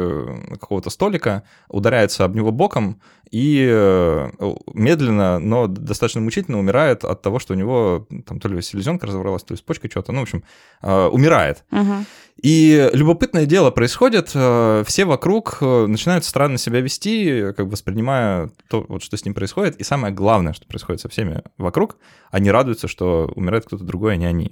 какого-то 0.59 0.89
столика 0.89 1.43
ударяется 1.69 2.25
об 2.25 2.35
него 2.35 2.51
боком 2.51 3.01
и 3.31 3.67
э, 3.69 4.29
медленно, 4.73 5.39
но 5.39 5.67
достаточно 5.67 6.21
мучительно 6.21 6.59
умирает 6.59 7.03
от 7.03 7.21
того, 7.21 7.39
что 7.39 7.53
у 7.53 7.57
него 7.57 8.07
там 8.25 8.39
то 8.39 8.47
ли 8.47 8.61
селезенка 8.61 9.07
разорвалась, 9.07 9.43
то 9.43 9.53
ли 9.53 9.59
почка 9.65 9.89
что-то, 9.89 10.11
ну, 10.11 10.19
в 10.19 10.23
общем, 10.23 10.43
умирает. 10.81 11.63
Угу. 11.71 12.05
И 12.41 12.89
любопытное 12.91 13.45
дело 13.45 13.71
происходит, 13.71 14.31
э, 14.33 14.83
все 14.85 15.05
вокруг 15.05 15.57
э, 15.61 15.85
начинают 15.87 16.25
странно 16.25 16.57
себя 16.57 16.81
вести, 16.81 17.53
как 17.55 17.65
бы 17.65 17.71
воспринимая 17.71 18.49
то, 18.69 18.85
вот, 18.89 19.03
что 19.03 19.15
с 19.15 19.23
ним 19.23 19.33
происходит. 19.33 19.77
И 19.77 19.83
самое 19.83 20.13
главное, 20.13 20.51
что 20.51 20.67
происходит 20.67 21.01
со 21.01 21.07
всеми 21.07 21.43
вокруг, 21.57 21.97
они 22.31 22.51
радуются, 22.51 22.89
что 22.89 23.31
умирает 23.35 23.65
кто-то 23.65 23.85
другой, 23.85 24.13
а 24.13 24.15
не 24.17 24.25
они. 24.25 24.51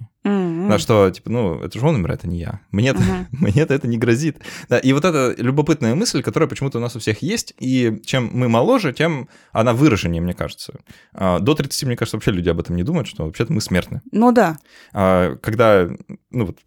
Mm-hmm. 0.64 0.70
Да, 0.70 0.80
что, 0.80 1.10
типа, 1.10 1.30
ну, 1.30 1.60
это 1.62 1.78
же 1.78 1.86
он 1.86 1.96
умирает, 1.96 2.22
а 2.24 2.28
не 2.28 2.40
я. 2.40 2.62
Мне-то, 2.72 3.00
mm-hmm. 3.00 3.26
мне 3.32 3.62
это 3.62 3.88
не 3.88 3.98
грозит. 3.98 4.38
Да, 4.70 4.80
и 4.80 4.94
вот 4.94 5.04
эта 5.04 5.36
любопытная 5.38 5.96
мысль, 5.96 6.22
которая 6.22 6.48
почему-то 6.48 6.78
у 6.78 6.82
нас 6.82 6.96
у 6.96 7.00
всех 7.00 7.22
есть, 7.22 7.54
и 7.60 8.02
чем 8.06 8.30
мы 8.32 8.48
моложе, 8.48 8.94
тем 8.94 9.28
она 9.52 9.74
выраженнее, 9.74 10.22
мне 10.22 10.34
кажется. 10.34 10.80
А, 11.14 11.40
до 11.40 11.56
30, 11.56 11.84
мне 11.84 11.96
кажется, 11.98 12.18
вообще 12.18 12.32
люди 12.32 12.50
об 12.50 12.60
этом 12.60 12.76
не 12.76 12.84
думают, 12.84 13.08
что 13.08 13.26
вообще-то 13.26 13.52
мы 13.52 13.62
смертны. 13.62 14.02
Ну 14.12 14.32
да. 14.32 14.58
А, 14.94 15.36
когда, 15.38 15.90
ну 16.32 16.46
вот, 16.46 16.60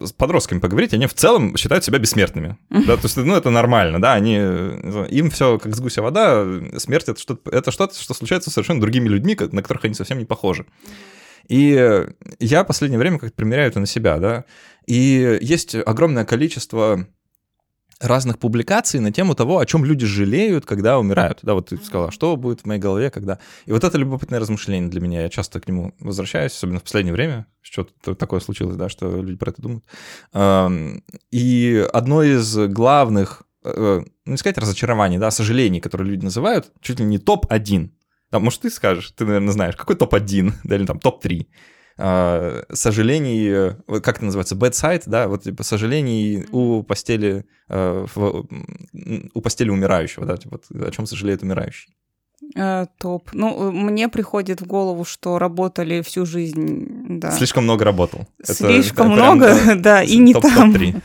с 0.00 0.12
подростками 0.12 0.60
поговорить, 0.60 0.94
они 0.94 1.06
в 1.06 1.14
целом 1.14 1.56
считают 1.56 1.84
себя 1.84 1.98
бессмертными. 1.98 2.56
Да, 2.70 2.96
то 2.96 3.04
есть, 3.04 3.16
ну, 3.16 3.34
это 3.34 3.50
нормально, 3.50 4.00
да, 4.00 4.14
они, 4.14 4.34
им 4.34 5.30
все 5.30 5.58
как 5.58 5.74
с 5.74 5.80
гуся 5.80 6.02
вода, 6.02 6.46
смерть 6.78 7.08
это 7.08 7.20
что-то, 7.20 7.50
это 7.50 7.70
что-то, 7.72 8.00
что 8.00 8.14
случается 8.14 8.50
с 8.50 8.52
совершенно 8.52 8.80
другими 8.80 9.08
людьми, 9.08 9.36
на 9.50 9.62
которых 9.62 9.84
они 9.84 9.94
совсем 9.94 10.18
не 10.18 10.24
похожи. 10.24 10.66
И 11.50 12.06
я 12.38 12.62
в 12.62 12.66
последнее 12.66 12.98
время 12.98 13.18
как-то 13.18 13.34
примеряю 13.34 13.70
это 13.70 13.80
на 13.80 13.86
себя, 13.86 14.18
да, 14.18 14.44
и 14.86 15.38
есть 15.42 15.74
огромное 15.74 16.24
количество 16.24 17.06
разных 18.00 18.38
публикаций 18.38 19.00
на 19.00 19.10
тему 19.10 19.34
того, 19.34 19.58
о 19.58 19.66
чем 19.66 19.84
люди 19.84 20.06
жалеют, 20.06 20.64
когда 20.64 20.98
умирают. 20.98 21.40
Да, 21.42 21.54
вот 21.54 21.70
ты 21.70 21.76
сказала, 21.76 22.12
что 22.12 22.36
будет 22.36 22.60
в 22.60 22.66
моей 22.66 22.80
голове, 22.80 23.10
когда... 23.10 23.40
И 23.66 23.72
вот 23.72 23.82
это 23.82 23.98
любопытное 23.98 24.38
размышление 24.38 24.88
для 24.88 25.00
меня. 25.00 25.22
Я 25.22 25.28
часто 25.28 25.60
к 25.60 25.66
нему 25.66 25.92
возвращаюсь, 25.98 26.52
особенно 26.52 26.78
в 26.78 26.84
последнее 26.84 27.12
время. 27.12 27.46
Что-то 27.60 28.14
такое 28.14 28.40
случилось, 28.40 28.76
да, 28.76 28.88
что 28.88 29.20
люди 29.20 29.36
про 29.36 29.50
это 29.50 29.60
думают. 29.60 29.84
И 31.32 31.88
одно 31.92 32.22
из 32.22 32.56
главных, 32.68 33.42
э, 33.64 34.02
ну, 34.24 34.32
не 34.32 34.38
сказать 34.38 34.56
разочарований, 34.56 35.18
да, 35.18 35.30
сожалений, 35.30 35.80
которые 35.80 36.10
люди 36.10 36.24
называют, 36.24 36.72
чуть 36.80 37.00
ли 37.00 37.04
не 37.04 37.18
топ-1. 37.18 37.90
Да, 38.30 38.38
может, 38.38 38.60
ты 38.60 38.70
скажешь, 38.70 39.10
ты, 39.12 39.24
наверное, 39.24 39.52
знаешь, 39.52 39.76
какой 39.76 39.96
топ-1, 39.96 40.52
да, 40.64 40.76
или 40.76 40.86
там 40.86 40.98
топ-3 40.98 41.46
э, 41.98 42.62
сожалений, 42.72 43.74
как 44.00 44.16
это 44.16 44.24
называется, 44.24 44.54
bedside, 44.54 45.02
да, 45.06 45.28
вот 45.28 45.44
типа 45.44 45.62
сожалений 45.62 46.46
у 46.52 46.82
постели, 46.82 47.44
э, 47.68 48.06
у 49.34 49.40
постели 49.40 49.70
умирающего, 49.70 50.26
да, 50.26 50.36
типа, 50.36 50.60
о 50.74 50.90
чем 50.90 51.06
сожалеет 51.06 51.42
умирающий. 51.42 51.94
Э, 52.56 52.86
топ. 52.98 53.30
Ну, 53.32 53.70
мне 53.70 54.08
приходит 54.08 54.60
в 54.60 54.66
голову, 54.66 55.04
что 55.04 55.38
работали 55.38 56.02
всю 56.02 56.26
жизнь, 56.26 57.18
да. 57.20 57.30
Слишком 57.30 57.64
много 57.64 57.84
работал. 57.84 58.26
Слишком 58.42 59.12
это, 59.12 59.14
много, 59.14 59.54
прям, 59.54 59.82
да, 59.82 60.02
и 60.02 60.16
не 60.18 60.32
топ, 60.32 60.42
там. 60.42 60.72
Топ-3 60.72 61.02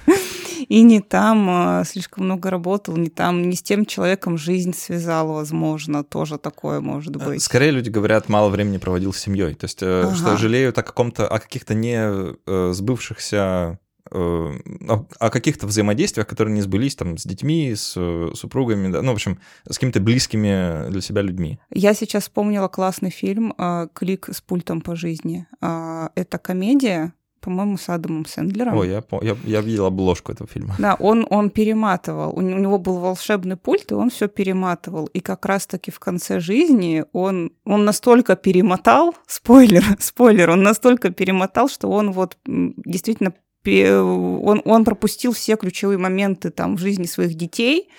и 0.68 0.82
не 0.82 1.01
там 1.01 1.47
а, 1.49 1.84
слишком 1.86 2.26
много 2.26 2.49
работал, 2.49 2.97
не 2.97 3.09
там, 3.09 3.49
не 3.49 3.55
с 3.55 3.61
тем 3.61 3.86
человеком 3.86 4.38
жизнь 4.38 4.74
связала, 4.74 5.34
возможно, 5.34 6.03
тоже 6.03 6.38
такое 6.38 6.82
может 6.82 7.16
э, 7.16 7.20
быть. 7.20 7.41
Скорее 7.41 7.72
люди 7.72 7.89
говорят, 7.89 8.30
мало 8.30 8.49
времени 8.49 8.78
проводил 8.78 9.13
с 9.13 9.20
семьей, 9.20 9.53
то 9.53 9.66
есть 9.66 9.82
э, 9.82 10.03
ага. 10.05 10.16
что 10.16 10.38
жалеют 10.38 10.78
о 10.78 10.84
каком-то, 10.84 11.28
о 11.28 11.39
каких-то 11.39 11.74
не 11.74 11.97
э, 11.97 12.72
сбывшихся 12.74 13.80
о 14.11 15.30
каких-то 15.32 15.66
взаимодействиях, 15.66 16.28
которые 16.28 16.53
не 16.53 16.61
сбылись 16.61 16.95
там 16.95 17.18
с 17.18 17.24
детьми, 17.24 17.74
с 17.74 17.93
супругами, 18.36 18.91
да, 18.91 19.01
ну, 19.01 19.09
в 19.09 19.16
общем, 19.16 19.39
с 19.68 19.74
какими-то 19.74 19.99
близкими 19.99 20.91
для 20.91 21.01
себя 21.01 21.24
людьми. 21.24 21.59
Я 21.72 21.95
сейчас 21.95 22.24
вспомнила 22.26 22.68
классный 22.68 23.09
фильм 23.09 23.55
«Клик 23.93 24.30
с 24.32 24.41
пультом 24.41 24.82
по 24.82 24.95
жизни». 24.95 25.47
Это 25.59 26.38
комедия, 26.38 27.13
по-моему, 27.45 27.77
с 27.77 27.89
Адамом 27.89 28.25
Сэндлером. 28.25 28.77
О, 28.77 28.83
я, 28.83 29.03
я, 29.21 29.37
я 29.43 29.61
видел 29.61 29.85
обложку 29.85 30.31
этого 30.31 30.49
фильма. 30.49 30.75
Да, 30.79 30.95
он, 30.95 31.27
он 31.29 31.51
перематывал. 31.51 32.35
У 32.35 32.41
него 32.41 32.79
был 32.79 32.97
волшебный 32.97 33.55
пульт, 33.55 33.91
и 33.91 33.93
он 33.93 34.09
все 34.09 34.27
перематывал. 34.27 35.05
И 35.05 35.19
как 35.19 35.45
раз-таки 35.45 35.91
в 35.91 35.99
конце 35.99 36.39
жизни 36.39 37.05
он, 37.13 37.51
он 37.63 37.85
настолько 37.85 38.35
перемотал, 38.35 39.15
спойлер, 39.27 39.83
спойлер, 39.99 40.49
он 40.49 40.63
настолько 40.63 41.11
перемотал, 41.11 41.69
что 41.69 41.89
он 41.89 42.11
вот 42.11 42.37
действительно 42.45 43.33
он, 43.67 44.61
он 44.63 44.85
пропустил 44.85 45.31
все 45.31 45.55
ключевые 45.55 45.97
моменты 45.97 46.51
там 46.51 46.75
в 46.75 46.79
жизни 46.79 47.05
своих 47.05 47.33
детей, 47.33 47.89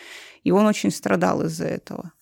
и 0.45 0.53
он 0.53 0.65
очень 0.67 0.93
страдал 0.93 1.43
из-за 1.43 1.65
этого. 1.65 2.13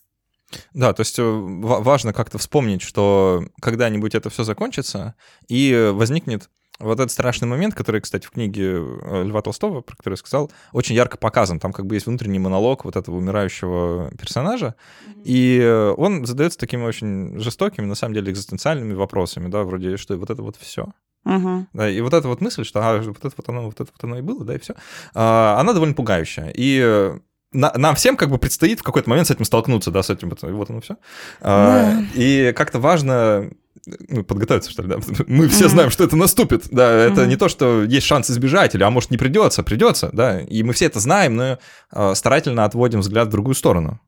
Да, 0.72 0.94
то 0.94 1.02
есть 1.02 1.18
э, 1.18 1.22
важно 1.22 2.14
как-то 2.14 2.38
вспомнить, 2.38 2.80
что 2.80 3.44
когда-нибудь 3.60 4.14
это 4.14 4.30
все 4.30 4.44
закончится, 4.44 5.14
и 5.46 5.90
возникнет 5.92 6.48
вот 6.80 6.98
этот 6.98 7.10
страшный 7.10 7.46
момент, 7.46 7.74
который, 7.74 8.00
кстати, 8.00 8.26
в 8.26 8.30
книге 8.30 8.78
э, 8.78 9.22
Льва 9.24 9.42
Толстого, 9.42 9.80
про 9.80 9.96
который 9.96 10.14
я 10.14 10.18
сказал, 10.18 10.50
очень 10.72 10.94
ярко 10.94 11.16
показан. 11.16 11.60
Там 11.60 11.72
как 11.72 11.86
бы 11.86 11.94
есть 11.94 12.06
внутренний 12.06 12.38
монолог 12.38 12.84
вот 12.84 12.96
этого 12.96 13.16
умирающего 13.16 14.10
персонажа, 14.18 14.74
mm-hmm. 15.06 15.22
и 15.24 15.94
он 15.96 16.26
задается 16.26 16.58
такими 16.58 16.82
очень 16.82 17.38
жестокими, 17.38 17.86
на 17.86 17.94
самом 17.94 18.14
деле, 18.14 18.32
экзистенциальными 18.32 18.94
вопросами, 18.94 19.48
да, 19.48 19.62
вроде, 19.62 19.96
что 19.96 20.16
вот 20.16 20.30
это 20.30 20.42
вот 20.42 20.56
все. 20.56 20.88
Угу. 21.24 21.66
Да, 21.72 21.90
и 21.90 22.00
вот 22.00 22.12
эта 22.12 22.28
вот 22.28 22.40
мысль, 22.40 22.64
что 22.64 22.80
а, 22.80 23.00
вот 23.00 23.24
это 23.24 23.32
вот 23.36 23.48
оно, 23.48 23.64
вот 23.64 23.80
это 23.80 23.90
вот 23.90 24.04
оно 24.04 24.18
и 24.18 24.22
было, 24.22 24.44
да, 24.44 24.54
и 24.54 24.58
все, 24.58 24.74
а, 25.14 25.58
она 25.58 25.72
довольно 25.72 25.94
пугающая. 25.94 26.52
И 26.54 26.80
э, 26.82 27.18
на, 27.52 27.72
нам 27.76 27.94
всем 27.94 28.16
как 28.16 28.28
бы 28.28 28.36
предстоит 28.36 28.80
в 28.80 28.82
какой-то 28.82 29.08
момент 29.08 29.28
с 29.28 29.30
этим 29.30 29.44
столкнуться, 29.46 29.90
да, 29.90 30.02
с 30.02 30.10
этим, 30.10 30.30
вот, 30.30 30.70
оно 30.70 30.80
все. 30.80 30.96
А, 31.40 31.92
Да. 31.92 32.04
и 32.14 32.52
как-то 32.52 32.78
важно 32.78 33.50
ну, 34.08 34.24
подготовиться, 34.24 34.70
что 34.70 34.82
ли, 34.82 34.88
да. 34.88 34.98
Мы 35.26 35.48
все 35.48 35.68
знаем, 35.68 35.90
что 35.90 36.04
это 36.04 36.16
наступит, 36.16 36.68
да, 36.70 36.90
это 36.92 37.26
не 37.26 37.36
то, 37.36 37.48
что 37.48 37.82
есть 37.82 38.06
шанс 38.06 38.30
избежать, 38.30 38.74
или, 38.74 38.82
а 38.82 38.90
может, 38.90 39.10
не 39.10 39.18
придется, 39.18 39.62
придется, 39.62 40.10
да, 40.12 40.40
и 40.40 40.62
мы 40.62 40.72
все 40.72 40.86
это 40.86 41.00
знаем, 41.00 41.36
но 41.36 41.58
э, 41.92 42.14
старательно 42.14 42.64
отводим 42.64 43.00
взгляд 43.00 43.28
в 43.28 43.30
другую 43.30 43.54
сторону. 43.54 44.00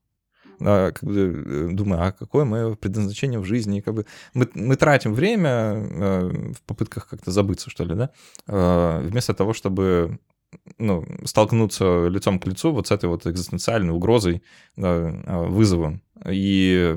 Да, 0.59 0.93
как 0.93 1.05
бы, 1.05 1.45
э, 1.47 1.69
думаю, 1.73 2.03
а 2.03 2.13
какое 2.13 2.45
мое 2.45 2.75
предназначение 2.77 3.39
в 3.39 3.45
жизни? 3.45 3.81
Как 3.81 3.95
бы 3.95 4.07
мы, 4.33 4.49
мы 4.55 4.77
тратим 4.77 5.13
время 5.13 5.51
э, 5.51 6.53
в 6.55 6.63
попытках 6.63 7.09
как-то 7.09 7.31
забыться, 7.31 7.69
что 7.69 7.85
ли, 7.85 7.95
да, 7.95 8.11
э, 8.47 9.01
вместо 9.09 9.35
того, 9.35 9.53
чтобы 9.53 10.19
ну, 10.79 11.05
столкнуться 11.25 12.07
лицом 12.07 12.39
к 12.39 12.47
лицу 12.47 12.73
вот 12.73 12.87
с 12.87 12.91
этой 12.91 13.09
вот 13.09 13.27
экзистенциальной 13.27 13.93
угрозой, 13.93 14.43
да, 14.77 15.11
вызовом. 15.27 16.01
И 16.29 16.97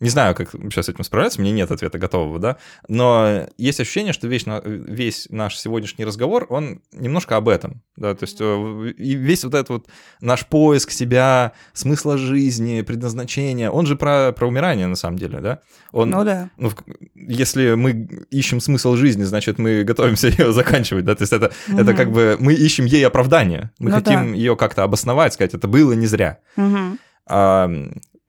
не 0.00 0.08
знаю, 0.08 0.34
как 0.34 0.50
сейчас 0.50 0.86
с 0.86 0.88
этим 0.88 1.04
справляться, 1.04 1.40
меня 1.40 1.52
нет 1.52 1.70
ответа 1.70 1.98
готового, 1.98 2.40
да, 2.40 2.56
но 2.88 3.46
есть 3.58 3.78
ощущение, 3.78 4.12
что 4.12 4.26
весь, 4.26 4.44
весь 4.64 5.28
наш 5.30 5.56
сегодняшний 5.56 6.04
разговор, 6.04 6.46
он 6.50 6.82
немножко 6.92 7.36
об 7.36 7.48
этом, 7.48 7.82
да, 7.96 8.14
то 8.16 8.24
есть 8.24 8.38
э, 8.40 8.92
и 8.98 9.14
весь 9.14 9.44
вот 9.44 9.54
этот 9.54 9.68
вот 9.68 9.86
наш 10.20 10.46
поиск 10.46 10.90
себя, 10.90 11.52
смысла 11.74 12.18
жизни, 12.18 12.80
предназначения, 12.82 13.70
он 13.70 13.86
же 13.86 13.94
про, 13.94 14.32
про 14.32 14.48
умирание 14.48 14.88
на 14.88 14.96
самом 14.96 15.16
деле, 15.16 15.38
да, 15.40 15.60
он, 15.92 16.10
Ну 16.10 16.24
да. 16.24 16.50
ну, 16.56 16.72
если 17.14 17.74
мы 17.74 18.08
ищем 18.30 18.58
смысл 18.60 18.96
жизни, 18.96 19.22
значит, 19.22 19.58
мы 19.58 19.84
готовимся 19.84 20.26
ее 20.36 20.52
заканчивать, 20.52 21.04
да, 21.04 21.14
то 21.14 21.22
есть 21.22 21.32
это, 21.32 21.52
это 21.68 21.84
Мгм. 21.84 21.96
как 21.96 22.10
бы 22.10 22.36
мы 22.40 22.52
ищем 22.52 22.84
ей 22.84 23.06
оправдание, 23.06 23.70
мы 23.78 23.90
Ну 23.90 23.96
хотим 23.96 24.32
да. 24.32 24.36
ее 24.36 24.56
как-то 24.56 24.82
обосновать, 24.82 25.34
сказать, 25.34 25.54
это 25.54 25.68
было 25.68 25.92
не 25.92 26.06
зря. 26.06 26.38
Мгм. 26.56 26.98
А 27.30 27.70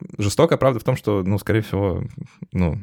м, 0.01 0.07
жестокая 0.17 0.57
правда 0.57 0.79
в 0.79 0.83
том, 0.83 0.95
что, 0.95 1.23
ну, 1.23 1.37
скорее 1.39 1.61
всего, 1.61 2.03
ну, 2.51 2.79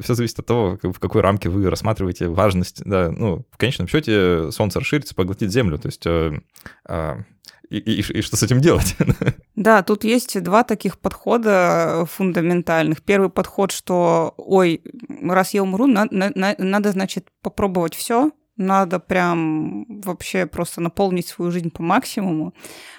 все 0.00 0.14
зависит 0.14 0.38
от 0.40 0.46
того, 0.46 0.78
в 0.82 0.98
какой 0.98 1.20
рамке 1.22 1.48
вы 1.48 1.68
рассматриваете 1.68 2.28
важность, 2.28 2.82
да, 2.84 3.10
ну, 3.10 3.44
в 3.50 3.56
конечном 3.56 3.88
счете 3.88 4.50
солнце 4.52 4.80
расширится, 4.80 5.14
поглотит 5.14 5.50
землю, 5.52 5.78
то 5.78 5.86
есть 5.88 6.06
э, 6.06 6.40
а, 6.86 7.18
и, 7.68 7.78
и- 7.78 8.18
и 8.18 8.22
что 8.22 8.36
с 8.36 8.42
этим 8.42 8.60
делать? 8.60 8.96
Да, 9.56 9.82
тут 9.82 10.04
есть 10.04 10.42
два 10.42 10.64
таких 10.64 10.98
подхода 10.98 12.06
фундаментальных. 12.10 13.02
Первый 13.02 13.28
подход, 13.28 13.72
что, 13.72 14.32
ой, 14.38 14.80
раз 15.22 15.52
я 15.52 15.62
умру, 15.62 15.86
на- 15.86 16.08
на- 16.10 16.54
надо, 16.56 16.92
значит, 16.92 17.28
попробовать 17.42 17.94
все, 17.94 18.30
надо 18.60 19.00
прям 19.00 19.84
вообще 20.02 20.46
просто 20.46 20.80
наполнить 20.80 21.26
свою 21.26 21.50
жизнь 21.50 21.70
по 21.70 21.82
максимуму. 21.82 22.54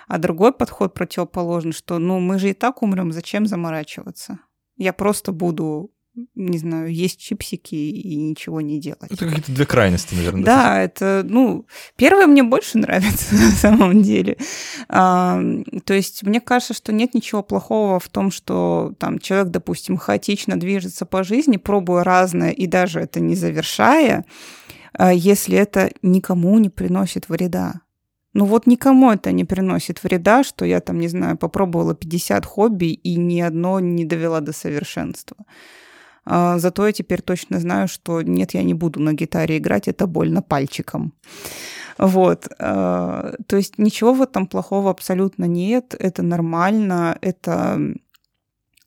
А 0.08 0.18
другой 0.18 0.52
подход 0.52 0.94
противоположный, 0.94 1.72
что, 1.72 2.00
ну, 2.00 2.20
мы 2.20 2.40
же 2.40 2.50
и 2.50 2.54
так 2.54 2.82
умрем, 2.82 3.12
зачем 3.12 3.46
заморачиваться? 3.46 4.40
Я 4.76 4.92
просто 4.92 5.32
буду, 5.32 5.92
не 6.34 6.58
знаю, 6.58 6.92
есть 6.92 7.20
чипсики 7.20 7.76
и 7.76 8.16
ничего 8.16 8.60
не 8.60 8.80
делать. 8.80 9.12
Это 9.12 9.28
какие-то 9.28 9.52
две 9.52 9.66
крайности, 9.66 10.16
наверное. 10.16 10.44
Да, 10.44 10.82
это, 10.82 11.22
ну, 11.24 11.68
первое 11.96 12.26
мне 12.26 12.42
больше 12.42 12.78
нравится 12.80 13.36
на 13.36 13.52
самом 13.52 14.02
деле. 14.02 14.38
А, 14.90 15.40
то 15.86 15.94
есть 15.94 16.24
мне 16.24 16.42
кажется, 16.42 16.74
что 16.74 16.92
нет 16.92 17.14
ничего 17.14 17.44
плохого 17.44 18.00
в 18.00 18.10
том, 18.10 18.32
что 18.32 18.96
там 19.00 19.20
человек, 19.20 19.50
допустим, 19.50 19.98
хаотично 19.98 20.60
движется 20.60 21.06
по 21.06 21.24
жизни, 21.24 21.58
пробуя 21.58 22.04
разное 22.04 22.50
и 22.50 22.66
даже 22.66 23.00
это 23.00 23.20
не 23.20 23.36
завершая, 23.36 24.26
если 25.00 25.58
это 25.58 25.92
никому 26.02 26.58
не 26.60 26.70
приносит 26.70 27.30
вреда. 27.30 27.82
Ну 28.34 28.46
вот 28.46 28.68
никому 28.68 29.12
это 29.12 29.32
не 29.32 29.44
приносит 29.44 30.04
вреда, 30.04 30.44
что 30.44 30.66
я 30.66 30.80
там, 30.80 31.00
не 31.00 31.10
знаю, 31.10 31.38
попробовала 31.38 31.94
50 31.94 32.46
хобби 32.46 32.86
и 32.86 33.16
ни 33.18 33.42
одно 33.42 33.80
не 33.80 34.06
довела 34.06 34.40
до 34.40 34.54
совершенства. 34.54 35.38
А, 36.26 36.58
Зато 36.58 36.88
я 36.88 36.94
теперь 36.94 37.22
точно 37.22 37.60
знаю, 37.60 37.88
что 37.88 38.22
нет, 38.22 38.54
я 38.54 38.64
не 38.64 38.74
буду 38.74 39.02
на 39.02 39.14
гитаре 39.14 39.58
играть, 39.58 39.88
это 39.88 40.08
больно 40.08 40.42
пальчиком. 40.42 41.14
Вот. 41.98 42.48
а, 42.60 43.34
То 43.48 43.58
есть 43.58 43.78
ничего 43.78 44.14
в 44.14 44.22
этом 44.22 44.48
плохого 44.48 44.92
абсолютно 44.92 45.46
нет, 45.46 45.96
это 46.00 46.24
нормально, 46.24 47.18
это 47.22 47.80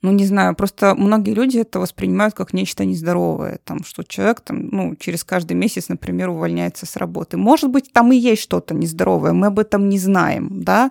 ну, 0.04 0.12
не 0.12 0.26
знаю, 0.26 0.54
просто 0.54 0.94
многие 0.94 1.34
люди 1.34 1.58
это 1.58 1.80
воспринимают 1.80 2.34
как 2.34 2.52
нечто 2.52 2.84
нездоровое, 2.84 3.58
там, 3.64 3.84
что 3.84 4.02
человек 4.02 4.40
там, 4.40 4.68
ну, 4.68 4.96
через 4.96 5.24
каждый 5.24 5.54
месяц, 5.54 5.88
например, 5.88 6.28
увольняется 6.28 6.84
с 6.84 6.96
работы. 6.96 7.38
Может 7.38 7.70
быть, 7.70 7.90
там 7.92 8.12
и 8.12 8.16
есть 8.16 8.42
что-то 8.42 8.74
нездоровое, 8.74 9.32
мы 9.32 9.46
об 9.46 9.58
этом 9.58 9.88
не 9.88 9.98
знаем, 9.98 10.62
да, 10.62 10.90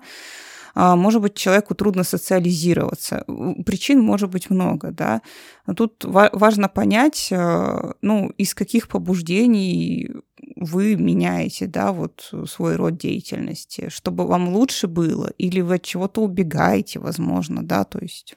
А, 0.76 0.96
может 0.96 1.22
быть, 1.22 1.36
человеку 1.36 1.76
трудно 1.76 2.04
социализироваться. 2.04 3.24
Причин 3.66 4.02
может 4.02 4.30
быть 4.32 4.50
много, 4.50 4.92
да. 4.92 5.22
Но 5.68 5.74
тут 5.76 6.04
ва- 6.06 6.30
важно 6.34 6.68
понять, 6.70 7.28
э, 7.32 7.92
ну, 8.02 8.30
из 8.40 8.54
каких 8.56 8.88
побуждений 8.88 10.10
вы 10.56 10.96
меняете, 10.96 11.68
да, 11.68 11.92
вот 11.92 12.34
свой 12.48 12.76
род 12.76 12.98
деятельности, 12.98 13.90
чтобы 13.90 14.26
вам 14.26 14.50
лучше 14.50 14.88
было, 14.88 15.30
или 15.38 15.62
вы 15.62 15.76
от 15.76 15.84
чего-то 15.84 16.22
убегаете, 16.22 17.00
возможно, 17.00 17.64
да, 17.64 17.84
то 17.84 18.00
есть 18.00 18.36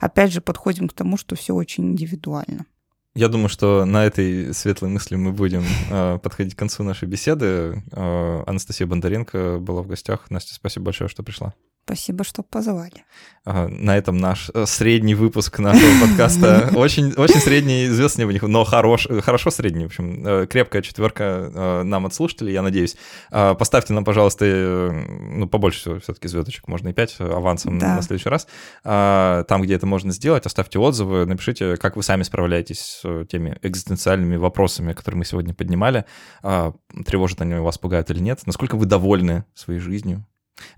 опять 0.00 0.32
же 0.32 0.40
подходим 0.40 0.88
к 0.88 0.92
тому, 0.92 1.16
что 1.16 1.36
все 1.36 1.54
очень 1.54 1.92
индивидуально. 1.92 2.66
Я 3.14 3.28
думаю, 3.28 3.48
что 3.48 3.84
на 3.84 4.04
этой 4.04 4.52
светлой 4.52 4.90
мысли 4.90 5.14
мы 5.14 5.30
будем 5.30 5.62
э, 5.90 6.18
подходить 6.18 6.56
к 6.56 6.58
концу 6.58 6.82
нашей 6.82 7.06
беседы. 7.06 7.82
Э, 7.92 8.42
Анастасия 8.44 8.88
Бондаренко 8.88 9.58
была 9.60 9.82
в 9.82 9.86
гостях. 9.86 10.30
Настя, 10.30 10.54
спасибо 10.54 10.86
большое, 10.86 11.08
что 11.08 11.22
пришла. 11.22 11.54
Спасибо, 11.84 12.24
что 12.24 12.42
позвали. 12.42 13.04
На 13.44 13.98
этом 13.98 14.16
наш 14.16 14.50
э, 14.54 14.64
средний 14.64 15.14
выпуск 15.14 15.58
нашего 15.58 16.06
подкаста. 16.06 16.70
Очень, 16.74 17.12
очень 17.12 17.40
средний, 17.40 17.88
звезд 17.88 18.16
не 18.16 18.24
было, 18.24 18.48
но 18.48 18.64
хорош, 18.64 19.06
э, 19.06 19.20
хорошо 19.20 19.50
средний. 19.50 19.84
В 19.84 19.88
общем, 19.88 20.26
э, 20.26 20.46
крепкая 20.46 20.80
четверка 20.80 21.82
нам 21.84 22.06
от 22.06 22.14
слушателей, 22.14 22.54
я 22.54 22.62
надеюсь. 22.62 22.96
А, 23.30 23.52
Поставьте 23.54 23.92
нам, 23.92 24.02
пожалуйста, 24.04 24.44
ну, 24.46 25.46
побольше 25.46 26.00
все-таки 26.00 26.26
звездочек, 26.26 26.68
можно 26.68 26.88
и 26.88 26.94
5 26.94 27.16
авансом 27.20 27.78
Да. 27.78 27.96
на 27.96 28.02
следующий 28.02 28.30
раз. 28.30 28.46
А, 28.82 29.44
Там, 29.44 29.60
где 29.60 29.74
это 29.74 29.86
можно 29.86 30.10
сделать, 30.12 30.46
оставьте 30.46 30.78
отзывы, 30.78 31.26
напишите, 31.26 31.76
как 31.76 31.96
вы 31.96 32.02
сами 32.02 32.22
справляетесь 32.22 32.80
с 33.02 33.26
теми 33.26 33.58
экзистенциальными 33.60 34.36
вопросами, 34.36 34.94
которые 34.94 35.18
мы 35.18 35.24
сегодня 35.26 35.52
поднимали. 35.52 36.06
А, 36.42 36.72
Тревожат 37.04 37.42
они 37.42 37.54
вас, 37.56 37.76
пугают 37.76 38.10
или 38.10 38.20
нет? 38.20 38.40
Насколько 38.46 38.76
вы 38.76 38.86
довольны 38.86 39.44
своей 39.54 39.80
жизнью? 39.80 40.24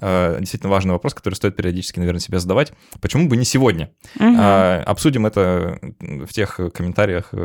Э, 0.01 0.37
Действительно 0.39 0.71
важный 0.71 0.93
вопрос, 0.93 1.15
который 1.15 1.35
стоит 1.35 1.57
периодически, 1.57 1.99
наверное, 1.99 2.21
себе 2.21 2.39
задавать. 2.39 2.73
Почему 3.01 3.29
бы 3.29 3.37
не 3.37 3.45
сегодня? 3.45 3.91
А, 4.19 4.83
Обсудим 4.87 5.27
это 5.27 5.79
в 6.01 6.33
тех 6.33 6.61
комментариях, 6.73 7.29
э, 7.33 7.37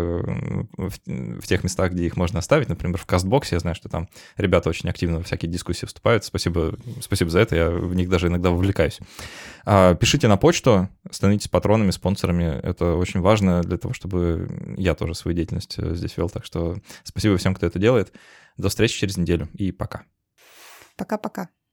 в 0.78 0.92
в 1.42 1.48
тех 1.48 1.64
местах, 1.64 1.92
где 1.92 2.06
их 2.06 2.18
можно 2.18 2.40
оставить. 2.40 2.70
Например, 2.70 2.98
в 2.98 3.06
Кастбоксе. 3.06 3.56
Я 3.56 3.60
знаю, 3.60 3.76
что 3.76 3.90
там 3.90 4.10
ребята 4.38 4.70
очень 4.70 4.90
активно 4.90 5.18
во 5.18 5.24
всякие 5.24 5.52
дискуссии 5.52 5.86
вступают. 5.86 6.24
Спасибо, 6.24 6.78
спасибо 7.02 7.30
за 7.30 7.40
это. 7.40 7.56
Я 7.56 7.70
в 7.70 7.94
них 7.96 8.10
даже 8.10 8.28
иногда 8.28 8.50
вовлекаюсь. 8.50 9.00
А, 9.66 9.96
Пишите 9.96 10.28
на 10.28 10.38
почту, 10.38 10.90
становитесь 11.10 11.48
патронами, 11.48 11.92
спонсорами. 11.92 12.60
Это 12.64 12.96
очень 12.96 13.22
важно 13.22 13.62
для 13.62 13.78
того, 13.78 13.94
чтобы 13.94 14.76
я 14.78 14.96
тоже 14.96 15.16
свою 15.16 15.36
деятельность 15.36 15.76
э, 15.78 15.96
здесь 15.96 16.18
вел. 16.18 16.30
Так 16.30 16.46
что 16.46 16.78
спасибо 17.04 17.38
всем, 17.38 17.56
кто 17.56 17.66
это 17.66 17.80
делает. 17.80 18.14
До 18.58 18.70
встречи 18.70 19.00
через 19.00 19.18
неделю 19.18 19.50
и 19.54 19.72
пока. 19.72 20.04
Пока-пока. 20.98 21.50